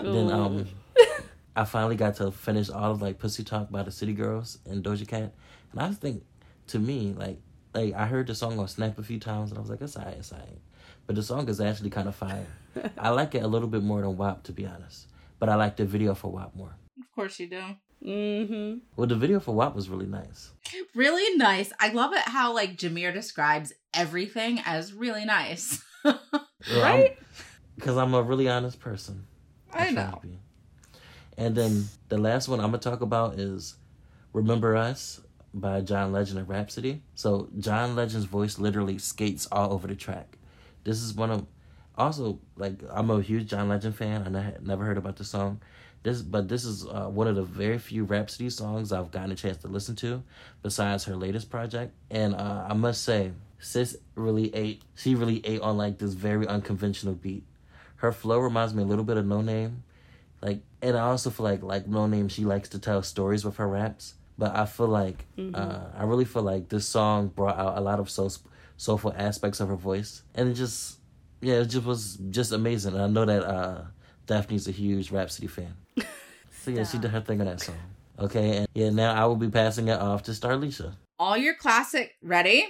Then 0.03 0.31
um, 0.31 0.67
I 1.57 1.65
finally 1.65 1.97
got 1.97 2.17
to 2.17 2.31
finish 2.31 2.71
all 2.71 2.93
of 2.93 3.03
like 3.03 3.19
"Pussy 3.19 3.45
Talk" 3.45 3.71
by 3.71 3.83
the 3.83 3.91
City 3.91 4.13
Girls 4.13 4.59
and 4.67 4.85
Doja 4.85 5.07
Cat, 5.07 5.35
and 5.73 5.81
I 5.81 5.91
think, 5.93 6.25
to 6.69 6.79
me, 6.79 7.15
like 7.17 7.41
like 7.75 7.95
I 7.95 8.07
heard 8.07 8.27
the 8.27 8.35
song 8.35 8.59
on 8.59 8.69
Snap 8.69 8.99
a 8.99 9.03
few 9.03 9.19
times, 9.19 9.51
and 9.51 9.59
I 9.59 9.61
was 9.61 9.71
like, 9.71 9.81
it's 9.81 9.97
alright, 9.97 10.17
it's 10.19 10.33
alright. 10.33 10.59
But 11.07 11.17
the 11.17 11.23
song 11.23 11.49
is 11.49 11.61
actually 11.61 11.91
kind 11.91 12.09
of 12.09 12.15
fire. 12.15 12.47
I 12.99 13.11
like 13.11 13.35
it 13.35 13.43
a 13.43 13.49
little 13.49 13.69
bit 13.69 13.83
more 13.83 14.01
than 14.01 14.17
WAP, 14.17 14.45
to 14.45 14.53
be 14.53 14.67
honest. 14.67 15.09
But 15.39 15.49
I 15.49 15.55
like 15.55 15.77
the 15.77 15.85
video 15.85 16.15
for 16.15 16.31
WAP 16.31 16.55
more. 16.55 16.77
Of 17.01 17.11
course 17.15 17.41
you 17.41 17.49
do. 17.49 17.63
Mm-hmm. 18.05 18.79
Well, 18.97 19.07
the 19.07 19.17
video 19.17 19.41
for 19.41 19.55
WAP 19.55 19.75
was 19.75 19.89
really 19.89 20.07
nice. 20.07 20.53
Really 20.95 21.37
nice. 21.37 21.73
I 21.81 21.89
love 21.93 22.13
it 22.13 22.21
how 22.21 22.55
like 22.55 22.77
Jameer 22.77 23.13
describes 23.13 23.73
everything 23.93 24.61
as 24.65 24.93
really 24.93 25.25
nice. 25.25 25.83
Right? 26.77 27.17
Because 27.75 27.97
I'm 27.97 28.13
a 28.13 28.23
really 28.23 28.47
honest 28.49 28.81
person. 28.81 29.27
I 29.73 29.77
try 29.77 29.87
to 29.87 29.93
know. 29.93 30.21
be. 30.23 30.39
And 31.41 31.57
then 31.57 31.89
the 32.11 32.19
last 32.19 32.49
one 32.49 32.61
I'm 32.61 32.67
gonna 32.67 32.79
talk 32.79 33.01
about 33.01 33.39
is 33.39 33.77
"Remember 34.35 34.77
Us" 34.77 35.23
by 35.55 35.81
John 35.81 36.13
Legend 36.13 36.39
and 36.39 36.47
Rapsody. 36.47 37.03
So 37.15 37.49
John 37.59 37.97
Legend's 37.97 38.27
voice 38.27 38.59
literally 38.59 38.99
skates 38.99 39.49
all 39.51 39.73
over 39.73 39.89
the 39.89 39.95
track. 39.95 40.37
This 40.85 41.01
is 41.03 41.15
one 41.15 41.31
of 41.31 41.47
also 41.97 42.41
like 42.57 42.75
I'm 42.91 43.09
a 43.11 43.23
huge 43.23 43.47
John 43.49 43.71
Legend 43.71 43.97
fan. 43.97 44.23
and 44.23 44.37
I 44.37 44.53
never 44.63 44.85
heard 44.85 44.99
about 44.99 45.17
the 45.17 45.25
song. 45.25 45.63
This, 46.03 46.21
but 46.21 46.49
this 46.49 46.67
is 46.67 46.87
uh, 46.87 47.09
one 47.09 47.27
of 47.27 47.37
the 47.37 47.43
very 47.43 47.79
few 47.79 48.05
Rapsody 48.05 48.51
songs 48.51 48.93
I've 48.93 49.11
gotten 49.11 49.33
a 49.33 49.35
chance 49.35 49.57
to 49.59 49.69
listen 49.69 49.97
to, 49.97 50.23
besides 50.63 51.05
her 51.05 51.17
latest 51.17 51.51
project. 51.51 51.95
And 52.11 52.35
uh, 52.35 52.67
I 52.69 52.75
must 52.75 53.03
say, 53.03 53.33
sis 53.59 53.97
really 54.15 54.55
ate. 54.55 54.83
She 54.95 55.15
really 55.15 55.45
ate 55.47 55.63
on 55.63 55.79
like 55.79 55.99
this 55.99 56.13
very 56.13 56.47
unconventional 56.47 57.15
beat. 57.15 57.45
Her 57.97 58.13
flow 58.13 58.39
reminds 58.39 58.75
me 58.75 58.83
a 58.83 58.87
little 58.87 59.05
bit 59.05 59.19
of 59.19 59.27
Noname, 59.27 59.77
like, 60.43 60.63
and 60.81 60.97
I 60.97 61.03
also 61.03 61.31
feel 61.31 61.45
like 61.45 61.63
like 61.63 61.87
Noname. 61.87 62.31
She 62.31 62.45
likes 62.45 62.69
to 62.71 62.79
tell 62.79 63.03
stories 63.03 63.45
with 63.45 63.57
her 63.57 63.69
raps, 63.69 64.15
but 64.39 64.57
I 64.57 64.67
feel 64.67 64.89
like 64.89 65.27
uh, 65.55 65.81
I 65.97 66.05
really 66.05 66.25
feel 66.25 66.43
like 66.43 66.69
this 66.69 66.87
song 66.87 67.29
brought 67.29 67.59
out 67.59 67.77
a 67.77 67.81
lot 67.81 68.01
of 68.01 68.09
soul, 68.09 68.33
soulful 68.77 69.13
aspects 69.17 69.61
of 69.61 69.69
her 69.69 69.77
voice, 69.77 70.23
and 70.35 70.49
it 70.49 70.55
just 70.55 70.99
yeah, 71.43 71.57
it 71.57 71.67
just 71.67 71.85
was 71.85 72.17
just 72.31 72.53
amazing. 72.53 72.95
And 72.95 73.03
I 73.03 73.07
know 73.07 73.25
that 73.27 73.45
uh, 73.45 73.83
Daphne's 74.27 74.67
a 74.67 74.73
huge 74.73 75.11
Rapsody 75.11 75.47
fan, 75.47 75.75
so 76.63 76.71
yeah, 76.71 76.85
she 76.85 76.99
did 76.99 77.11
her 77.11 77.21
thing 77.21 77.41
on 77.41 77.47
that 77.47 77.61
song. 77.61 77.79
Okay, 78.19 78.59
and 78.59 78.69
yeah, 78.75 78.91
now 78.91 79.15
I 79.15 79.27
will 79.27 79.37
be 79.37 79.51
passing 79.51 79.89
it 79.89 79.99
off 79.99 80.23
to 80.25 80.33
Starlisha. 80.33 80.95
All 81.19 81.37
your 81.37 81.55
classic 81.55 82.17
ready? 82.23 82.67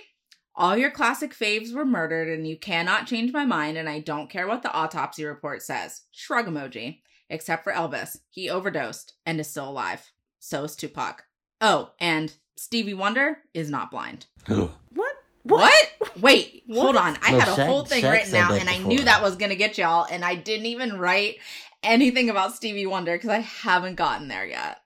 All 0.54 0.76
your 0.76 0.90
classic 0.90 1.32
faves 1.34 1.72
were 1.72 1.84
murdered, 1.84 2.28
and 2.28 2.46
you 2.46 2.56
cannot 2.58 3.06
change 3.06 3.32
my 3.32 3.44
mind, 3.44 3.78
and 3.78 3.88
I 3.88 4.00
don't 4.00 4.28
care 4.30 4.46
what 4.48 4.62
the 4.62 4.72
autopsy 4.72 5.24
report 5.24 5.62
says. 5.62 6.02
Shrug 6.10 6.46
emoji. 6.46 7.00
Except 7.28 7.62
for 7.62 7.72
Elvis. 7.72 8.16
He 8.28 8.50
overdosed 8.50 9.14
and 9.24 9.38
is 9.38 9.48
still 9.48 9.68
alive. 9.68 10.10
So 10.40 10.64
is 10.64 10.74
Tupac. 10.74 11.22
Oh, 11.60 11.92
and 12.00 12.34
Stevie 12.56 12.94
Wonder 12.94 13.38
is 13.54 13.70
not 13.70 13.90
blind. 13.92 14.26
What? 14.48 15.14
What? 15.44 15.92
Wait, 16.20 16.64
What? 16.66 16.82
hold 16.82 16.96
on. 16.96 17.16
I 17.22 17.30
No, 17.30 17.38
had 17.38 17.48
a 17.48 17.52
Shaq- 17.52 17.66
whole 17.66 17.84
thing 17.84 18.02
Shaq 18.02 18.10
written 18.12 18.34
out, 18.34 18.50
that 18.50 18.60
and 18.60 18.68
I 18.68 18.78
knew 18.78 19.04
that 19.04 19.22
was 19.22 19.36
gonna 19.36 19.54
get 19.54 19.78
y'all, 19.78 20.06
and 20.10 20.24
I 20.24 20.34
didn't 20.34 20.66
even 20.66 20.98
write 20.98 21.36
anything 21.84 22.28
about 22.28 22.54
Stevie 22.54 22.84
Wonder 22.86 23.12
because 23.16 23.30
I 23.30 23.38
haven't 23.38 23.94
gotten 23.94 24.26
there 24.28 24.46
yet. 24.46 24.80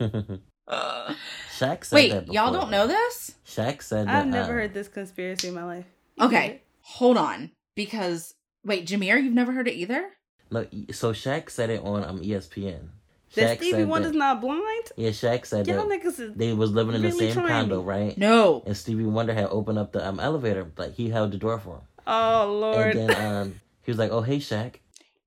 Shaq 0.68 1.84
said 1.84 1.94
Wait, 1.96 2.10
that 2.10 2.32
y'all 2.32 2.52
don't 2.52 2.70
know 2.70 2.86
this? 2.86 3.36
Shaq 3.46 3.82
said 3.82 4.08
that. 4.08 4.14
I've 4.14 4.26
never 4.26 4.52
uh, 4.52 4.62
heard 4.62 4.74
this 4.74 4.88
conspiracy 4.88 5.48
in 5.48 5.54
my 5.54 5.64
life. 5.64 5.86
Okay, 6.20 6.62
hold 6.80 7.16
on. 7.16 7.50
Because 7.74 8.34
wait, 8.64 8.86
Jameer, 8.86 9.22
you've 9.22 9.34
never 9.34 9.52
heard 9.52 9.68
it 9.68 9.74
either? 9.74 10.10
No, 10.50 10.66
so 10.92 11.12
Shaq 11.12 11.50
said 11.50 11.70
it 11.70 11.82
on 11.82 12.04
um 12.04 12.20
ESPN. 12.20 12.88
That 13.34 13.58
Shaq 13.58 13.60
Stevie 13.60 13.70
said 13.72 13.88
Wonder's 13.88 14.12
that, 14.12 14.18
not 14.18 14.40
blind? 14.40 14.92
Yeah, 14.96 15.10
Shaq 15.10 15.44
said 15.46 15.66
Y'all 15.66 15.86
that 15.88 16.02
niggas 16.02 16.20
is 16.20 16.34
they 16.34 16.52
was 16.52 16.70
living 16.70 16.94
in 16.94 17.02
the 17.02 17.12
same 17.12 17.34
condo, 17.34 17.82
me. 17.82 17.88
right? 17.88 18.18
No. 18.18 18.62
And 18.66 18.76
Stevie 18.76 19.04
Wonder 19.04 19.34
had 19.34 19.46
opened 19.46 19.78
up 19.78 19.92
the 19.92 20.06
um 20.06 20.20
elevator, 20.20 20.70
like 20.76 20.94
he 20.94 21.10
held 21.10 21.32
the 21.32 21.38
door 21.38 21.58
for 21.58 21.76
him. 21.76 21.82
Oh 22.06 22.58
Lord. 22.60 22.96
And 22.96 23.08
then 23.10 23.24
um 23.24 23.60
he 23.82 23.90
was 23.90 23.98
like, 23.98 24.10
"Oh 24.10 24.22
hey 24.22 24.38
Shaq." 24.38 24.76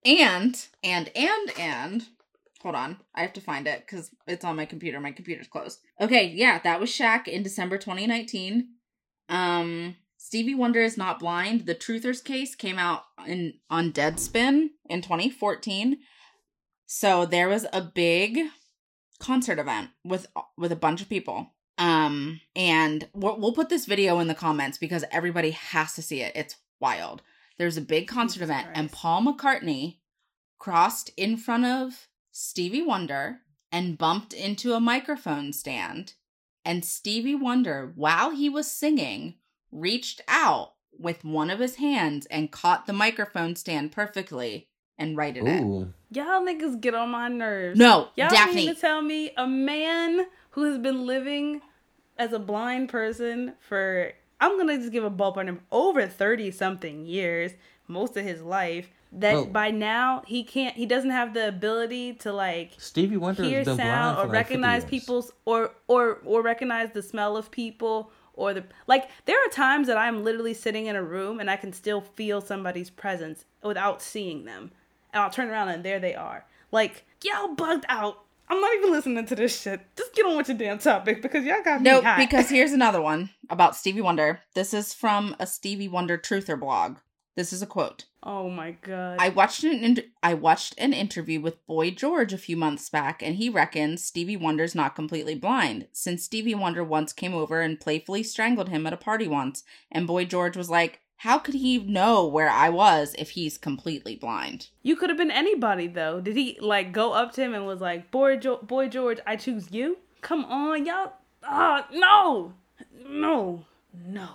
And 0.06 0.66
and 0.84 1.12
and 1.16 1.52
and 1.60 2.08
hold 2.62 2.76
on, 2.76 2.98
I 3.16 3.22
have 3.22 3.34
to 3.34 3.42
find 3.42 3.68
it 3.68 3.86
because 3.86 4.12
it's 4.28 4.46
on 4.46 4.56
my 4.56 4.66
computer. 4.66 5.00
My 5.00 5.12
computer's 5.12 5.48
closed. 5.48 5.80
Okay, 6.00 6.28
yeah, 6.28 6.60
that 6.60 6.80
was 6.80 6.90
Shaq 6.90 7.28
in 7.28 7.44
December 7.44 7.78
2019. 7.78 8.68
Um, 9.30 9.96
Stevie 10.18 10.56
Wonder 10.56 10.82
is 10.82 10.98
not 10.98 11.20
blind. 11.20 11.66
The 11.66 11.76
Truthers 11.76 12.24
case 12.24 12.54
came 12.56 12.78
out 12.78 13.04
in 13.26 13.56
on 13.70 13.92
Deadspin 13.92 14.70
in 14.90 15.02
2014. 15.02 16.00
So 16.86 17.26
there 17.26 17.48
was 17.48 17.66
a 17.72 17.82
big 17.82 18.40
concert 19.20 19.60
event 19.60 19.90
with 20.04 20.28
with 20.58 20.72
a 20.72 20.78
bunch 20.78 21.02
of 21.02 21.10
people. 21.10 21.54
Um, 21.78 22.42
and 22.58 23.08
we'll, 23.14 23.40
we'll 23.40 23.54
put 23.54 23.70
this 23.70 23.86
video 23.86 24.20
in 24.20 24.28
the 24.28 24.36
comments 24.36 24.78
because 24.78 25.06
everybody 25.12 25.52
has 25.52 25.94
to 25.94 26.02
see 26.02 26.22
it. 26.22 26.34
It's 26.36 26.58
wild. 26.82 27.22
There's 27.58 27.78
a 27.78 27.82
big 27.82 28.10
concert 28.10 28.40
Jesus 28.40 28.50
event, 28.50 28.68
and 28.76 28.92
Paul 28.92 29.22
McCartney 29.22 30.00
crossed 30.58 31.12
in 31.16 31.38
front 31.38 31.66
of 31.66 32.09
Stevie 32.42 32.82
Wonder 32.82 33.42
and 33.70 33.98
bumped 33.98 34.32
into 34.32 34.74
a 34.74 34.80
microphone 34.80 35.52
stand. 35.52 36.14
And 36.64 36.86
Stevie 36.86 37.36
Wonder, 37.36 37.92
while 37.96 38.32
he 38.32 38.48
was 38.50 38.72
singing, 38.72 39.36
reached 39.74 40.22
out 40.26 40.74
with 40.98 41.26
one 41.26 41.50
of 41.50 41.60
his 41.60 41.76
hands 41.76 42.26
and 42.28 42.50
caught 42.50 42.88
the 42.88 42.94
microphone 42.94 43.58
stand 43.58 43.92
perfectly 43.92 44.70
and 44.98 45.18
righted 45.18 45.46
it. 45.46 45.62
Y'all 46.12 46.42
niggas 46.42 46.80
get 46.80 46.96
on 46.96 47.10
my 47.10 47.28
nerves. 47.28 47.78
No, 47.78 48.08
Y'all 48.16 48.30
Daphne. 48.30 48.56
mean 48.56 48.74
to 48.74 48.80
tell 48.80 49.02
me 49.02 49.32
a 49.36 49.46
man 49.46 50.26
who 50.52 50.64
has 50.64 50.78
been 50.78 51.06
living 51.06 51.62
as 52.18 52.32
a 52.32 52.40
blind 52.40 52.88
person 52.88 53.54
for 53.60 54.14
I'm 54.40 54.58
gonna 54.58 54.78
just 54.78 54.94
give 54.94 55.04
a 55.04 55.12
ballpark 55.12 55.46
number 55.46 55.64
over 55.74 56.08
thirty 56.08 56.52
something 56.52 57.06
years, 57.06 57.52
most 57.88 58.16
of 58.16 58.24
his 58.24 58.42
life. 58.42 58.90
That 59.12 59.34
Well- 59.34 59.46
by 59.46 59.72
now 59.72 60.22
he 60.28 60.44
can't 60.44 60.76
he 60.76 60.86
doesn't 60.86 61.10
have 61.10 61.34
the 61.34 61.48
ability 61.48 62.14
to 62.16 62.32
like 62.32 62.72
Stevie 62.78 63.18
Wonder 63.18 63.44
hear 63.44 63.60
has 63.60 63.66
blind 63.66 63.80
sound 63.80 64.16
for 64.18 64.22
or 64.24 64.26
like 64.28 64.34
recognize 64.34 64.86
people's 64.86 65.32
or 65.46 65.72
or 65.88 66.20
or 66.26 66.42
recognize 66.44 66.92
the 66.92 67.02
smell 67.02 67.36
of 67.36 67.50
people 67.50 68.12
or 68.34 68.54
the 68.54 68.64
like 68.86 69.10
there 69.26 69.38
are 69.44 69.50
times 69.50 69.88
that 69.88 69.98
I'm 69.98 70.24
literally 70.24 70.54
sitting 70.54 70.86
in 70.86 70.96
a 70.96 71.02
room 71.04 71.40
and 71.40 71.50
I 71.50 71.56
can 71.56 71.74
still 71.74 72.02
feel 72.02 72.40
somebody's 72.40 72.90
presence 72.92 73.46
without 73.64 74.02
seeing 74.02 74.46
them. 74.46 74.72
And 75.12 75.24
I'll 75.24 75.32
turn 75.32 75.50
around 75.50 75.70
and 75.70 75.84
there 75.84 76.00
they 76.00 76.14
are. 76.14 76.46
Like, 76.72 77.04
y'all 77.24 77.56
bugged 77.56 77.86
out. 77.90 78.20
I'm 78.48 78.62
not 78.62 78.76
even 78.76 78.92
listening 78.92 79.26
to 79.26 79.36
this 79.36 79.60
shit. 79.60 79.82
Just 79.96 80.14
get 80.14 80.26
on 80.28 80.38
with 80.38 80.50
your 80.50 80.58
damn 80.58 80.78
topic 80.78 81.22
because 81.24 81.44
y'all 81.46 81.64
got 81.64 81.82
me 81.82 81.90
Nope, 81.90 82.04
hot. 82.04 82.18
because 82.20 82.50
here's 82.52 82.72
another 82.74 83.02
one 83.02 83.32
about 83.50 83.76
Stevie 83.76 84.02
Wonder. 84.02 84.42
This 84.54 84.72
is 84.72 84.94
from 84.94 85.36
a 85.40 85.48
Stevie 85.48 85.88
Wonder 85.88 86.18
truther 86.18 86.60
blog. 86.60 86.98
This 87.36 87.52
is 87.52 87.62
a 87.64 87.66
quote. 87.66 88.06
Oh 88.24 88.50
my 88.50 88.72
god. 88.72 89.18
I 89.20 89.30
watched 89.30 89.64
an 89.64 89.84
in- 89.84 90.04
I 90.22 90.34
watched 90.34 90.76
an 90.78 90.94
interview 90.94 91.40
with 91.42 91.66
Boy 91.68 91.92
George 91.92 92.34
a 92.34 92.38
few 92.38 92.58
months 92.58 92.90
back, 92.90 93.22
and 93.22 93.36
he 93.36 93.50
reckons 93.50 94.04
Stevie 94.04 94.38
Wonder's 94.38 94.76
not 94.76 94.96
completely 94.96 95.36
blind, 95.36 95.88
since 95.92 96.24
Stevie 96.24 96.56
Wonder 96.56 96.84
once 96.84 97.14
came 97.14 97.34
over 97.34 97.62
and 97.62 97.80
playfully 97.80 98.24
strangled 98.24 98.70
him 98.70 98.86
at 98.88 98.94
a 98.94 98.98
party 98.98 99.28
once, 99.28 99.64
and 99.92 100.08
Boy 100.08 100.26
George 100.26 100.58
was 100.58 100.70
like, 100.70 101.02
"How 101.18 101.38
could 101.38 101.56
he 101.56 101.78
know 101.80 102.26
where 102.28 102.50
I 102.50 102.70
was 102.70 103.16
if 103.18 103.32
he's 103.32 103.58
completely 103.58 104.16
blind?" 104.16 104.70
you 104.84 104.96
could 104.96 105.10
have 105.10 105.18
been 105.18 105.32
anybody 105.32 105.88
though. 105.88 106.20
Did 106.22 106.36
he 106.36 106.58
like 106.62 106.92
go 106.92 107.14
up 107.14 107.32
to 107.34 107.42
him 107.42 107.54
and 107.54 107.66
was 107.66 107.82
like, 107.82 108.12
"Boy, 108.12 108.38
jo- 108.38 108.58
boy 108.62 108.88
George, 108.90 109.20
I 109.26 109.36
choose 109.36 109.72
you"? 109.72 109.98
Come 110.22 110.44
on, 110.46 110.86
y'all. 110.86 111.14
Ah, 111.44 111.88
no, 111.94 112.54
no, 113.08 113.66
no. 113.94 114.30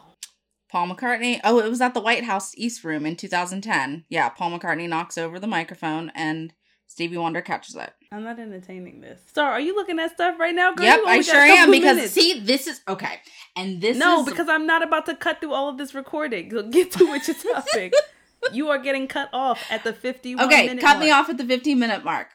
Paul 0.71 0.89
McCartney. 0.89 1.41
Oh, 1.45 1.61
it 1.61 1.69
was 1.69 1.81
at 1.81 1.95
the 1.95 2.01
White 2.01 2.25
House 2.25 2.53
East 2.57 2.85
Room 2.85 3.07
in 3.07 3.17
2010. 3.17 4.05
Yeah, 4.09 4.29
Paul 4.29 4.59
McCartney 4.59 4.89
knocks 4.89 5.19
over 5.19 5.39
the 5.39 5.47
microphone, 5.47 6.11
and 6.15 6.53
Stevie 6.87 7.17
Wonder 7.17 7.43
catches 7.43 7.75
it. 7.77 7.93
I'm 8.13 8.25
not 8.25 8.39
entertaining 8.39 9.01
this. 9.01 9.21
Sir, 9.35 9.43
are 9.43 9.61
you 9.61 9.75
looking 9.75 9.99
at 9.99 10.13
stuff 10.13 10.39
right 10.39 10.55
now, 10.55 10.73
girl? 10.75 10.87
yep, 10.87 11.01
I 11.07 11.15
only 11.15 11.17
got 11.17 11.21
a 11.21 11.23
sure 11.25 11.41
am 11.41 11.71
because 11.71 11.97
minutes. 11.97 12.13
see, 12.13 12.41
this 12.41 12.67
is 12.67 12.81
okay, 12.87 13.21
and 13.57 13.81
this 13.81 13.97
no, 13.97 14.21
is 14.21 14.27
because 14.27 14.49
I'm 14.49 14.67
not 14.67 14.83
about 14.83 15.07
to 15.07 15.17
cut 15.17 15.41
through 15.41 15.53
all 15.53 15.69
of 15.69 15.79
this 15.79 15.95
recording. 15.95 16.51
So 16.51 16.63
Get 16.71 16.93
to 16.93 17.05
your 17.05 17.21
topic. 17.21 17.93
you 18.53 18.69
are 18.69 18.79
getting 18.79 19.09
cut 19.09 19.29
off 19.33 19.65
at 19.71 19.85
the 19.85 19.93
51 19.93 20.45
okay. 20.47 20.77
Cut 20.77 20.99
me 20.99 21.11
off 21.11 21.29
at 21.29 21.37
the 21.37 21.45
15 21.45 21.79
minute 21.79 22.05
mark. 22.05 22.29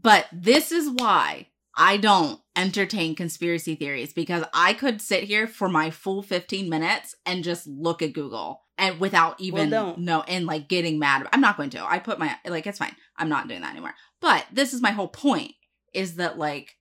But 0.00 0.26
this 0.32 0.70
is 0.70 0.90
why 0.90 1.48
I 1.76 1.96
don't 1.96 2.40
entertain 2.56 3.14
conspiracy 3.14 3.74
theories 3.74 4.12
because 4.12 4.44
I 4.52 4.72
could 4.74 5.00
sit 5.00 5.24
here 5.24 5.46
for 5.46 5.68
my 5.68 5.90
full 5.90 6.22
15 6.22 6.68
minutes 6.68 7.14
and 7.26 7.44
just 7.44 7.66
look 7.66 8.00
at 8.02 8.12
Google 8.12 8.62
and 8.78 9.00
without 9.00 9.40
even 9.40 9.70
don't. 9.70 9.98
no 9.98 10.22
and 10.22 10.46
like 10.46 10.68
getting 10.68 10.98
mad. 10.98 11.26
I'm 11.32 11.40
not 11.40 11.56
going 11.56 11.70
to. 11.70 11.84
I 11.84 11.98
put 11.98 12.18
my 12.18 12.36
like 12.46 12.66
it's 12.66 12.78
fine. 12.78 12.94
I'm 13.16 13.28
not 13.28 13.48
doing 13.48 13.62
that 13.62 13.72
anymore. 13.72 13.94
But 14.20 14.46
this 14.52 14.72
is 14.72 14.82
my 14.82 14.90
whole 14.90 15.08
point 15.08 15.52
is 15.92 16.16
that 16.16 16.38
like 16.38 16.76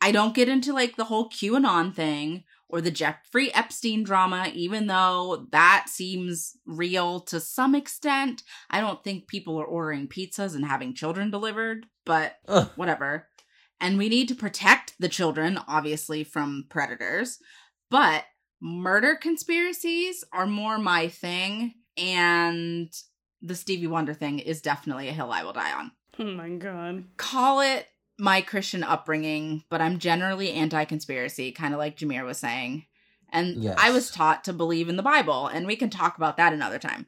I 0.00 0.12
don't 0.12 0.34
get 0.34 0.48
into 0.48 0.72
like 0.72 0.96
the 0.96 1.04
whole 1.04 1.28
QAnon 1.28 1.94
thing 1.94 2.44
or 2.68 2.80
the 2.80 2.90
Jeffrey 2.90 3.52
Epstein 3.52 4.02
drama, 4.04 4.50
even 4.54 4.86
though 4.86 5.46
that 5.50 5.86
seems 5.88 6.56
real 6.64 7.20
to 7.20 7.40
some 7.40 7.74
extent. 7.74 8.42
I 8.70 8.80
don't 8.80 9.02
think 9.02 9.26
people 9.26 9.60
are 9.60 9.66
ordering 9.66 10.08
pizzas 10.08 10.54
and 10.54 10.64
having 10.64 10.94
children 10.94 11.30
delivered, 11.30 11.86
but 12.06 12.36
Ugh. 12.48 12.70
whatever. 12.76 13.26
And 13.80 13.98
we 13.98 14.08
need 14.08 14.28
to 14.28 14.34
protect 14.34 14.79
the 15.00 15.08
children, 15.08 15.58
obviously, 15.66 16.22
from 16.22 16.66
predators. 16.68 17.38
But 17.90 18.24
murder 18.60 19.16
conspiracies 19.16 20.22
are 20.32 20.46
more 20.46 20.78
my 20.78 21.08
thing. 21.08 21.74
And 21.96 22.92
the 23.42 23.56
Stevie 23.56 23.88
Wonder 23.88 24.14
thing 24.14 24.38
is 24.38 24.60
definitely 24.60 25.08
a 25.08 25.12
hill 25.12 25.32
I 25.32 25.42
will 25.42 25.52
die 25.52 25.72
on. 25.72 25.90
Oh 26.18 26.24
my 26.24 26.50
god. 26.50 27.04
Call 27.16 27.60
it 27.60 27.88
my 28.18 28.42
Christian 28.42 28.84
upbringing, 28.84 29.64
but 29.70 29.80
I'm 29.80 29.98
generally 29.98 30.52
anti 30.52 30.84
conspiracy, 30.84 31.50
kind 31.50 31.72
of 31.74 31.78
like 31.78 31.96
Jameer 31.96 32.24
was 32.24 32.38
saying. 32.38 32.84
And 33.32 33.62
Yes. 33.62 33.78
I 33.80 33.90
was 33.90 34.10
taught 34.10 34.44
to 34.44 34.52
believe 34.52 34.88
in 34.88 34.96
the 34.96 35.02
Bible, 35.02 35.46
and 35.46 35.66
we 35.66 35.76
can 35.76 35.88
talk 35.88 36.16
about 36.16 36.36
that 36.36 36.52
another 36.52 36.78
time. 36.78 37.06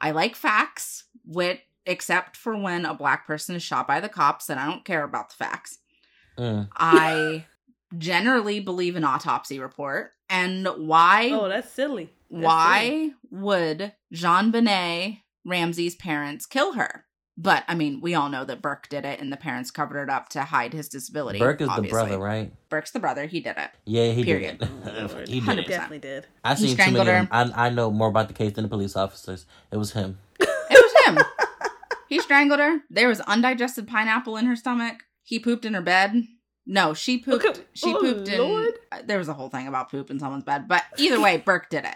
I 0.00 0.10
like 0.10 0.36
facts, 0.36 1.04
with, 1.24 1.60
except 1.86 2.36
for 2.36 2.56
when 2.56 2.84
a 2.84 2.94
black 2.94 3.26
person 3.26 3.54
is 3.56 3.62
shot 3.62 3.86
by 3.88 4.00
the 4.00 4.08
cops, 4.08 4.50
and 4.50 4.60
I 4.60 4.66
don't 4.66 4.84
care 4.84 5.04
about 5.04 5.30
the 5.30 5.36
facts. 5.36 5.78
Mm. 6.40 6.68
I 6.76 7.44
generally 7.96 8.60
believe 8.60 8.96
an 8.96 9.04
autopsy 9.04 9.58
report. 9.58 10.12
And 10.28 10.66
why 10.76 11.30
Oh, 11.32 11.48
that's 11.48 11.70
silly. 11.70 12.04
That's 12.30 12.42
silly. 12.42 12.42
why 12.44 13.10
would 13.30 13.92
JonBenét 14.14 15.20
Ramsey's 15.44 15.94
parents 15.96 16.46
kill 16.46 16.74
her? 16.74 17.04
But 17.36 17.64
I 17.68 17.74
mean, 17.74 18.00
we 18.02 18.14
all 18.14 18.28
know 18.28 18.44
that 18.44 18.60
Burke 18.60 18.88
did 18.90 19.06
it, 19.06 19.18
and 19.18 19.32
the 19.32 19.36
parents 19.36 19.70
covered 19.70 20.02
it 20.02 20.10
up 20.10 20.28
to 20.30 20.42
hide 20.42 20.74
his 20.74 20.88
disability. 20.90 21.38
Burke 21.38 21.62
is 21.62 21.68
obviously. 21.68 21.88
the 21.88 21.92
brother, 21.92 22.18
right? 22.18 22.52
Burke's 22.68 22.90
the 22.90 23.00
brother. 23.00 23.24
He 23.26 23.40
did 23.40 23.56
it. 23.56 23.70
Yeah, 23.86 24.12
he 24.12 24.24
Period. 24.24 24.58
did 24.58 24.68
it. 24.68 25.28
He 25.28 25.34
He 25.34 25.40
did 25.40 25.46
Hundred 25.46 25.64
it. 25.64 25.68
definitely 25.68 25.98
did. 26.00 26.26
I 26.44 26.54
He 26.54 26.66
seen 26.66 26.76
too 26.76 26.76
many. 26.76 26.92
strangled 26.96 27.08
Of 27.08 27.28
them. 27.30 27.54
I 27.56 27.66
I 27.66 27.70
know 27.70 27.90
more 27.90 28.08
about 28.08 28.28
the 28.28 28.34
case 28.34 28.52
than 28.52 28.64
the 28.64 28.68
police 28.68 28.94
officers. 28.94 29.46
It 29.72 29.78
was 29.78 29.92
him. 29.92 30.18
It 30.38 30.48
was 30.70 31.16
him. 31.16 31.24
he 32.08 32.20
strangled 32.20 32.60
her. 32.60 32.80
There 32.90 33.08
was 33.08 33.20
undigested 33.22 33.88
pineapple 33.88 34.36
in 34.36 34.44
her 34.46 34.56
stomach. 34.56 35.04
He 35.30 35.38
pooped 35.38 35.64
in 35.64 35.74
her 35.74 35.80
bed. 35.80 36.24
No, 36.66 36.92
she 36.92 37.18
pooped. 37.18 37.44
Okay. 37.46 37.60
She 37.72 37.94
Oh, 37.94 38.00
pooped 38.00 38.26
in. 38.28 38.38
Lord. 38.40 38.74
uh, 38.90 39.02
There 39.04 39.16
was 39.18 39.28
a 39.28 39.32
whole 39.34 39.48
thing 39.48 39.68
about 39.68 39.88
poop 39.88 40.10
in 40.10 40.18
someone's 40.18 40.42
bed, 40.42 40.66
but 40.66 40.82
either 40.98 41.20
way, 41.20 41.36
Burke 41.36 41.70
did 41.70 41.84
it. 41.84 41.94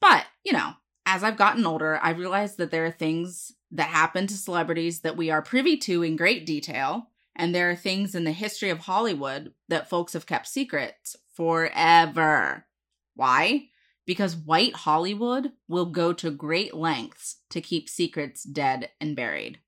But 0.00 0.24
you 0.42 0.52
know, 0.54 0.72
as 1.04 1.22
I've 1.22 1.36
gotten 1.36 1.66
older, 1.66 1.98
I 2.02 2.10
realized 2.12 2.56
that 2.56 2.70
there 2.70 2.86
are 2.86 2.90
things 2.90 3.52
that 3.70 3.88
happen 3.88 4.26
to 4.28 4.34
celebrities 4.34 5.00
that 5.00 5.16
we 5.16 5.30
are 5.30 5.42
privy 5.42 5.76
to 5.78 6.02
in 6.02 6.16
great 6.16 6.46
detail, 6.46 7.08
and 7.36 7.54
there 7.54 7.70
are 7.70 7.76
things 7.76 8.14
in 8.14 8.24
the 8.24 8.32
history 8.32 8.70
of 8.70 8.78
Hollywood 8.80 9.52
that 9.68 9.90
folks 9.90 10.14
have 10.14 10.24
kept 10.26 10.46
secrets 10.48 11.14
forever. 11.34 12.66
Why? 13.14 13.68
Because 14.06 14.36
white 14.36 14.74
Hollywood 14.74 15.52
will 15.68 15.86
go 15.86 16.12
to 16.14 16.30
great 16.30 16.74
lengths 16.74 17.36
to 17.50 17.60
keep 17.60 17.88
secrets 17.90 18.42
dead 18.42 18.88
and 19.00 19.14
buried. 19.14 19.60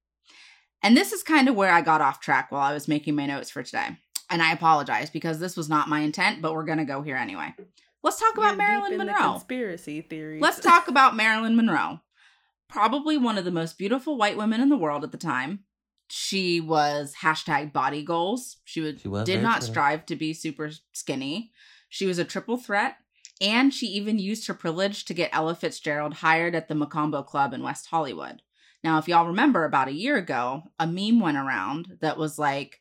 And 0.84 0.96
this 0.96 1.12
is 1.12 1.22
kind 1.22 1.48
of 1.48 1.54
where 1.56 1.72
I 1.72 1.80
got 1.80 2.00
off 2.02 2.20
track 2.20 2.52
while 2.52 2.60
I 2.60 2.74
was 2.74 2.86
making 2.86 3.16
my 3.16 3.24
notes 3.26 3.50
for 3.50 3.62
today. 3.62 3.88
And 4.30 4.42
I 4.42 4.52
apologize 4.52 5.08
because 5.10 5.38
this 5.40 5.56
was 5.56 5.68
not 5.68 5.88
my 5.88 6.00
intent, 6.00 6.42
but 6.42 6.52
we're 6.54 6.64
going 6.64 6.78
to 6.78 6.84
go 6.84 7.00
here 7.02 7.16
anyway. 7.16 7.54
Let's 8.02 8.20
talk 8.20 8.36
about 8.36 8.48
You're 8.48 8.56
Marilyn 8.56 8.90
deep 8.90 9.00
in 9.00 9.06
the 9.06 9.12
Monroe. 9.12 9.30
conspiracy 9.32 10.02
theories. 10.02 10.42
Let's 10.42 10.60
talk 10.60 10.88
about 10.88 11.16
Marilyn 11.16 11.56
Monroe. 11.56 12.00
Probably 12.68 13.16
one 13.16 13.38
of 13.38 13.44
the 13.46 13.50
most 13.50 13.78
beautiful 13.78 14.18
white 14.18 14.36
women 14.36 14.60
in 14.60 14.68
the 14.68 14.76
world 14.76 15.04
at 15.04 15.12
the 15.12 15.18
time. 15.18 15.60
She 16.10 16.60
was 16.60 17.14
hashtag 17.22 17.72
body 17.72 18.02
goals. 18.02 18.58
She, 18.64 18.82
would, 18.82 19.00
She 19.00 19.08
was 19.08 19.24
did 19.24 19.42
not 19.42 19.60
pretty. 19.60 19.72
strive 19.72 20.06
to 20.06 20.16
be 20.16 20.34
super 20.34 20.70
skinny. 20.92 21.50
She 21.88 22.04
was 22.04 22.18
a 22.18 22.24
triple 22.24 22.58
threat, 22.58 22.96
and 23.40 23.72
she 23.72 23.86
even 23.86 24.18
used 24.18 24.46
her 24.48 24.54
privilege 24.54 25.06
to 25.06 25.14
get 25.14 25.30
Ella 25.32 25.54
Fitzgerald 25.54 26.14
hired 26.14 26.54
at 26.54 26.68
the 26.68 26.74
Mocambo 26.74 27.24
Club 27.24 27.54
in 27.54 27.62
West 27.62 27.86
Hollywood. 27.86 28.42
Now, 28.84 28.98
if 28.98 29.08
y'all 29.08 29.26
remember, 29.26 29.64
about 29.64 29.88
a 29.88 29.92
year 29.94 30.16
ago, 30.16 30.62
a 30.78 30.86
meme 30.86 31.18
went 31.18 31.38
around 31.38 31.96
that 32.02 32.18
was 32.18 32.38
like, 32.38 32.80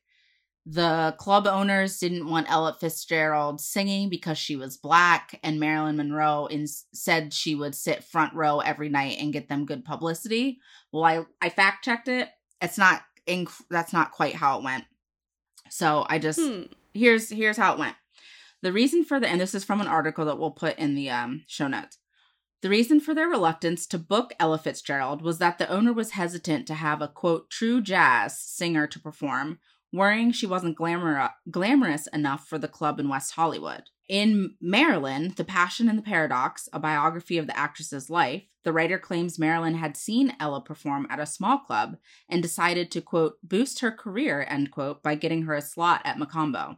the 0.66 1.16
club 1.18 1.46
owners 1.48 1.98
didn't 1.98 2.30
want 2.30 2.50
Ella 2.52 2.78
Fitzgerald 2.80 3.60
singing 3.60 4.10
because 4.10 4.38
she 4.38 4.56
was 4.56 4.78
black, 4.78 5.40
and 5.44 5.60
Marilyn 5.60 5.98
Monroe 5.98 6.46
in- 6.46 6.68
said 6.94 7.34
she 7.34 7.56
would 7.56 7.74
sit 7.76 8.04
front 8.04 8.34
row 8.34 8.60
every 8.60 8.88
night 8.90 9.18
and 9.20 9.34
get 9.34 9.50
them 9.50 9.66
good 9.66 9.84
publicity. 9.84 10.60
Well, 10.92 11.04
I 11.06 11.26
I 11.42 11.50
fact 11.50 11.84
checked 11.84 12.08
it. 12.08 12.30
It's 12.62 12.78
not 12.78 13.02
inc- 13.28 13.62
that's 13.70 13.92
not 13.92 14.12
quite 14.12 14.36
how 14.36 14.58
it 14.58 14.64
went. 14.64 14.86
So 15.70 16.06
I 16.10 16.18
just 16.20 16.40
Hmm. 16.40 16.64
here's 16.94 17.30
here's 17.30 17.58
how 17.58 17.74
it 17.74 17.80
went. 17.80 17.96
The 18.62 18.72
reason 18.72 19.04
for 19.04 19.20
the 19.20 19.28
and 19.28 19.42
this 19.42 19.54
is 19.56 19.66
from 19.66 19.82
an 19.82 19.88
article 19.88 20.24
that 20.26 20.40
we'll 20.40 20.52
put 20.52 20.78
in 20.78 20.96
the 20.96 21.10
um, 21.10 21.44
show 21.48 21.68
notes. 21.68 21.98
The 22.64 22.70
reason 22.70 23.02
for 23.02 23.14
their 23.14 23.28
reluctance 23.28 23.86
to 23.88 23.98
book 23.98 24.32
Ella 24.40 24.58
Fitzgerald 24.58 25.22
was 25.22 25.38
that 25.40 25.58
the 25.58 25.70
owner 25.70 25.92
was 25.92 26.12
hesitant 26.12 26.66
to 26.68 26.76
have 26.76 27.02
a 27.02 27.10
quote 27.10 27.50
true 27.50 27.82
jazz 27.82 28.40
singer 28.40 28.88
to 28.88 29.02
perform, 29.02 29.60
worrying 29.92 30.32
she 30.32 30.46
wasn't 30.46 30.78
glamour- 30.78 31.32
glamorous 31.52 32.08
enough 32.08 32.48
for 32.48 32.58
the 32.58 32.70
club 32.70 33.02
in 33.02 33.10
West 33.10 33.34
Hollywood. 33.34 33.90
In 34.08 34.56
Marilyn, 34.62 35.34
The 35.36 35.44
Passion 35.44 35.90
and 35.90 35.98
the 35.98 36.04
Paradox, 36.04 36.70
a 36.72 36.80
biography 36.80 37.38
of 37.38 37.48
the 37.48 37.60
actress's 37.60 38.10
life, 38.10 38.44
the 38.64 38.72
writer 38.72 38.98
claims 38.98 39.38
Marilyn 39.38 39.76
had 39.76 39.98
seen 39.98 40.34
Ella 40.40 40.62
perform 40.62 41.06
at 41.10 41.20
a 41.20 41.26
small 41.26 41.58
club 41.58 41.98
and 42.30 42.42
decided 42.42 42.92
to, 42.92 43.02
quote, 43.02 43.40
boost 43.44 43.82
her 43.82 43.92
career, 43.92 44.46
end 44.48 44.72
quote, 44.72 45.04
by 45.04 45.16
getting 45.16 45.44
her 45.44 45.54
a 45.54 45.62
slot 45.62 46.02
at 46.06 46.18
Mocambo. 46.18 46.78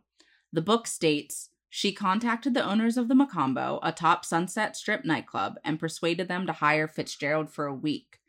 The 0.51 0.61
book 0.61 0.87
states 0.87 1.49
she 1.77 1.91
contacted 1.91 2.53
the 2.53 2.63
owners 2.63 2.95
of 2.95 3.09
the 3.09 3.13
Mocambo, 3.13 3.79
a 3.83 3.91
top 3.91 4.23
Sunset 4.23 4.77
Strip 4.77 5.03
nightclub, 5.03 5.55
and 5.61 5.77
persuaded 5.77 6.29
them 6.29 6.47
to 6.47 6.53
hire 6.53 6.87
Fitzgerald 6.87 7.49
for 7.49 7.65
a 7.65 7.75
week. 7.75 8.21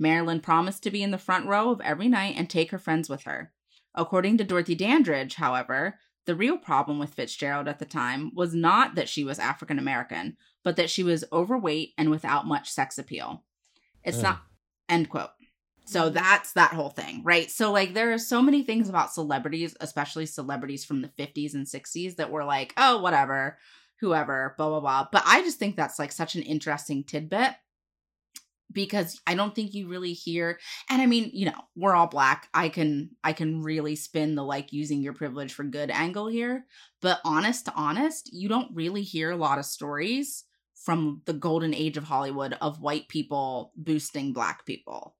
Marilyn 0.00 0.40
promised 0.40 0.82
to 0.82 0.90
be 0.90 1.04
in 1.04 1.12
the 1.12 1.16
front 1.16 1.46
row 1.46 1.70
of 1.70 1.80
every 1.82 2.08
night 2.08 2.34
and 2.36 2.50
take 2.50 2.72
her 2.72 2.78
friends 2.78 3.08
with 3.08 3.22
her. 3.22 3.52
According 3.94 4.38
to 4.38 4.44
Dorothy 4.44 4.74
Dandridge, 4.74 5.36
however, 5.36 6.00
the 6.24 6.34
real 6.34 6.58
problem 6.58 6.98
with 6.98 7.14
Fitzgerald 7.14 7.68
at 7.68 7.78
the 7.78 7.84
time 7.84 8.32
was 8.34 8.52
not 8.52 8.96
that 8.96 9.08
she 9.08 9.22
was 9.22 9.38
African 9.38 9.78
American, 9.78 10.36
but 10.64 10.74
that 10.74 10.90
she 10.90 11.04
was 11.04 11.24
overweight 11.30 11.94
and 11.96 12.10
without 12.10 12.48
much 12.48 12.68
sex 12.68 12.98
appeal. 12.98 13.44
It's 14.02 14.18
Mm. 14.18 14.22
not, 14.24 14.42
end 14.88 15.08
quote. 15.08 15.30
So 15.88 16.02
mm-hmm. 16.02 16.14
that's 16.14 16.52
that 16.52 16.74
whole 16.74 16.90
thing, 16.90 17.22
right? 17.24 17.50
So, 17.50 17.72
like, 17.72 17.94
there 17.94 18.12
are 18.12 18.18
so 18.18 18.42
many 18.42 18.62
things 18.62 18.88
about 18.90 19.14
celebrities, 19.14 19.74
especially 19.80 20.26
celebrities 20.26 20.84
from 20.84 21.00
the 21.02 21.08
50s 21.08 21.54
and 21.54 21.66
60s, 21.66 22.16
that 22.16 22.30
were 22.30 22.44
like, 22.44 22.74
oh, 22.76 22.98
whatever, 23.00 23.58
whoever, 24.00 24.54
blah, 24.58 24.68
blah, 24.68 24.80
blah. 24.80 25.08
But 25.10 25.22
I 25.26 25.40
just 25.42 25.58
think 25.58 25.76
that's 25.76 25.98
like 25.98 26.12
such 26.12 26.34
an 26.36 26.42
interesting 26.42 27.04
tidbit. 27.04 27.54
because 28.72 29.20
I 29.26 29.34
don't 29.34 29.54
think 29.54 29.74
you 29.74 29.88
really 29.88 30.12
hear 30.12 30.58
and 30.90 31.00
I 31.00 31.06
mean, 31.06 31.30
you 31.32 31.46
know, 31.46 31.60
we're 31.74 31.94
all 31.94 32.06
black. 32.06 32.48
I 32.52 32.68
can 32.68 33.10
I 33.24 33.32
can 33.32 33.62
really 33.62 33.96
spin 33.96 34.34
the 34.34 34.44
like 34.44 34.72
using 34.72 35.00
your 35.02 35.14
privilege 35.14 35.52
for 35.54 35.64
good 35.64 35.90
angle 35.90 36.26
here, 36.28 36.66
but 37.00 37.20
honest 37.24 37.64
to 37.66 37.72
honest, 37.74 38.30
you 38.32 38.48
don't 38.48 38.74
really 38.74 39.02
hear 39.02 39.30
a 39.30 39.36
lot 39.36 39.58
of 39.58 39.64
stories 39.64 40.44
from 40.74 41.22
the 41.24 41.32
golden 41.32 41.74
age 41.74 41.96
of 41.96 42.04
Hollywood 42.04 42.56
of 42.60 42.80
white 42.80 43.08
people 43.08 43.72
boosting 43.76 44.32
black 44.32 44.66
people. 44.66 45.16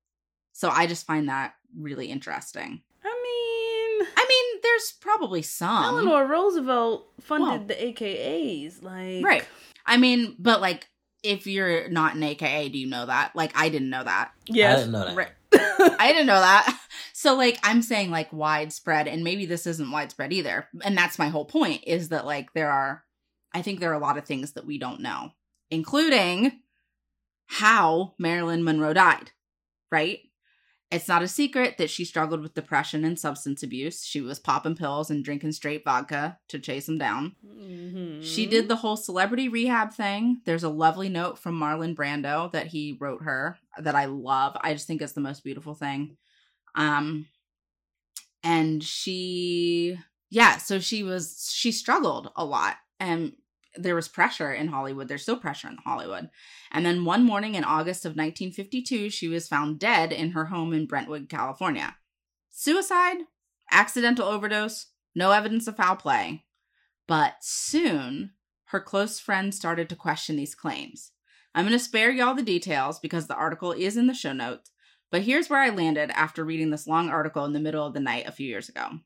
So 0.59 0.69
I 0.71 0.89
just 0.89 1.07
find 1.07 1.29
that 1.29 1.55
really 1.79 2.07
interesting. 2.07 2.83
I 3.05 3.09
mean, 4.03 4.09
I 4.17 4.27
mean, 4.29 4.61
there's 4.61 4.93
probably 5.01 5.41
some. 5.41 5.85
Eleanor 5.85 6.27
Roosevelt 6.27 7.13
funded 7.21 7.49
Well- 7.49 7.67
the 7.69 7.75
AKAs, 7.75 8.83
like 8.83 9.25
Right. 9.25 9.45
I 9.87 9.99
mean, 9.99 10.35
but 10.37 10.61
like 10.61 10.89
if 11.23 11.47
you're 11.47 11.89
not 11.91 12.17
an 12.17 12.25
AKA, 12.25 12.71
do 12.71 12.79
you 12.79 12.89
know 12.89 13.07
that? 13.07 13.37
Like 13.37 13.53
I 13.55 13.69
didn't 13.69 13.91
know 13.91 14.03
that. 14.03 14.33
Yeah, 14.49 14.73
I 14.73 14.77
didn't 14.79 14.91
know 14.91 15.05
that. 15.05 15.17
Right. 15.17 15.31
I 16.01 16.09
didn't 16.13 16.27
know 16.27 16.41
that. 16.41 16.77
So 17.13 17.35
like 17.35 17.59
I'm 17.65 17.83
saying 17.83 18.13
like 18.13 18.33
widespread 18.33 19.09
and 19.09 19.25
maybe 19.25 19.45
this 19.45 19.67
isn't 19.67 19.91
widespread 19.91 20.33
either. 20.33 20.69
And 20.85 20.97
that's 20.97 21.19
my 21.19 21.29
whole 21.31 21.45
point 21.45 21.83
is 21.85 22.11
that 22.11 22.27
like 22.27 22.53
there 22.53 22.71
are 22.71 23.03
I 23.53 23.61
think 23.63 23.81
there 23.81 23.91
are 23.91 23.95
a 23.95 23.99
lot 23.99 24.19
of 24.19 24.25
things 24.25 24.53
that 24.53 24.65
we 24.67 24.79
don't 24.79 25.01
know, 25.01 25.33
including 25.69 26.61
how 27.47 28.15
Marilyn 28.21 28.63
Monroe 28.63 28.93
died, 28.93 29.33
right? 29.91 30.21
It's 30.91 31.09
not 31.09 31.23
a 31.23 31.29
secret 31.29 31.77
that 31.77 31.91
she 31.91 32.07
struggled 32.07 32.41
with 32.41 32.55
depression 32.55 33.05
and 33.05 33.19
substance 33.19 33.63
abuse. 33.63 34.05
She 34.05 34.23
was 34.23 34.39
popping 34.39 34.75
pills 34.75 35.11
and 35.11 35.23
drinking 35.23 35.53
straight 35.53 35.85
vodka 35.85 36.39
to 36.49 36.59
chase 36.59 36.87
them 36.87 36.97
down. 36.97 37.37
Mhm. 37.45 38.25
She 38.25 38.47
did 38.47 38.69
the 38.69 38.77
whole 38.77 38.97
celebrity 38.97 39.51
rehab 39.51 39.93
thing. 39.93 40.41
There's 40.47 40.63
a 40.65 40.71
lovely 40.71 41.11
note 41.11 41.39
from 41.39 41.61
Marlon 41.61 41.95
Brando 41.95 42.51
that 42.53 42.69
he 42.69 42.97
wrote 42.99 43.23
her 43.25 43.59
that 43.79 43.95
I 43.95 44.07
love. 44.07 44.57
I 44.63 44.73
just 44.73 44.87
think 44.87 45.03
it's 45.03 45.13
the 45.13 45.21
most 45.21 45.45
beautiful 45.45 45.75
thing. 45.75 46.17
Um 46.75 47.27
and 48.43 48.83
she 48.83 49.99
yeah, 50.31 50.57
so 50.59 50.79
she 50.79 51.03
was 51.03 51.51
she 51.55 51.71
struggled 51.73 52.31
a 52.35 52.45
lot 52.45 52.77
and 52.99 53.33
there 53.79 53.95
was 53.95 54.09
pressure 54.09 54.53
in 54.53 54.69
Hollywood. 54.69 55.09
There's 55.09 55.23
still 55.23 55.39
pressure 55.39 55.69
in 55.69 55.79
Hollywood. 55.85 56.31
And 56.71 56.85
then 56.85 57.05
one 57.05 57.25
morning 57.25 57.55
in 57.55 57.65
August 57.65 58.05
of 58.05 58.11
1952, 58.11 59.11
she 59.11 59.29
was 59.29 59.49
found 59.49 59.79
dead 59.79 60.13
in 60.13 60.33
her 60.33 60.47
home 60.47 60.73
in 60.73 60.87
Brentwood, 60.87 61.29
California. 61.29 61.97
Suicide, 62.51 63.19
accidental 63.71 64.27
overdose, 64.29 64.87
no 65.15 65.31
evidence 65.31 65.67
of 65.67 65.77
foul 65.77 65.97
play. 65.97 66.45
But 67.07 67.37
soon, 67.41 68.33
her 68.67 68.81
close 68.81 69.19
friends 69.19 69.57
started 69.57 69.89
to 69.89 69.97
question 69.97 70.37
these 70.37 70.55
claims. 70.55 71.13
I'm 71.55 71.65
going 71.65 71.73
to 71.73 71.83
spare 71.83 72.11
y'all 72.11 72.35
the 72.35 72.43
details 72.43 72.99
because 72.99 73.27
the 73.27 73.35
article 73.35 73.73
is 73.73 73.97
in 73.97 74.07
the 74.07 74.15
show 74.15 74.33
notes, 74.33 74.71
but 75.11 75.23
here's 75.23 75.49
where 75.49 75.61
I 75.61 75.71
landed 75.71 76.11
after 76.11 76.45
reading 76.45 76.71
this 76.71 76.87
long 76.87 77.09
article 77.09 77.45
in 77.45 77.53
the 77.53 77.61
middle 77.61 77.87
of 77.87 77.95
the 77.95 78.01
night 78.01 78.27
a 78.27 78.33
few 78.33 78.47
years 78.47 78.69
ago. 78.69 79.01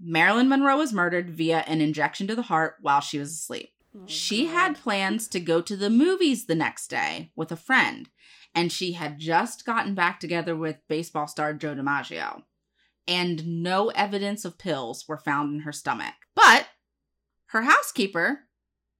Marilyn 0.00 0.48
Monroe 0.48 0.78
was 0.78 0.92
murdered 0.92 1.30
via 1.30 1.64
an 1.66 1.80
injection 1.80 2.26
to 2.28 2.34
the 2.34 2.42
heart 2.42 2.76
while 2.80 3.00
she 3.00 3.18
was 3.18 3.32
asleep. 3.32 3.70
She 4.06 4.46
had 4.46 4.80
plans 4.80 5.28
to 5.28 5.40
go 5.40 5.60
to 5.60 5.76
the 5.76 5.90
movies 5.90 6.46
the 6.46 6.54
next 6.54 6.88
day 6.88 7.30
with 7.36 7.52
a 7.52 7.56
friend, 7.56 8.08
and 8.54 8.72
she 8.72 8.92
had 8.92 9.18
just 9.18 9.64
gotten 9.64 9.94
back 9.94 10.20
together 10.20 10.56
with 10.56 10.86
baseball 10.88 11.26
star 11.26 11.52
Joe 11.52 11.74
DiMaggio. 11.74 12.42
And 13.06 13.62
no 13.62 13.88
evidence 13.90 14.44
of 14.44 14.58
pills 14.58 15.06
were 15.08 15.18
found 15.18 15.54
in 15.54 15.60
her 15.60 15.72
stomach. 15.72 16.14
But 16.34 16.68
her 17.46 17.62
housekeeper 17.62 18.40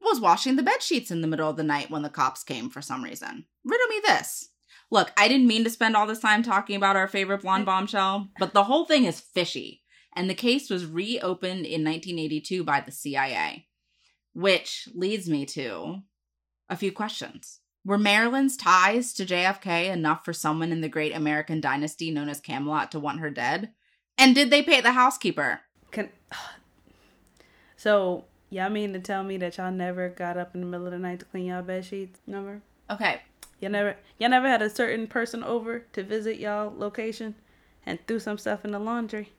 was 0.01 0.21
washing 0.21 0.57
the 0.57 0.63
bed 0.63 0.83
sheets 0.83 1.11
in 1.11 1.21
the 1.21 1.29
middle 1.29 1.49
of 1.49 1.57
the 1.57 1.63
night 1.63 1.91
when 1.91 2.03
the 2.03 2.11
cops 2.11 2.43
came 2.43 2.69
for 2.69 2.83
some 2.83 3.05
reason. 3.05 3.47
Riddle 3.65 3.89
me 3.89 4.01
this. 4.05 4.51
Look, 4.91 5.13
I 5.17 5.29
didn't 5.29 5.47
mean 5.47 5.65
to 5.65 5.71
spend 5.71 5.97
all 5.97 6.07
this 6.07 6.19
time 6.19 6.43
talking 6.43 6.77
about 6.77 6.97
our 6.97 7.09
favorite 7.09 7.43
blonde 7.43 7.65
bombshell, 7.65 8.29
but 8.39 8.53
the 8.53 8.65
whole 8.65 8.85
thing 8.85 9.05
is 9.05 9.21
fishy. 9.21 9.83
And 10.15 10.29
the 10.29 10.35
case 10.35 10.69
was 10.69 10.85
reopened 10.85 11.65
in 11.65 11.83
1982 11.83 12.63
by 12.65 12.81
the 12.81 12.93
CIA. 12.93 13.69
Which 14.35 14.89
leads 14.95 15.29
me 15.29 15.45
to 15.47 16.03
a 16.69 16.77
few 16.77 16.91
questions. 16.93 17.61
Were 17.85 17.99
Marilyn's 17.99 18.57
ties 18.57 19.13
to 19.15 19.27
JFK 19.27 19.91
enough 19.93 20.25
for 20.25 20.33
someone 20.33 20.71
in 20.73 20.81
the 20.81 20.89
great 20.89 21.15
American 21.15 21.61
dynasty 21.61 22.11
known 22.11 22.29
as 22.29 22.41
Camelot 22.41 22.91
to 22.93 23.01
want 23.01 23.21
her 23.21 23.31
dead? 23.31 23.73
And 24.17 24.35
did 24.35 24.51
they 24.51 24.63
pay 24.63 24.81
the 24.81 24.93
housekeeper? 24.93 25.61
Can, 25.91 26.09
so 27.77 28.25
y'all 28.51 28.71
mean 28.71 28.93
to 28.93 29.01
tell 29.01 29.23
me 29.25 29.37
that 29.39 29.57
y'all 29.59 29.73
never 29.73 30.09
got 30.09 30.37
up 30.37 30.55
in 30.55 30.61
the 30.61 30.67
middle 30.67 30.87
of 30.87 30.93
the 30.93 30.99
night 30.99 31.21
to 31.21 31.25
clean 31.27 31.47
y'all 31.47 31.63
bed 31.63 31.85
sheets? 31.85 32.21
Never. 32.27 32.63
Okay. 32.91 33.21
Y'all 33.61 33.71
never. 33.71 33.97
Y'all 34.19 34.31
never 34.31 34.49
had 34.49 34.63
a 34.63 34.71
certain 34.71 35.07
person 35.07 35.43
over 35.43 35.81
to 35.93 36.03
visit 36.03 36.39
y'all 36.39 36.73
location, 36.77 37.35
and 37.87 37.99
threw 38.07 38.19
some 38.19 38.39
stuff 38.39 38.65
in 38.65 38.71
the 38.73 38.79
laundry. 38.79 39.33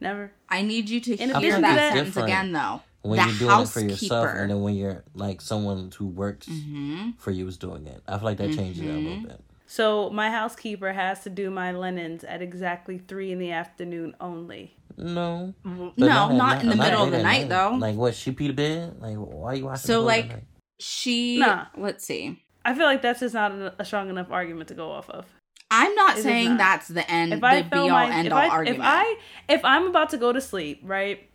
Never. 0.00 0.32
I 0.48 0.62
need 0.62 0.88
you 0.88 1.00
to 1.00 1.12
In 1.16 1.28
hear 1.30 1.38
addition 1.38 1.62
that 1.62 1.70
to 1.70 1.74
that- 1.76 1.88
sentence 1.94 2.08
Different. 2.14 2.28
again, 2.28 2.52
though. 2.52 2.82
When 3.08 3.18
the 3.18 3.26
you're 3.26 3.38
doing 3.38 3.60
it 3.62 3.68
for 3.68 3.80
yourself, 3.80 4.28
and 4.34 4.50
then 4.50 4.62
when 4.62 4.74
you're 4.74 5.04
like 5.14 5.40
someone 5.40 5.90
who 5.96 6.06
works 6.06 6.46
hmm 6.46 7.10
for 7.18 7.30
you 7.30 7.46
is 7.46 7.56
doing 7.56 7.86
it, 7.86 8.02
I 8.06 8.16
feel 8.18 8.24
like 8.24 8.38
that 8.38 8.52
changes 8.54 8.82
it 8.82 8.90
a 8.90 8.98
little 8.98 9.18
Mhm. 9.18 9.28
bit. 9.28 9.40
So 9.66 10.08
my 10.10 10.30
housekeeper 10.30 10.92
has 10.92 11.22
to 11.24 11.30
do 11.30 11.50
my 11.50 11.72
linens 11.72 12.24
at 12.24 12.40
exactly 12.40 12.98
three 12.98 13.32
in 13.32 13.38
the 13.38 13.50
afternoon 13.50 14.14
only. 14.20 14.74
No, 14.96 15.54
But 15.62 15.92
No, 15.98 16.06
at 16.30 16.32
not 16.32 16.32
night- 16.32 16.62
in 16.62 16.68
the 16.70 16.76
middle 16.76 17.04
of 17.04 17.10
the 17.12 17.18
at 17.18 17.22
night, 17.22 17.48
though. 17.48 17.76
Like 17.78 17.94
what? 17.96 18.14
She 18.14 18.32
pee 18.32 18.48
the 18.48 18.54
bed? 18.54 18.96
Like 19.00 19.16
why 19.16 19.52
are 19.52 19.54
you 19.56 19.64
watching? 19.66 19.86
So, 19.86 20.00
the 20.00 20.06
like, 20.06 20.28
night? 20.28 20.44
She. 20.80 21.38
Nah. 21.38 21.66
Let's 21.76 22.04
see. 22.04 22.42
I 22.64 22.74
feel 22.74 22.84
like 22.86 23.02
that's 23.02 23.20
just 23.20 23.34
not 23.34 23.52
a, 23.52 23.74
a 23.78 23.84
strong 23.84 24.10
enough 24.10 24.30
argument 24.30 24.68
to 24.68 24.74
go 24.74 24.90
off 24.90 25.08
of. 25.10 25.26
I'm 25.70 25.94
not 25.94 26.12
It 26.16 26.18
is 26.18 26.24
saying 26.24 26.48
not. 26.50 26.58
that's 26.58 26.88
the 26.88 27.08
end, 27.10 27.34
If 27.34 27.44
I 27.44 27.60
be 27.62 27.68
feel 27.68 27.82
all 27.82 27.88
my, 27.90 28.10
end 28.10 28.26
if 28.28 28.32
all 28.32 28.38
I, 28.38 28.48
argument. 28.48 28.80
if 28.82 28.86
I, 28.86 29.16
if 29.50 29.64
I'm 29.64 29.86
about 29.86 30.10
to 30.10 30.16
go 30.16 30.32
to 30.32 30.40
sleep, 30.40 30.80
right? 30.82 31.28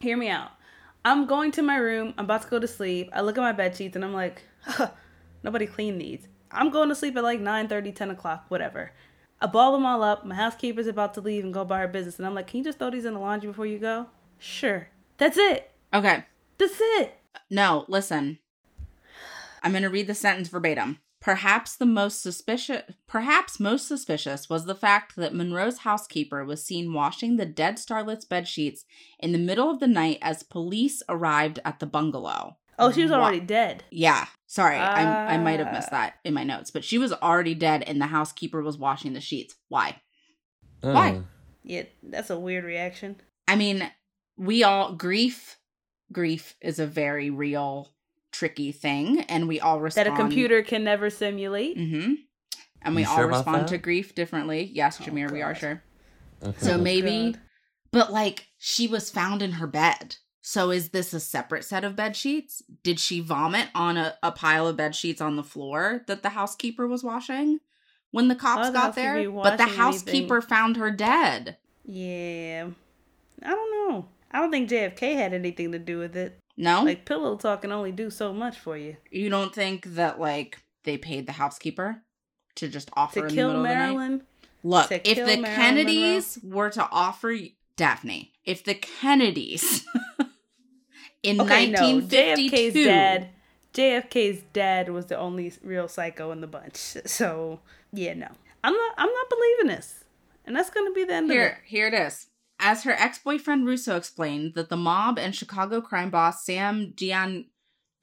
Hear 0.00 0.16
me 0.16 0.28
out. 0.28 0.50
I'm 1.04 1.26
going 1.26 1.52
to 1.52 1.62
my 1.62 1.76
room. 1.76 2.14
I'm 2.16 2.24
about 2.24 2.42
to 2.42 2.48
go 2.48 2.58
to 2.58 2.66
sleep. 2.66 3.10
I 3.12 3.20
look 3.20 3.36
at 3.36 3.42
my 3.42 3.52
bed 3.52 3.76
sheets 3.76 3.94
and 3.94 4.04
I'm 4.04 4.14
like, 4.14 4.42
nobody 5.42 5.66
cleaned 5.66 6.00
these. 6.00 6.26
I'm 6.50 6.70
going 6.70 6.88
to 6.88 6.94
sleep 6.94 7.16
at 7.16 7.22
like 7.22 7.40
9 7.40 7.68
30, 7.68 7.92
10 7.92 8.10
o'clock, 8.10 8.46
whatever. 8.48 8.92
I 9.40 9.46
ball 9.46 9.72
them 9.72 9.84
all 9.84 10.02
up. 10.02 10.24
My 10.24 10.34
housekeeper's 10.34 10.86
about 10.86 11.14
to 11.14 11.20
leave 11.20 11.44
and 11.44 11.52
go 11.52 11.64
by 11.64 11.80
her 11.80 11.88
business. 11.88 12.18
And 12.18 12.26
I'm 12.26 12.34
like, 12.34 12.46
can 12.46 12.58
you 12.58 12.64
just 12.64 12.78
throw 12.78 12.90
these 12.90 13.04
in 13.04 13.14
the 13.14 13.20
laundry 13.20 13.48
before 13.48 13.66
you 13.66 13.78
go? 13.78 14.06
Sure. 14.38 14.88
That's 15.18 15.36
it. 15.36 15.70
okay. 15.92 16.24
That's 16.56 16.76
it. 16.80 17.14
No, 17.50 17.84
listen. 17.88 18.38
I'm 19.62 19.72
going 19.72 19.82
to 19.82 19.90
read 19.90 20.06
the 20.06 20.14
sentence 20.14 20.48
verbatim. 20.48 20.98
Perhaps 21.24 21.76
the 21.76 21.86
most 21.86 22.20
suspicious 22.22 22.82
perhaps 23.06 23.58
most 23.58 23.88
suspicious 23.88 24.50
was 24.50 24.66
the 24.66 24.74
fact 24.74 25.16
that 25.16 25.34
Monroe's 25.34 25.78
housekeeper 25.78 26.44
was 26.44 26.62
seen 26.62 26.92
washing 26.92 27.36
the 27.36 27.46
dead 27.46 27.76
starlet's 27.78 28.26
bed 28.26 28.46
sheets 28.46 28.84
in 29.18 29.32
the 29.32 29.38
middle 29.38 29.70
of 29.70 29.80
the 29.80 29.86
night 29.86 30.18
as 30.20 30.42
police 30.42 31.02
arrived 31.08 31.60
at 31.64 31.78
the 31.80 31.86
bungalow. 31.86 32.58
Oh, 32.78 32.92
she 32.92 33.00
was 33.02 33.10
Wha- 33.10 33.16
already 33.20 33.40
dead. 33.40 33.84
Yeah, 33.90 34.26
sorry, 34.46 34.76
I 34.76 35.34
I 35.34 35.38
might 35.38 35.60
have 35.60 35.72
missed 35.72 35.88
Ah. 35.92 35.96
that 35.96 36.14
in 36.24 36.34
my 36.34 36.44
notes, 36.44 36.70
but 36.70 36.84
she 36.84 36.98
was 36.98 37.12
already 37.14 37.54
dead 37.54 37.82
and 37.84 37.98
the 37.98 38.08
housekeeper 38.08 38.62
was 38.62 38.76
washing 38.76 39.14
the 39.14 39.20
sheets. 39.22 39.54
Why? 39.68 40.02
Mm. 40.82 40.92
why? 40.94 41.22
Yeah, 41.62 41.84
that's 42.02 42.28
a 42.28 42.38
weird 42.38 42.64
reaction. 42.64 43.16
I 43.48 43.56
mean, 43.56 43.90
we 44.36 44.62
all 44.62 44.92
grief 44.92 45.58
grief 46.12 46.54
is 46.60 46.78
a 46.78 46.86
very 46.86 47.30
real 47.30 47.93
tricky 48.34 48.72
thing 48.72 49.20
and 49.22 49.46
we 49.46 49.60
all 49.60 49.80
respond 49.80 50.06
That 50.06 50.12
a 50.12 50.16
computer 50.16 50.62
can 50.62 50.82
never 50.84 51.08
simulate. 51.08 51.78
Mm-hmm. 51.78 52.14
And 52.82 52.94
we 52.94 53.02
You 53.02 53.08
all 53.08 53.16
sure 53.16 53.28
respond 53.28 53.68
to 53.68 53.78
grief 53.78 54.14
differently. 54.14 54.70
Yes, 54.74 55.00
Oh, 55.00 55.04
Jameer, 55.04 55.30
we 55.30 55.40
are 55.40 55.54
sure. 55.54 55.82
So 56.58 56.74
Oh, 56.74 56.78
maybe, 56.78 57.32
God. 57.32 57.40
but 57.92 58.12
like 58.12 58.48
she 58.58 58.86
was 58.86 59.10
found 59.10 59.40
in 59.40 59.52
her 59.52 59.66
bed. 59.66 60.16
So 60.42 60.70
is 60.70 60.90
this 60.90 61.14
a 61.14 61.20
separate 61.20 61.64
set 61.64 61.84
of 61.84 61.96
bed 61.96 62.16
sheets? 62.16 62.62
Did 62.82 63.00
she 63.00 63.20
vomit 63.20 63.68
on 63.74 63.96
a, 63.96 64.16
a 64.22 64.30
pile 64.32 64.66
of 64.66 64.76
bed 64.76 64.94
sheets 64.94 65.22
on 65.22 65.36
the 65.36 65.42
floor 65.42 66.02
that 66.06 66.22
the 66.22 66.30
housekeeper 66.30 66.86
was 66.86 67.02
washing 67.02 67.60
when 68.10 68.28
the 68.28 68.34
cops 68.34 68.68
Why 68.68 68.72
got 68.72 68.94
there? 68.94 69.30
But 69.30 69.56
the 69.56 69.64
washing 69.64 69.78
housekeeper 69.78 70.42
found 70.42 70.76
her 70.76 70.90
dead. 70.90 71.56
Yeah. 71.86 72.66
I 73.42 73.48
don't 73.48 73.90
know. 73.90 74.06
I 74.32 74.40
don't 74.40 74.50
think 74.50 74.68
JFK 74.68 75.14
had 75.14 75.32
anything 75.32 75.72
to 75.72 75.78
do 75.78 75.98
with 75.98 76.14
it. 76.16 76.38
No? 76.56 76.82
Like 76.84 77.04
pillow 77.04 77.36
talk 77.36 77.62
can 77.62 77.72
only 77.72 77.92
do 77.92 78.10
so 78.10 78.32
much 78.32 78.58
for 78.58 78.76
you. 78.76 78.96
you 79.10 79.28
don't 79.28 79.54
think 79.54 79.84
that 79.94 80.20
like 80.20 80.58
they 80.84 80.96
paid 80.96 81.26
the 81.26 81.32
housekeeper 81.32 82.02
to 82.56 82.68
just 82.68 82.90
offer 82.94 83.20
To 83.20 83.20
in 83.22 83.28
the 83.28 83.34
kill 83.34 83.48
middle 83.48 83.62
of 83.62 83.68
the 83.68 83.74
night? 83.74 83.80
Marilyn, 83.92 84.22
Look, 84.62 84.88
To 84.88 85.10
if 85.10 85.16
the 85.16 85.24
Marilyn 85.24 85.44
Kennedys 85.44 86.38
were 86.42 86.70
to 86.70 86.88
offer 86.90 87.36
Daphne, 87.76 88.32
if 88.44 88.64
the 88.64 88.74
Kennedys 88.74 89.84
in 91.22 91.40
okay, 91.40 91.70
no, 91.70 91.82
1952, 91.82 92.78
JFK's 92.78 92.86
dad. 92.86 93.28
JFK's 93.74 94.42
dad 94.52 94.88
was 94.90 95.06
the 95.06 95.18
only 95.18 95.52
real 95.62 95.88
psycho 95.88 96.30
in 96.30 96.40
the 96.40 96.46
bunch. 96.46 96.96
So 97.06 97.60
yeah, 97.92 98.14
no, 98.14 98.28
I'm 98.62 98.72
not. 98.72 98.94
I'm 98.96 99.12
not 99.12 99.28
believing 99.28 99.76
this, 99.76 100.04
and 100.44 100.54
that's 100.54 100.70
gonna 100.70 100.92
be 100.92 101.04
the 101.04 101.14
end 101.14 101.30
of 101.30 101.34
here, 101.34 101.58
here 101.66 101.86
it 101.88 101.94
is. 101.94 102.26
As 102.58 102.84
her 102.84 102.92
ex-boyfriend 102.92 103.66
Russo 103.66 103.96
explained, 103.96 104.54
that 104.54 104.68
the 104.68 104.76
mob 104.76 105.18
and 105.18 105.34
Chicago 105.34 105.80
crime 105.80 106.10
boss 106.10 106.44
Sam 106.44 106.92
Gian 106.96 107.46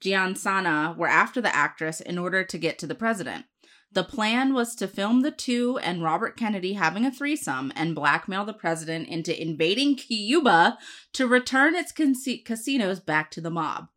Giancana 0.02 0.96
were 0.96 1.08
after 1.08 1.40
the 1.40 1.54
actress 1.54 2.00
in 2.00 2.18
order 2.18 2.44
to 2.44 2.58
get 2.58 2.78
to 2.78 2.86
the 2.86 2.94
president. 2.94 3.46
The 3.92 4.04
plan 4.04 4.54
was 4.54 4.74
to 4.76 4.88
film 4.88 5.20
the 5.20 5.30
two 5.30 5.78
and 5.78 6.02
Robert 6.02 6.36
Kennedy 6.36 6.72
having 6.72 7.04
a 7.04 7.10
threesome 7.10 7.72
and 7.76 7.94
blackmail 7.94 8.44
the 8.44 8.54
president 8.54 9.08
into 9.08 9.40
invading 9.40 9.96
Cuba 9.96 10.78
to 11.12 11.26
return 11.26 11.74
its 11.74 11.92
casinos 11.92 13.00
back 13.00 13.30
to 13.32 13.40
the 13.40 13.50
mob. 13.50 13.88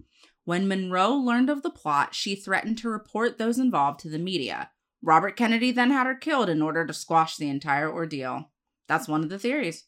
When 0.44 0.68
Monroe 0.68 1.14
learned 1.14 1.50
of 1.50 1.64
the 1.64 1.70
plot, 1.70 2.14
she 2.14 2.36
threatened 2.36 2.78
to 2.80 2.90
report 2.90 3.38
those 3.38 3.58
involved 3.58 4.02
to 4.02 4.10
the 4.10 4.20
media. 4.20 4.70
Robert 5.02 5.36
Kennedy 5.36 5.72
then 5.72 5.92
had 5.92 6.08
her 6.08 6.16
killed 6.16 6.50
in 6.50 6.62
order 6.62 6.86
to 6.86 6.94
squash 6.94 7.38
the 7.38 7.50
entire 7.50 7.92
ordeal. 7.92 8.52
That's 8.88 9.08
one 9.08 9.24
of 9.24 9.30
the 9.30 9.40
theories. 9.40 9.86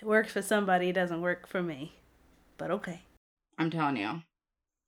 It 0.00 0.06
works 0.06 0.32
for 0.32 0.42
somebody, 0.42 0.88
it 0.88 0.94
doesn't 0.94 1.20
work 1.20 1.46
for 1.46 1.62
me. 1.62 1.96
But 2.56 2.70
okay. 2.70 3.02
I'm 3.58 3.70
telling 3.70 3.98
you. 3.98 4.22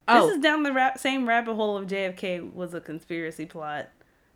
Oh. 0.08 0.26
This 0.26 0.36
is 0.36 0.42
down 0.42 0.62
the 0.62 0.72
ra- 0.72 0.96
same 0.96 1.28
rabbit 1.28 1.54
hole 1.54 1.76
of 1.76 1.86
JFK 1.86 2.52
was 2.52 2.72
a 2.74 2.80
conspiracy 2.80 3.46
plot. 3.46 3.90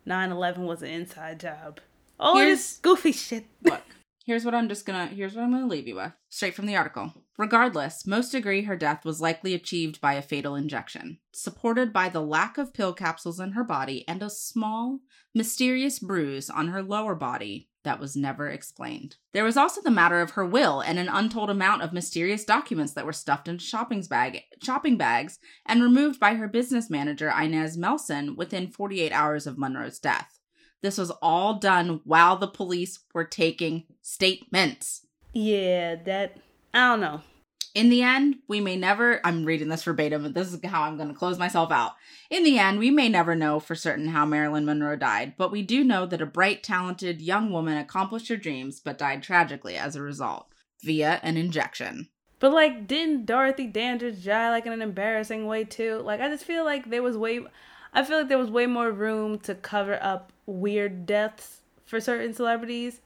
9-11 0.07 0.59
was 0.59 0.81
an 0.81 0.89
inside 0.89 1.39
job. 1.39 1.79
All 2.19 2.37
here's, 2.37 2.59
this 2.59 2.79
goofy 2.81 3.11
shit. 3.11 3.45
Look, 3.63 3.81
here's 4.25 4.45
what 4.45 4.55
I'm 4.55 4.69
just 4.69 4.85
gonna 4.85 5.07
here's 5.07 5.35
what 5.35 5.43
I'm 5.43 5.51
gonna 5.51 5.67
leave 5.67 5.87
you 5.87 5.95
with. 5.95 6.13
Straight 6.29 6.55
from 6.55 6.65
the 6.65 6.75
article. 6.75 7.13
Regardless, 7.37 8.07
most 8.07 8.33
agree 8.33 8.63
her 8.63 8.75
death 8.75 9.05
was 9.05 9.21
likely 9.21 9.53
achieved 9.53 10.01
by 10.01 10.13
a 10.13 10.21
fatal 10.21 10.55
injection, 10.55 11.19
supported 11.31 11.93
by 11.93 12.09
the 12.09 12.21
lack 12.21 12.57
of 12.57 12.73
pill 12.73 12.93
capsules 12.93 13.39
in 13.39 13.51
her 13.51 13.63
body 13.63 14.03
and 14.07 14.23
a 14.23 14.29
small, 14.29 14.99
mysterious 15.35 15.99
bruise 15.99 16.49
on 16.49 16.69
her 16.69 16.81
lower 16.81 17.13
body 17.13 17.69
that 17.87 17.99
was 17.99 18.15
never 18.15 18.49
explained. 18.49 19.15
There 19.33 19.43
was 19.43 19.57
also 19.57 19.81
the 19.81 19.89
matter 19.89 20.19
of 20.21 20.31
her 20.31 20.45
will 20.45 20.81
and 20.81 20.99
an 20.99 21.07
untold 21.09 21.49
amount 21.49 21.81
of 21.81 21.93
mysterious 21.93 22.43
documents 22.43 22.93
that 22.93 23.05
were 23.05 23.13
stuffed 23.13 23.47
into 23.47 23.63
shopping, 23.63 24.01
bag, 24.03 24.41
shopping 24.61 24.97
bags 24.97 25.39
and 25.65 25.81
removed 25.81 26.19
by 26.19 26.35
her 26.35 26.47
business 26.47 26.89
manager, 26.89 27.29
Inez 27.29 27.77
Melson, 27.77 28.35
within 28.35 28.67
48 28.67 29.11
hours 29.11 29.47
of 29.47 29.57
Monroe's 29.57 29.99
death. 29.99 30.39
This 30.81 30.97
was 30.97 31.11
all 31.21 31.59
done 31.59 32.01
while 32.03 32.37
the 32.37 32.47
police 32.47 32.99
were 33.13 33.23
taking 33.23 33.85
statements. 34.01 35.05
Yeah, 35.33 35.95
that. 36.03 36.37
I 36.73 36.89
don't 36.89 36.99
know. 36.99 37.21
In 37.77 37.89
the 37.89 38.01
end, 38.01 38.37
we 38.47 38.59
may 38.59 38.75
never, 38.75 39.21
I'm 39.23 39.45
reading 39.45 39.67
this 39.67 39.83
verbatim, 39.83 40.23
but 40.23 40.33
this 40.33 40.51
is 40.51 40.59
how 40.65 40.81
I'm 40.81 40.97
going 40.97 41.09
to 41.09 41.13
close 41.13 41.37
myself 41.37 41.71
out. 41.71 41.91
In 42.31 42.43
the 42.43 42.57
end, 42.57 42.79
we 42.79 42.89
may 42.89 43.07
never 43.07 43.35
know 43.35 43.59
for 43.59 43.75
certain 43.75 44.07
how 44.07 44.25
Marilyn 44.25 44.65
Monroe 44.65 44.95
died, 44.95 45.35
but 45.37 45.51
we 45.51 45.61
do 45.61 45.83
know 45.83 46.07
that 46.07 46.19
a 46.19 46.25
bright, 46.25 46.63
talented 46.63 47.21
young 47.21 47.51
woman 47.51 47.77
accomplished 47.77 48.29
her 48.29 48.35
dreams 48.35 48.79
but 48.79 48.97
died 48.97 49.21
tragically 49.21 49.77
as 49.77 49.95
a 49.95 50.01
result 50.01 50.47
via 50.83 51.19
an 51.21 51.37
injection. 51.37 52.09
But 52.39 52.51
like, 52.51 52.87
didn't 52.87 53.27
Dorothy 53.27 53.67
Dandridge 53.67 54.25
die 54.25 54.49
like 54.49 54.65
in 54.65 54.73
an 54.73 54.81
embarrassing 54.81 55.45
way 55.45 55.63
too? 55.63 56.01
Like, 56.03 56.19
I 56.19 56.29
just 56.29 56.45
feel 56.45 56.65
like 56.65 56.89
there 56.89 57.03
was 57.03 57.15
way, 57.15 57.41
I 57.93 58.03
feel 58.03 58.17
like 58.17 58.27
there 58.27 58.39
was 58.39 58.49
way 58.49 58.65
more 58.65 58.89
room 58.89 59.37
to 59.41 59.53
cover 59.53 59.99
up 60.01 60.33
weird 60.47 61.05
deaths 61.05 61.59
for 61.85 62.01
certain 62.01 62.33
celebrities 62.33 63.01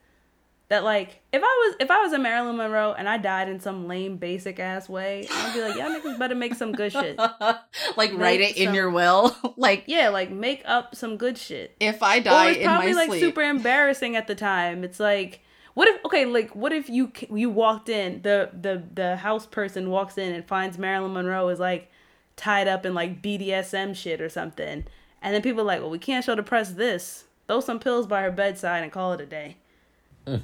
that 0.71 0.85
like 0.85 1.19
if 1.33 1.43
I 1.43 1.45
was 1.45 1.75
if 1.81 1.91
I 1.91 2.01
was 2.01 2.13
a 2.13 2.17
Marilyn 2.17 2.55
Monroe 2.55 2.93
and 2.93 3.09
I 3.09 3.17
died 3.17 3.49
in 3.49 3.59
some 3.59 3.89
lame 3.89 4.15
basic 4.15 4.57
ass 4.57 4.87
way, 4.87 5.27
I'd 5.29 5.53
be 5.53 5.61
like, 5.61 5.75
y'all 5.75 5.89
niggas 5.89 6.17
better 6.17 6.33
make 6.33 6.55
some 6.55 6.71
good 6.71 6.93
shit. 6.93 7.17
like 7.97 8.11
make 8.13 8.13
write 8.13 8.39
it 8.39 8.55
some, 8.55 8.67
in 8.67 8.73
your 8.73 8.89
will. 8.89 9.35
like 9.57 9.83
yeah, 9.87 10.07
like 10.07 10.31
make 10.31 10.61
up 10.63 10.95
some 10.95 11.17
good 11.17 11.37
shit. 11.37 11.75
If 11.81 12.01
I 12.01 12.21
die 12.21 12.47
or 12.47 12.51
it's 12.51 12.63
probably 12.63 12.93
like 12.93 13.09
sleep. 13.09 13.19
super 13.19 13.41
embarrassing 13.41 14.15
at 14.15 14.27
the 14.27 14.35
time. 14.35 14.85
It's 14.85 14.97
like 14.97 15.41
what 15.73 15.89
if 15.89 16.05
okay 16.05 16.23
like 16.23 16.55
what 16.55 16.71
if 16.71 16.89
you 16.89 17.11
you 17.29 17.49
walked 17.49 17.89
in 17.89 18.21
the 18.21 18.51
the 18.53 18.81
the 18.93 19.17
house 19.17 19.45
person 19.45 19.89
walks 19.89 20.17
in 20.17 20.33
and 20.33 20.45
finds 20.45 20.77
Marilyn 20.77 21.11
Monroe 21.11 21.49
is 21.49 21.59
like 21.59 21.91
tied 22.37 22.69
up 22.69 22.85
in 22.85 22.93
like 22.93 23.21
BDSM 23.21 23.93
shit 23.93 24.21
or 24.21 24.29
something, 24.29 24.85
and 25.21 25.35
then 25.35 25.41
people 25.41 25.63
are 25.63 25.65
like, 25.65 25.81
well, 25.81 25.89
we 25.89 25.99
can't 25.99 26.23
show 26.23 26.35
the 26.35 26.43
press 26.43 26.71
this. 26.71 27.25
Throw 27.49 27.59
some 27.59 27.79
pills 27.79 28.07
by 28.07 28.21
her 28.21 28.31
bedside 28.31 28.83
and 28.83 28.91
call 28.93 29.11
it 29.11 29.19
a 29.19 29.25
day. 29.25 29.57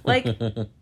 Like, 0.04 0.26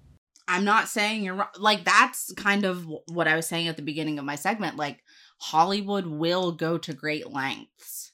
I'm 0.48 0.66
not 0.66 0.88
saying 0.88 1.24
you're 1.24 1.36
wrong. 1.36 1.48
Like, 1.58 1.86
that's 1.86 2.32
kind 2.34 2.66
of 2.66 2.88
what 3.08 3.28
I 3.28 3.36
was 3.36 3.48
saying 3.48 3.68
at 3.68 3.78
the 3.78 3.82
beginning 3.82 4.20
of 4.20 4.26
my 4.26 4.36
segment. 4.36 4.78
Like, 4.78 5.04
Hollywood 5.40 6.06
will 6.06 6.52
go 6.52 6.78
to 6.78 6.94
great 6.94 7.32
lengths. 7.32 8.12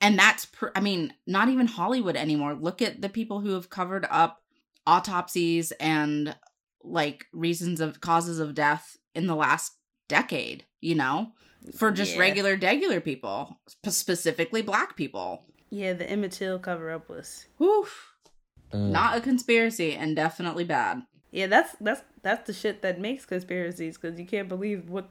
And 0.00 0.18
that's, 0.18 0.46
pr- 0.46 0.68
I 0.74 0.80
mean, 0.80 1.12
not 1.26 1.48
even 1.48 1.66
Hollywood 1.66 2.16
anymore. 2.16 2.54
Look 2.54 2.80
at 2.80 3.02
the 3.02 3.08
people 3.08 3.40
who 3.40 3.50
have 3.50 3.68
covered 3.68 4.06
up 4.10 4.38
autopsies 4.86 5.72
and 5.72 6.34
like 6.82 7.26
reasons 7.32 7.80
of 7.80 8.00
causes 8.00 8.38
of 8.38 8.54
death 8.54 8.96
in 9.14 9.26
the 9.26 9.36
last 9.36 9.74
decade, 10.08 10.64
you 10.80 10.94
know, 10.94 11.32
for 11.76 11.90
just 11.90 12.14
yeah. 12.14 12.20
regular, 12.20 12.56
regular 12.56 13.00
people, 13.00 13.60
specifically 13.86 14.62
black 14.62 14.96
people. 14.96 15.44
Yeah, 15.68 15.92
the 15.92 16.08
Emmett 16.08 16.32
Till 16.32 16.58
cover 16.58 16.90
up 16.90 17.08
was. 17.10 17.46
Woof 17.58 18.09
Mm. 18.72 18.90
Not 18.90 19.16
a 19.16 19.20
conspiracy 19.20 19.94
and 19.94 20.14
definitely 20.14 20.64
bad. 20.64 21.02
Yeah, 21.30 21.46
that's 21.46 21.76
that's 21.80 22.02
that's 22.22 22.46
the 22.46 22.52
shit 22.52 22.82
that 22.82 23.00
makes 23.00 23.24
conspiracies 23.24 23.96
because 23.96 24.18
you 24.18 24.26
can't 24.26 24.48
believe 24.48 24.88
what 24.88 25.08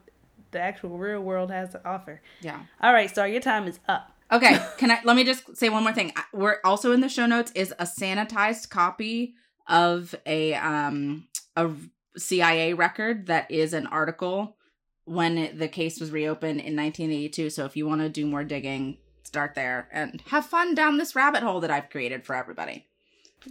the 0.51 0.59
actual 0.59 0.97
real 0.97 1.21
world 1.21 1.51
has 1.51 1.71
to 1.71 1.87
offer. 1.87 2.21
Yeah. 2.41 2.61
All 2.81 2.93
right, 2.93 3.13
so 3.13 3.23
your 3.23 3.41
time 3.41 3.67
is 3.67 3.79
up. 3.87 4.11
Okay, 4.31 4.59
can 4.77 4.91
I 4.91 4.99
let 5.03 5.15
me 5.15 5.23
just 5.23 5.55
say 5.55 5.69
one 5.69 5.83
more 5.83 5.93
thing. 5.93 6.13
We're 6.33 6.57
also 6.63 6.91
in 6.91 7.01
the 7.01 7.09
show 7.09 7.25
notes 7.25 7.51
is 7.55 7.73
a 7.79 7.85
sanitized 7.85 8.69
copy 8.69 9.35
of 9.67 10.15
a 10.25 10.55
um 10.55 11.27
a 11.55 11.71
CIA 12.17 12.73
record 12.73 13.27
that 13.27 13.49
is 13.49 13.73
an 13.73 13.87
article 13.87 14.57
when 15.05 15.37
it, 15.37 15.57
the 15.57 15.67
case 15.67 15.99
was 15.99 16.11
reopened 16.11 16.59
in 16.59 16.75
1982. 16.75 17.49
So 17.49 17.65
if 17.65 17.75
you 17.75 17.87
want 17.87 18.01
to 18.01 18.09
do 18.09 18.27
more 18.27 18.43
digging, 18.43 18.97
start 19.23 19.55
there 19.55 19.87
and 19.91 20.21
have 20.27 20.45
fun 20.45 20.75
down 20.75 20.97
this 20.97 21.15
rabbit 21.15 21.43
hole 21.43 21.59
that 21.61 21.71
I've 21.71 21.89
created 21.89 22.25
for 22.25 22.35
everybody. 22.35 22.88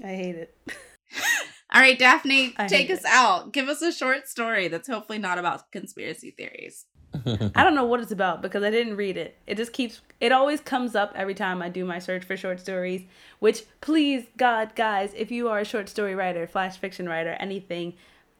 I 0.02 0.08
hate 0.08 0.36
it. 0.36 0.56
All 1.72 1.80
right, 1.80 1.98
Daphne, 1.98 2.54
I 2.56 2.66
take 2.66 2.90
us 2.90 3.00
it. 3.00 3.06
out. 3.06 3.52
Give 3.52 3.68
us 3.68 3.82
a 3.82 3.92
short 3.92 4.26
story 4.26 4.68
that's 4.68 4.88
hopefully 4.88 5.18
not 5.18 5.38
about 5.38 5.70
conspiracy 5.70 6.30
theories. 6.30 6.86
I 7.54 7.64
don't 7.64 7.74
know 7.74 7.84
what 7.86 8.00
it's 8.00 8.12
about 8.12 8.42
because 8.42 8.62
I 8.62 8.70
didn't 8.70 8.96
read 8.96 9.16
it. 9.16 9.38
It 9.46 9.56
just 9.56 9.72
keeps 9.72 10.00
it 10.20 10.32
always 10.32 10.60
comes 10.60 10.94
up 10.94 11.12
every 11.14 11.34
time 11.34 11.62
I 11.62 11.68
do 11.68 11.84
my 11.84 11.98
search 11.98 12.24
for 12.24 12.36
short 12.36 12.60
stories, 12.60 13.02
which 13.38 13.62
please 13.80 14.24
God 14.36 14.74
guys, 14.74 15.12
if 15.16 15.30
you 15.30 15.48
are 15.48 15.60
a 15.60 15.64
short 15.64 15.88
story 15.88 16.14
writer, 16.14 16.46
flash 16.46 16.76
fiction 16.76 17.08
writer, 17.08 17.36
anything, 17.40 17.94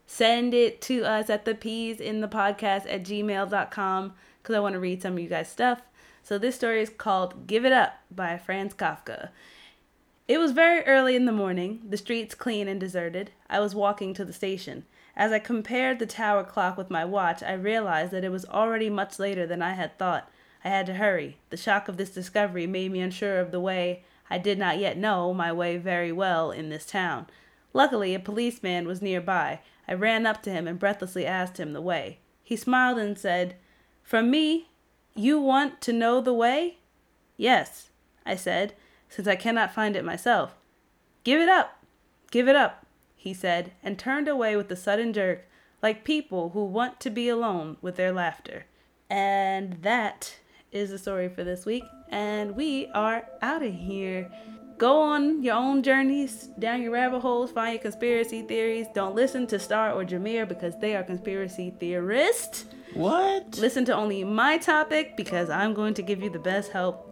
send 0.06 0.52
it 0.52 0.80
to 0.82 1.04
us 1.04 1.30
at 1.30 1.44
the 1.44 1.54
peas 1.54 1.98
in 2.00 2.20
the 2.20 2.28
podcast 2.28 2.92
at 2.92 3.04
gmail.com 3.04 4.12
because 4.42 4.54
I 4.54 4.60
want 4.60 4.74
to 4.74 4.80
read 4.80 5.02
some 5.02 5.14
of 5.14 5.18
you 5.18 5.28
guys' 5.28 5.48
stuff. 5.48 5.80
So 6.22 6.36
this 6.38 6.56
story 6.56 6.82
is 6.82 6.90
called 6.90 7.46
Give 7.46 7.64
It 7.64 7.72
Up 7.72 7.94
by 8.10 8.36
Franz 8.36 8.74
Kafka. 8.74 9.30
It 10.28 10.36
was 10.36 10.52
very 10.52 10.84
early 10.84 11.16
in 11.16 11.24
the 11.24 11.32
morning, 11.32 11.80
the 11.88 11.96
streets 11.96 12.34
clean 12.34 12.68
and 12.68 12.78
deserted. 12.78 13.30
I 13.48 13.60
was 13.60 13.74
walking 13.74 14.12
to 14.12 14.26
the 14.26 14.32
station. 14.34 14.84
As 15.16 15.32
I 15.32 15.38
compared 15.38 15.98
the 15.98 16.06
tower 16.06 16.44
clock 16.44 16.76
with 16.76 16.90
my 16.90 17.02
watch, 17.02 17.42
I 17.42 17.54
realized 17.54 18.12
that 18.12 18.24
it 18.24 18.30
was 18.30 18.44
already 18.44 18.90
much 18.90 19.18
later 19.18 19.46
than 19.46 19.62
I 19.62 19.72
had 19.72 19.96
thought. 19.96 20.30
I 20.62 20.68
had 20.68 20.84
to 20.84 20.94
hurry. 20.94 21.38
The 21.48 21.56
shock 21.56 21.88
of 21.88 21.96
this 21.96 22.10
discovery 22.10 22.66
made 22.66 22.92
me 22.92 23.00
unsure 23.00 23.40
of 23.40 23.52
the 23.52 23.60
way 23.60 24.04
I 24.28 24.36
did 24.36 24.58
not 24.58 24.76
yet 24.76 24.98
know 24.98 25.32
my 25.32 25.50
way 25.50 25.78
very 25.78 26.12
well 26.12 26.50
in 26.50 26.68
this 26.68 26.84
town. 26.84 27.26
Luckily, 27.72 28.14
a 28.14 28.20
policeman 28.20 28.86
was 28.86 29.00
nearby. 29.00 29.60
I 29.88 29.94
ran 29.94 30.26
up 30.26 30.42
to 30.42 30.50
him 30.50 30.68
and 30.68 30.78
breathlessly 30.78 31.24
asked 31.24 31.58
him 31.58 31.72
the 31.72 31.80
way. 31.80 32.18
He 32.42 32.54
smiled 32.54 32.98
and 32.98 33.18
said, 33.18 33.56
From 34.02 34.30
me, 34.30 34.68
you 35.14 35.40
want 35.40 35.80
to 35.80 35.92
know 35.94 36.20
the 36.20 36.34
way? 36.34 36.80
Yes, 37.38 37.88
I 38.26 38.36
said 38.36 38.74
since 39.08 39.28
I 39.28 39.36
cannot 39.36 39.74
find 39.74 39.96
it 39.96 40.04
myself. 40.04 40.54
Give 41.24 41.40
it 41.40 41.48
up! 41.48 41.82
Give 42.30 42.48
it 42.48 42.56
up! 42.56 42.86
he 43.18 43.34
said, 43.34 43.72
and 43.82 43.98
turned 43.98 44.28
away 44.28 44.56
with 44.56 44.70
a 44.70 44.76
sudden 44.76 45.12
jerk, 45.12 45.46
like 45.82 46.04
people 46.04 46.50
who 46.50 46.64
want 46.64 47.00
to 47.00 47.10
be 47.10 47.28
alone 47.28 47.76
with 47.82 47.96
their 47.96 48.12
laughter. 48.12 48.64
And 49.10 49.82
that 49.82 50.36
is 50.70 50.90
the 50.90 50.98
story 50.98 51.28
for 51.28 51.44
this 51.44 51.66
week, 51.66 51.82
and 52.08 52.54
we 52.54 52.86
are 52.94 53.26
out 53.42 53.62
of 53.62 53.74
here. 53.74 54.30
Go 54.78 55.02
on 55.02 55.42
your 55.42 55.56
own 55.56 55.82
journeys, 55.82 56.48
down 56.58 56.80
your 56.80 56.92
rabbit 56.92 57.20
holes, 57.20 57.50
find 57.50 57.74
your 57.74 57.82
conspiracy 57.82 58.42
theories. 58.42 58.86
Don't 58.94 59.16
listen 59.16 59.46
to 59.48 59.58
Star 59.58 59.92
or 59.92 60.04
Jameer 60.04 60.48
because 60.48 60.78
they 60.80 60.94
are 60.94 61.02
conspiracy 61.02 61.74
theorists. 61.80 62.66
What? 62.94 63.58
Listen 63.58 63.84
to 63.86 63.94
only 63.94 64.22
my 64.22 64.56
topic 64.56 65.16
because 65.16 65.50
I'm 65.50 65.74
going 65.74 65.94
to 65.94 66.02
give 66.02 66.22
you 66.22 66.30
the 66.30 66.38
best 66.38 66.70
help 66.70 67.07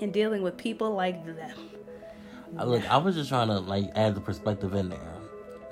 in 0.00 0.10
dealing 0.10 0.42
with 0.42 0.56
people 0.56 0.94
like 0.94 1.24
them. 1.24 1.52
Look, 2.54 2.88
I 2.90 2.96
was 2.96 3.14
just 3.14 3.28
trying 3.28 3.48
to 3.48 3.58
like 3.58 3.90
add 3.94 4.14
the 4.14 4.20
perspective 4.20 4.74
in 4.74 4.88
there. 4.88 5.14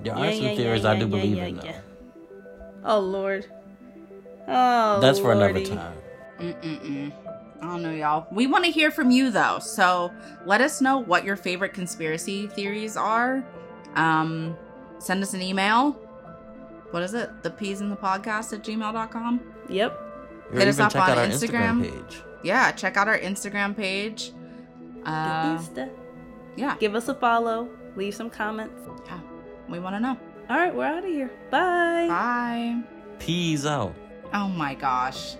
There 0.00 0.14
are 0.14 0.26
yeah, 0.26 0.32
some 0.32 0.44
yeah, 0.44 0.54
theories 0.56 0.82
yeah, 0.82 0.90
I 0.90 0.98
do 0.98 1.06
believe 1.06 1.38
in 1.38 1.56
though. 1.56 1.74
Oh 2.84 3.00
Lord. 3.00 3.46
Oh. 4.46 5.00
That's 5.00 5.18
for 5.18 5.34
Lordy. 5.34 5.64
another 5.64 5.76
time. 5.76 5.98
Mm-mm-mm. 6.38 7.12
I 7.60 7.66
don't 7.66 7.82
know, 7.82 7.90
y'all. 7.90 8.26
We 8.30 8.46
want 8.46 8.64
to 8.66 8.70
hear 8.70 8.90
from 8.90 9.10
you 9.10 9.30
though, 9.30 9.58
so 9.58 10.12
let 10.44 10.60
us 10.60 10.80
know 10.80 10.98
what 10.98 11.24
your 11.24 11.36
favorite 11.36 11.72
conspiracy 11.72 12.46
theories 12.46 12.96
are. 12.96 13.44
Um, 13.94 14.56
send 14.98 15.22
us 15.22 15.32
an 15.32 15.42
email. 15.42 15.92
What 16.90 17.02
is 17.02 17.14
it? 17.14 17.42
The 17.42 17.50
peas 17.50 17.80
in 17.80 17.90
the 17.90 17.96
podcast 17.96 18.52
at 18.52 18.62
gmail.com. 18.62 19.40
Yep. 19.68 20.00
Or 20.52 20.58
Hit 20.58 20.68
us 20.68 20.78
up 20.78 20.94
on 20.94 21.08
Instagram. 21.08 21.80
Instagram 21.80 21.82
page 21.82 22.22
yeah, 22.42 22.72
check 22.72 22.96
out 22.96 23.08
our 23.08 23.18
Instagram 23.18 23.76
page. 23.76 24.32
Uh, 25.04 25.58
Insta. 25.58 25.90
Yeah. 26.56 26.76
Give 26.78 26.94
us 26.94 27.08
a 27.08 27.14
follow. 27.14 27.68
Leave 27.96 28.14
some 28.14 28.30
comments. 28.30 28.88
Yeah. 29.06 29.20
We 29.68 29.78
want 29.78 29.96
to 29.96 30.00
know. 30.00 30.16
All 30.48 30.56
right, 30.56 30.74
we're 30.74 30.84
out 30.84 30.98
of 31.04 31.10
here. 31.10 31.30
Bye. 31.50 32.06
Bye. 32.08 32.82
Peace 33.18 33.66
out. 33.66 33.94
Oh 34.32 34.48
my 34.48 34.74
gosh. 34.74 35.36